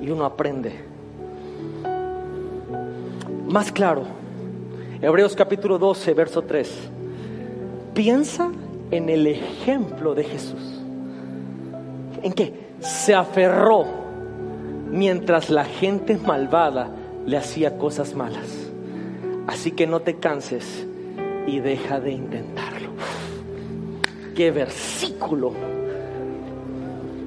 Y 0.00 0.10
uno 0.10 0.24
aprende. 0.24 0.72
Más 3.48 3.70
claro, 3.72 4.04
Hebreos 5.00 5.36
capítulo 5.36 5.78
12, 5.78 6.14
verso 6.14 6.42
3. 6.42 6.72
Piensa 7.94 8.50
en 8.90 9.08
el 9.08 9.26
ejemplo 9.26 10.14
de 10.14 10.24
Jesús. 10.24 10.80
¿En 12.22 12.32
qué? 12.32 12.66
Se 12.80 13.14
aferró 13.14 13.84
mientras 14.90 15.50
la 15.50 15.64
gente 15.64 16.16
malvada 16.16 16.90
le 17.26 17.36
hacía 17.36 17.78
cosas 17.78 18.14
malas. 18.14 18.65
Así 19.46 19.72
que 19.72 19.86
no 19.86 20.00
te 20.00 20.16
canses 20.16 20.86
y 21.46 21.60
deja 21.60 22.00
de 22.00 22.12
intentarlo. 22.12 22.90
Qué 24.34 24.50
versículo. 24.50 25.52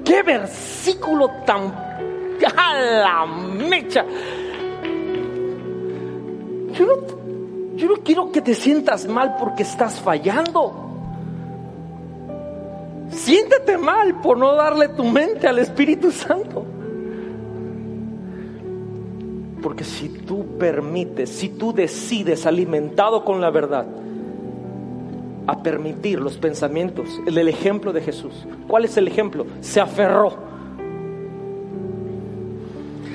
Qué 0.04 0.22
versículo 0.22 1.30
tan 1.46 1.72
a 2.56 2.80
la 2.80 3.26
mecha. 3.26 4.04
yo 6.72 6.86
no, 6.86 7.76
yo 7.76 7.88
no 7.88 7.96
quiero 8.02 8.32
que 8.32 8.40
te 8.40 8.54
sientas 8.54 9.06
mal 9.06 9.36
porque 9.38 9.62
estás 9.62 10.00
fallando. 10.00 10.86
Siéntete 13.10 13.76
mal 13.76 14.20
por 14.20 14.38
no 14.38 14.54
darle 14.54 14.88
tu 14.88 15.04
mente 15.04 15.48
al 15.48 15.58
Espíritu 15.58 16.10
Santo. 16.10 16.64
Porque 19.62 19.84
si 19.84 20.08
tú 20.08 20.58
permites, 20.58 21.28
si 21.30 21.48
tú 21.48 21.72
decides, 21.72 22.46
alimentado 22.46 23.24
con 23.24 23.40
la 23.40 23.50
verdad, 23.50 23.86
a 25.46 25.62
permitir 25.62 26.20
los 26.20 26.36
pensamientos, 26.36 27.08
el, 27.26 27.48
ejemplo 27.48 27.92
de 27.92 28.00
Jesús. 28.00 28.46
¿Cuál 28.68 28.84
es 28.84 28.96
el 28.96 29.08
ejemplo? 29.08 29.46
Se 29.60 29.80
aferró. 29.80 30.34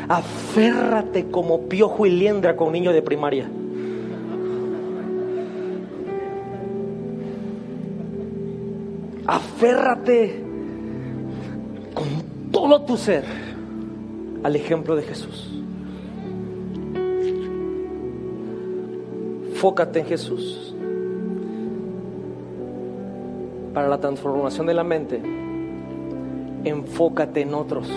Aférrate 0.08 1.28
como 1.32 1.62
piojo 1.62 2.06
y 2.06 2.12
liendra 2.12 2.56
con 2.56 2.74
niño 2.74 2.92
de 2.92 3.02
primaria. 3.02 3.50
Aférrate 9.26 10.44
con 11.94 12.52
todo 12.52 12.82
tu 12.82 12.98
ser 12.98 13.24
al 14.44 14.56
ejemplo 14.56 14.96
de 14.96 15.04
Jesús. 15.04 15.55
Fócate 19.56 20.00
en 20.00 20.06
Jesús 20.06 20.76
para 23.74 23.90
la 23.90 24.00
transformación 24.00 24.68
de 24.68 24.74
la 24.74 24.84
mente. 24.84 25.22
Enfócate 26.64 27.42
en 27.42 27.54
otros. 27.54 27.90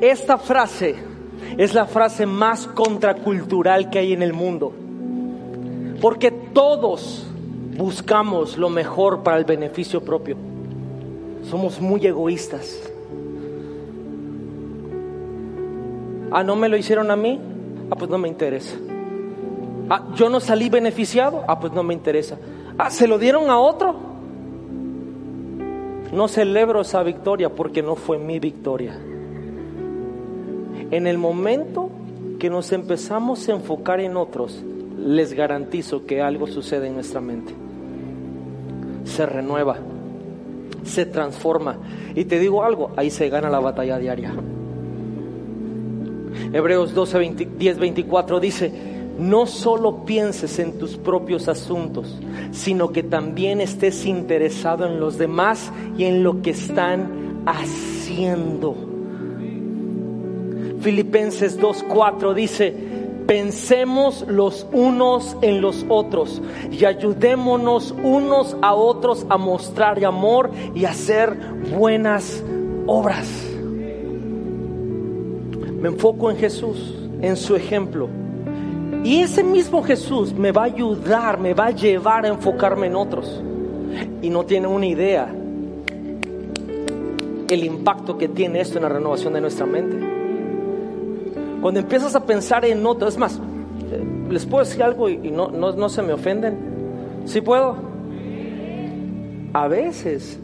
Esta 0.00 0.38
frase 0.38 0.96
es 1.56 1.74
la 1.74 1.86
frase 1.86 2.26
más 2.26 2.66
contracultural 2.66 3.90
que 3.90 4.00
hay 4.00 4.12
en 4.12 4.22
el 4.22 4.32
mundo. 4.32 4.72
Porque 6.00 6.30
todos 6.30 7.26
buscamos 7.76 8.58
lo 8.58 8.68
mejor 8.68 9.22
para 9.22 9.38
el 9.38 9.44
beneficio 9.44 10.02
propio. 10.02 10.36
Somos 11.42 11.80
muy 11.80 12.04
egoístas. 12.06 12.80
Ah, 16.30 16.44
¿no 16.44 16.56
me 16.56 16.68
lo 16.68 16.76
hicieron 16.76 17.10
a 17.10 17.16
mí? 17.16 17.40
Ah, 17.90 17.96
pues 17.96 18.10
no 18.10 18.18
me 18.18 18.28
interesa. 18.28 18.76
Ah, 19.90 20.08
yo 20.14 20.28
no 20.28 20.40
salí 20.40 20.68
beneficiado. 20.68 21.44
Ah, 21.48 21.58
pues 21.58 21.72
no 21.72 21.82
me 21.82 21.94
interesa. 21.94 22.36
Ah, 22.76 22.90
¿se 22.90 23.08
lo 23.08 23.18
dieron 23.18 23.50
a 23.50 23.58
otro? 23.58 23.94
No 26.12 26.28
celebro 26.28 26.80
esa 26.80 27.02
victoria 27.02 27.54
porque 27.54 27.82
no 27.82 27.94
fue 27.94 28.18
mi 28.18 28.38
victoria. 28.38 28.98
En 30.90 31.06
el 31.06 31.18
momento 31.18 31.90
que 32.38 32.48
nos 32.48 32.72
empezamos 32.72 33.48
a 33.48 33.52
enfocar 33.52 34.00
en 34.00 34.16
otros, 34.16 34.64
les 34.98 35.32
garantizo 35.32 36.06
que 36.06 36.22
algo 36.22 36.46
sucede 36.46 36.86
en 36.88 36.94
nuestra 36.94 37.20
mente. 37.20 37.52
Se 39.04 39.26
renueva, 39.26 39.76
se 40.84 41.04
transforma. 41.04 41.78
Y 42.14 42.24
te 42.24 42.38
digo 42.38 42.64
algo, 42.64 42.90
ahí 42.96 43.10
se 43.10 43.28
gana 43.28 43.50
la 43.50 43.60
batalla 43.60 43.98
diaria. 43.98 44.32
Hebreos 46.52 46.94
12, 46.94 47.48
10, 47.58 47.78
24 47.78 48.40
dice, 48.40 48.72
no 49.18 49.46
solo 49.46 50.04
pienses 50.04 50.58
en 50.58 50.78
tus 50.78 50.96
propios 50.96 51.48
asuntos, 51.48 52.18
sino 52.52 52.92
que 52.92 53.02
también 53.02 53.60
estés 53.60 54.06
interesado 54.06 54.86
en 54.86 55.00
los 55.00 55.18
demás 55.18 55.72
y 55.96 56.04
en 56.04 56.22
lo 56.22 56.40
que 56.40 56.50
están 56.50 57.42
haciendo. 57.44 58.76
Filipenses 60.80 61.60
2.4 61.60 62.34
dice, 62.34 62.74
pensemos 63.26 64.24
los 64.28 64.66
unos 64.72 65.36
en 65.42 65.60
los 65.60 65.84
otros 65.88 66.40
y 66.70 66.84
ayudémonos 66.84 67.94
unos 68.02 68.56
a 68.62 68.74
otros 68.74 69.26
a 69.28 69.36
mostrar 69.36 70.02
amor 70.04 70.50
y 70.74 70.84
hacer 70.84 71.36
buenas 71.76 72.42
obras. 72.86 73.47
Me 75.80 75.88
enfoco 75.88 76.30
en 76.30 76.36
Jesús, 76.36 76.94
en 77.20 77.36
su 77.36 77.54
ejemplo. 77.54 78.08
Y 79.04 79.20
ese 79.20 79.44
mismo 79.44 79.82
Jesús 79.82 80.32
me 80.32 80.50
va 80.50 80.62
a 80.62 80.66
ayudar, 80.66 81.38
me 81.38 81.54
va 81.54 81.66
a 81.66 81.70
llevar 81.70 82.24
a 82.24 82.28
enfocarme 82.28 82.88
en 82.88 82.96
otros. 82.96 83.40
Y 84.20 84.28
no 84.28 84.44
tiene 84.44 84.66
una 84.66 84.86
idea 84.86 85.32
el 87.48 87.64
impacto 87.64 88.18
que 88.18 88.28
tiene 88.28 88.60
esto 88.60 88.78
en 88.78 88.82
la 88.82 88.88
renovación 88.88 89.32
de 89.32 89.40
nuestra 89.40 89.66
mente. 89.66 89.96
Cuando 91.62 91.80
empiezas 91.80 92.14
a 92.14 92.24
pensar 92.24 92.64
en 92.64 92.84
otro, 92.84 93.08
es 93.08 93.16
más, 93.16 93.40
les 94.30 94.46
puedo 94.46 94.64
decir 94.64 94.82
algo 94.82 95.08
y, 95.08 95.30
no, 95.30 95.48
no, 95.48 95.72
no 95.72 95.88
se 95.88 96.02
me 96.02 96.12
ofenden. 96.12 96.58
¿Sí 97.24 97.40
puedo? 97.40 97.76
A 99.52 99.68
veces, 99.68 100.38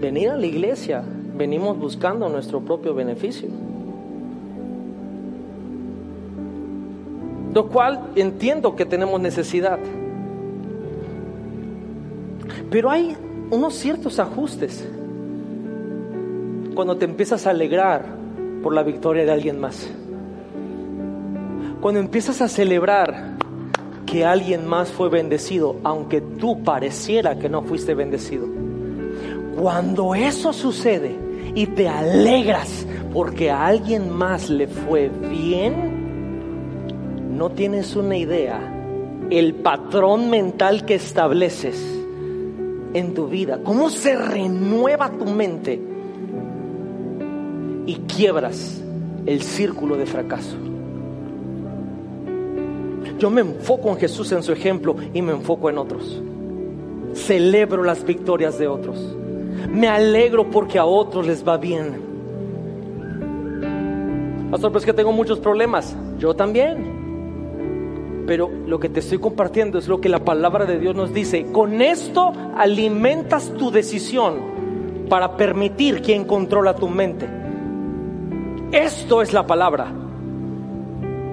venir 0.00 0.30
a 0.30 0.36
la 0.36 0.46
iglesia, 0.46 1.02
venimos 1.36 1.78
buscando 1.78 2.28
nuestro 2.28 2.60
propio 2.60 2.94
beneficio. 2.94 3.48
Lo 7.56 7.68
cual 7.68 8.10
entiendo 8.16 8.76
que 8.76 8.84
tenemos 8.84 9.18
necesidad. 9.18 9.78
Pero 12.70 12.90
hay 12.90 13.16
unos 13.50 13.72
ciertos 13.72 14.18
ajustes 14.18 14.86
cuando 16.74 16.98
te 16.98 17.06
empiezas 17.06 17.46
a 17.46 17.50
alegrar 17.52 18.04
por 18.62 18.74
la 18.74 18.82
victoria 18.82 19.24
de 19.24 19.32
alguien 19.32 19.58
más. 19.58 19.88
Cuando 21.80 21.98
empiezas 21.98 22.42
a 22.42 22.48
celebrar 22.48 23.38
que 24.04 24.26
alguien 24.26 24.66
más 24.66 24.90
fue 24.90 25.08
bendecido, 25.08 25.76
aunque 25.82 26.20
tú 26.20 26.62
pareciera 26.62 27.38
que 27.38 27.48
no 27.48 27.62
fuiste 27.62 27.94
bendecido. 27.94 28.46
Cuando 29.58 30.14
eso 30.14 30.52
sucede 30.52 31.16
y 31.54 31.68
te 31.68 31.88
alegras 31.88 32.86
porque 33.14 33.50
a 33.50 33.64
alguien 33.64 34.12
más 34.12 34.50
le 34.50 34.66
fue 34.66 35.08
bien, 35.08 35.95
no 37.36 37.50
tienes 37.50 37.94
una 37.96 38.16
idea 38.16 38.72
el 39.30 39.54
patrón 39.54 40.30
mental 40.30 40.86
que 40.86 40.94
estableces 40.94 41.76
en 42.94 43.12
tu 43.12 43.28
vida, 43.28 43.60
cómo 43.62 43.90
se 43.90 44.16
renueva 44.16 45.10
tu 45.10 45.26
mente 45.26 45.78
y 47.84 47.94
quiebras 48.06 48.82
el 49.26 49.42
círculo 49.42 49.96
de 49.96 50.06
fracaso. 50.06 50.56
Yo 53.18 53.30
me 53.30 53.42
enfoco 53.42 53.90
en 53.90 53.96
Jesús, 53.96 54.32
en 54.32 54.42
su 54.42 54.52
ejemplo, 54.52 54.96
y 55.12 55.20
me 55.20 55.32
enfoco 55.32 55.68
en 55.68 55.78
otros. 55.78 56.22
Celebro 57.12 57.82
las 57.82 58.04
victorias 58.04 58.58
de 58.58 58.68
otros. 58.68 59.16
Me 59.70 59.88
alegro 59.88 60.50
porque 60.50 60.78
a 60.78 60.84
otros 60.84 61.26
les 61.26 61.46
va 61.46 61.56
bien. 61.56 62.06
Pastor, 64.50 64.72
pues 64.72 64.84
que 64.84 64.92
tengo 64.92 65.12
muchos 65.12 65.38
problemas. 65.38 65.96
Yo 66.18 66.34
también. 66.34 66.95
Pero 68.26 68.50
lo 68.66 68.80
que 68.80 68.88
te 68.88 69.00
estoy 69.00 69.18
compartiendo 69.18 69.78
es 69.78 69.86
lo 69.86 70.00
que 70.00 70.08
la 70.08 70.24
palabra 70.24 70.66
de 70.66 70.78
Dios 70.78 70.94
nos 70.94 71.14
dice. 71.14 71.46
Con 71.52 71.80
esto 71.80 72.32
alimentas 72.56 73.52
tu 73.56 73.70
decisión 73.70 74.56
para 75.08 75.36
permitir 75.36 76.02
quien 76.02 76.24
controla 76.24 76.74
tu 76.74 76.88
mente. 76.88 77.28
Esto 78.72 79.22
es 79.22 79.32
la 79.32 79.46
palabra. 79.46 79.92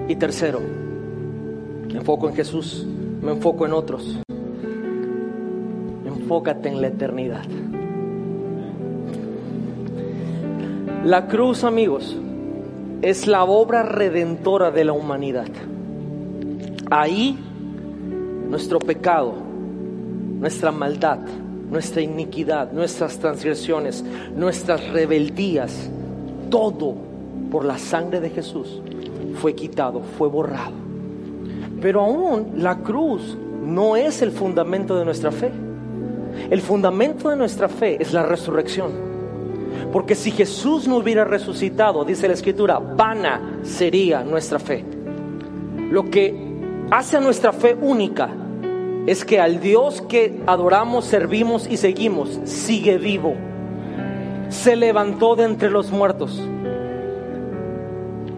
Y 0.06 0.16
tercero, 0.16 0.60
me 1.88 1.98
enfoco 1.98 2.28
en 2.28 2.36
Jesús, 2.36 2.86
me 3.22 3.32
enfoco 3.32 3.66
en 3.66 3.72
otros. 3.72 4.20
Enfócate 6.06 6.68
en 6.68 6.80
la 6.80 6.88
eternidad. 6.88 7.44
La 11.04 11.26
cruz, 11.26 11.64
amigos, 11.64 12.16
es 13.02 13.26
la 13.26 13.44
obra 13.44 13.82
redentora 13.82 14.70
de 14.70 14.84
la 14.84 14.92
humanidad. 14.92 15.48
Ahí 16.90 17.38
nuestro 18.48 18.78
pecado, 18.78 19.34
nuestra 20.38 20.70
maldad, 20.70 21.18
nuestra 21.70 22.02
iniquidad, 22.02 22.72
nuestras 22.72 23.18
transgresiones, 23.18 24.04
nuestras 24.36 24.86
rebeldías, 24.90 25.90
todo 26.50 26.94
por 27.50 27.64
la 27.64 27.78
sangre 27.78 28.20
de 28.20 28.30
Jesús 28.30 28.80
fue 29.34 29.54
quitado, 29.54 30.00
fue 30.16 30.28
borrado. 30.28 30.72
Pero 31.80 32.02
aún 32.02 32.52
la 32.56 32.78
cruz 32.78 33.36
no 33.62 33.96
es 33.96 34.22
el 34.22 34.30
fundamento 34.30 34.96
de 34.96 35.04
nuestra 35.04 35.30
fe. 35.30 35.50
El 36.50 36.60
fundamento 36.60 37.30
de 37.30 37.36
nuestra 37.36 37.68
fe 37.68 38.00
es 38.00 38.12
la 38.12 38.24
resurrección. 38.24 38.92
Porque 39.92 40.14
si 40.14 40.30
Jesús 40.30 40.88
no 40.88 40.96
hubiera 40.96 41.24
resucitado, 41.24 42.04
dice 42.04 42.26
la 42.28 42.34
escritura, 42.34 42.78
vana 42.78 43.60
sería 43.62 44.22
nuestra 44.22 44.58
fe. 44.58 44.84
Lo 45.90 46.10
que 46.10 46.43
hace 46.94 47.16
a 47.16 47.20
nuestra 47.20 47.52
fe 47.52 47.76
única 47.80 48.30
es 49.08 49.24
que 49.24 49.40
al 49.40 49.60
Dios 49.60 50.00
que 50.02 50.40
adoramos, 50.46 51.04
servimos 51.04 51.68
y 51.68 51.76
seguimos 51.76 52.38
sigue 52.44 52.98
vivo. 52.98 53.34
Se 54.48 54.76
levantó 54.76 55.34
de 55.34 55.42
entre 55.44 55.70
los 55.70 55.90
muertos. 55.90 56.40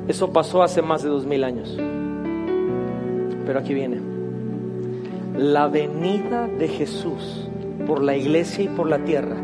Eso 0.08 0.32
pasó 0.32 0.62
hace 0.62 0.80
más 0.80 1.02
de 1.02 1.10
dos 1.10 1.26
mil 1.26 1.44
años. 1.44 1.76
Pero 3.44 3.58
aquí 3.58 3.74
viene. 3.74 4.00
La 5.36 5.68
venida 5.68 6.48
de 6.48 6.68
Jesús 6.68 7.46
por 7.86 8.02
la 8.02 8.16
iglesia 8.16 8.64
y 8.64 8.68
por 8.68 8.88
la 8.88 9.04
tierra 9.04 9.36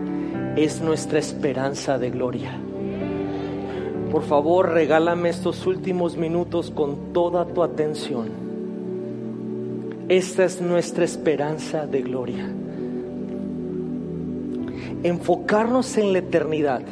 es 0.56 0.80
nuestra 0.80 1.18
esperanza 1.18 1.98
de 1.98 2.10
gloria. 2.10 2.58
Por 4.10 4.22
favor, 4.22 4.70
regálame 4.70 5.28
estos 5.28 5.66
últimos 5.66 6.16
minutos 6.16 6.70
con 6.70 7.12
toda 7.12 7.44
tu 7.44 7.62
atención. 7.62 8.51
Esta 10.12 10.44
es 10.44 10.60
nuestra 10.60 11.06
esperanza 11.06 11.86
de 11.86 12.02
gloria. 12.02 12.46
Enfocarnos 15.02 15.96
en 15.96 16.12
la 16.12 16.18
eternidad 16.18 16.82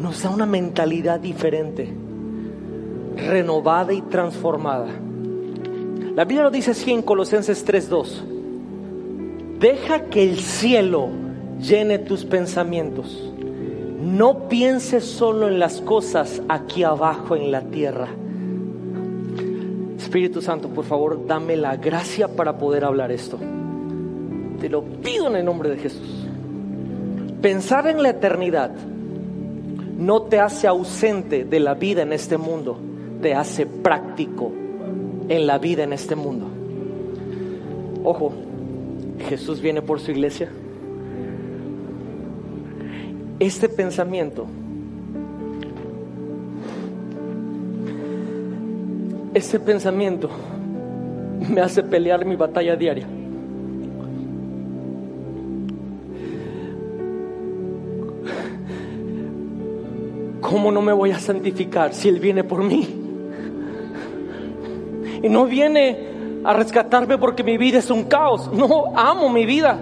nos 0.00 0.20
da 0.20 0.30
una 0.30 0.46
mentalidad 0.46 1.20
diferente, 1.20 1.94
renovada 3.16 3.92
y 3.92 4.02
transformada. 4.02 4.88
La 6.16 6.24
Biblia 6.24 6.42
lo 6.42 6.50
dice 6.50 6.72
así 6.72 6.90
en 6.90 7.02
Colosenses 7.02 7.64
3:2. 7.64 8.24
Deja 9.60 10.06
que 10.06 10.24
el 10.24 10.40
cielo 10.40 11.08
llene 11.60 12.00
tus 12.00 12.24
pensamientos. 12.24 13.32
No 14.02 14.48
pienses 14.48 15.04
solo 15.04 15.46
en 15.46 15.60
las 15.60 15.80
cosas 15.82 16.42
aquí 16.48 16.82
abajo 16.82 17.36
en 17.36 17.52
la 17.52 17.60
tierra. 17.60 18.08
Espíritu 20.08 20.40
Santo, 20.40 20.70
por 20.70 20.86
favor, 20.86 21.26
dame 21.26 21.54
la 21.54 21.76
gracia 21.76 22.28
para 22.28 22.56
poder 22.56 22.82
hablar 22.82 23.12
esto. 23.12 23.38
Te 24.58 24.70
lo 24.70 24.82
pido 24.82 25.26
en 25.26 25.36
el 25.36 25.44
nombre 25.44 25.68
de 25.68 25.76
Jesús. 25.76 26.26
Pensar 27.42 27.86
en 27.88 28.02
la 28.02 28.08
eternidad 28.08 28.70
no 29.98 30.22
te 30.22 30.40
hace 30.40 30.66
ausente 30.66 31.44
de 31.44 31.60
la 31.60 31.74
vida 31.74 32.00
en 32.00 32.14
este 32.14 32.38
mundo, 32.38 32.78
te 33.20 33.34
hace 33.34 33.66
práctico 33.66 34.50
en 35.28 35.46
la 35.46 35.58
vida 35.58 35.82
en 35.82 35.92
este 35.92 36.16
mundo. 36.16 36.46
Ojo, 38.02 38.32
Jesús 39.28 39.60
viene 39.60 39.82
por 39.82 40.00
su 40.00 40.12
iglesia. 40.12 40.48
Este 43.40 43.68
pensamiento, 43.68 44.46
este 49.38 49.58
pensamiento 49.58 50.28
me 51.48 51.60
hace 51.60 51.82
pelear 51.82 52.24
mi 52.24 52.36
batalla 52.36 52.76
diaria. 52.76 53.06
¿Cómo 60.40 60.70
no 60.70 60.80
me 60.82 60.92
voy 60.92 61.10
a 61.10 61.18
santificar 61.18 61.92
si 61.92 62.08
Él 62.08 62.20
viene 62.20 62.44
por 62.44 62.62
mí? 62.62 62.88
Y 65.22 65.28
no 65.28 65.46
viene 65.46 66.08
a 66.44 66.52
rescatarme 66.52 67.18
porque 67.18 67.42
mi 67.42 67.58
vida 67.58 67.78
es 67.78 67.90
un 67.90 68.04
caos. 68.04 68.50
No, 68.52 68.92
amo 68.96 69.28
mi 69.28 69.44
vida. 69.44 69.78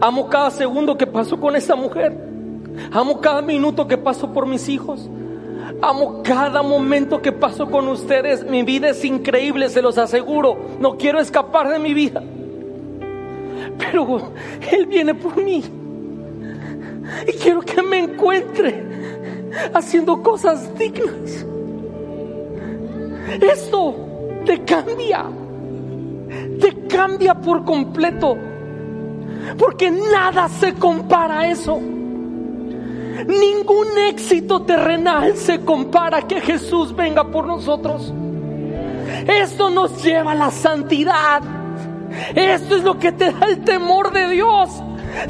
Amo 0.00 0.28
cada 0.28 0.50
segundo 0.50 0.96
que 0.96 1.06
paso 1.06 1.40
con 1.40 1.56
esta 1.56 1.76
mujer. 1.76 2.16
Amo 2.92 3.20
cada 3.20 3.42
minuto 3.42 3.86
que 3.86 3.96
paso 3.96 4.32
por 4.32 4.46
mis 4.46 4.68
hijos. 4.68 5.08
Amo 5.82 6.22
cada 6.22 6.62
momento 6.62 7.20
que 7.20 7.32
paso 7.32 7.70
con 7.70 7.88
ustedes. 7.88 8.44
Mi 8.44 8.62
vida 8.62 8.90
es 8.90 9.04
increíble, 9.04 9.68
se 9.68 9.82
los 9.82 9.98
aseguro. 9.98 10.56
No 10.80 10.96
quiero 10.96 11.20
escapar 11.20 11.68
de 11.68 11.78
mi 11.78 11.94
vida. 11.94 12.22
Pero 13.78 14.32
Él 14.70 14.86
viene 14.86 15.14
por 15.14 15.36
mí. 15.36 15.62
Y 17.28 17.32
quiero 17.32 17.60
que 17.60 17.82
me 17.82 17.98
encuentre 17.98 18.82
haciendo 19.72 20.22
cosas 20.22 20.76
dignas. 20.78 21.46
Esto 23.40 23.94
te 24.44 24.62
cambia, 24.64 25.26
te 26.60 26.86
cambia 26.86 27.34
por 27.34 27.64
completo, 27.64 28.36
porque 29.58 29.90
nada 29.90 30.48
se 30.48 30.74
compara 30.74 31.40
a 31.40 31.50
eso. 31.50 31.80
Ningún 33.26 33.86
éxito 34.08 34.62
terrenal 34.62 35.36
se 35.36 35.64
compara 35.64 36.22
que 36.22 36.40
Jesús 36.40 36.94
venga 36.94 37.24
por 37.24 37.46
nosotros. 37.46 38.12
Esto 39.26 39.70
nos 39.70 40.02
lleva 40.02 40.32
a 40.32 40.34
la 40.34 40.50
santidad. 40.50 41.42
Esto 42.34 42.76
es 42.76 42.84
lo 42.84 42.98
que 42.98 43.12
te 43.12 43.32
da 43.32 43.46
el 43.46 43.64
temor 43.64 44.12
de 44.12 44.28
Dios 44.28 44.70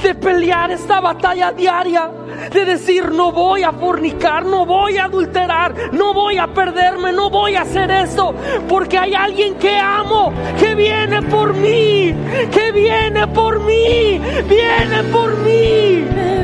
de 0.03 0.15
pelear 0.15 0.71
esta 0.71 1.01
batalla 1.01 1.53
diaria, 1.53 2.11
de 2.53 2.65
decir 2.65 3.11
no 3.11 3.33
voy 3.33 3.63
a 3.63 3.73
fornicar, 3.73 4.45
no 4.45 4.65
voy 4.65 4.97
a 4.99 5.05
adulterar, 5.05 5.75
no 5.93 6.15
voy 6.15 6.39
a 6.39 6.47
perderme, 6.47 7.13
no 7.13 7.31
voy 7.31 7.55
a 7.55 7.63
hacer 7.63 7.91
esto, 7.91 8.35
porque 8.69 8.99
hay 8.99 9.15
alguien 9.15 9.55
que 9.57 9.77
amo, 9.77 10.33
que 10.59 10.75
viene 10.75 11.23
por 11.23 11.55
mí, 11.55 12.15
que 12.51 12.73
viene 12.73 13.27
por 13.29 13.61
mí, 13.61 14.21
viene 14.49 15.03
por 15.13 15.37
mí 15.39 16.44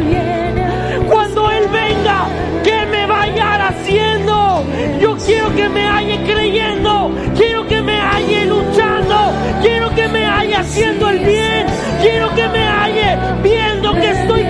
cuando 1.11 1.50
Él 1.50 1.66
venga, 1.68 2.28
que 2.62 2.86
me 2.86 3.06
vaya 3.06 3.68
haciendo. 3.68 4.64
Yo 5.00 5.16
quiero 5.26 5.54
que 5.54 5.68
me 5.68 5.86
halle 5.86 6.22
creyendo, 6.24 7.11
quiero 7.36 7.66
que 7.66 7.80
me 7.82 7.98
halle 8.00 8.46
luchando, 8.46 9.16
quiero 9.61 9.94
que 9.94 10.08
me 10.08 10.24
halle 10.24 10.56
haciendo 10.56 11.08
el 11.11 11.18
bien, 11.20 11.66
quiero 12.00 12.34
que 12.34 12.48
me 12.48 12.66
halle 12.66 13.18
viendo 13.42 13.92
que 13.94 14.11
estoy 14.11 14.42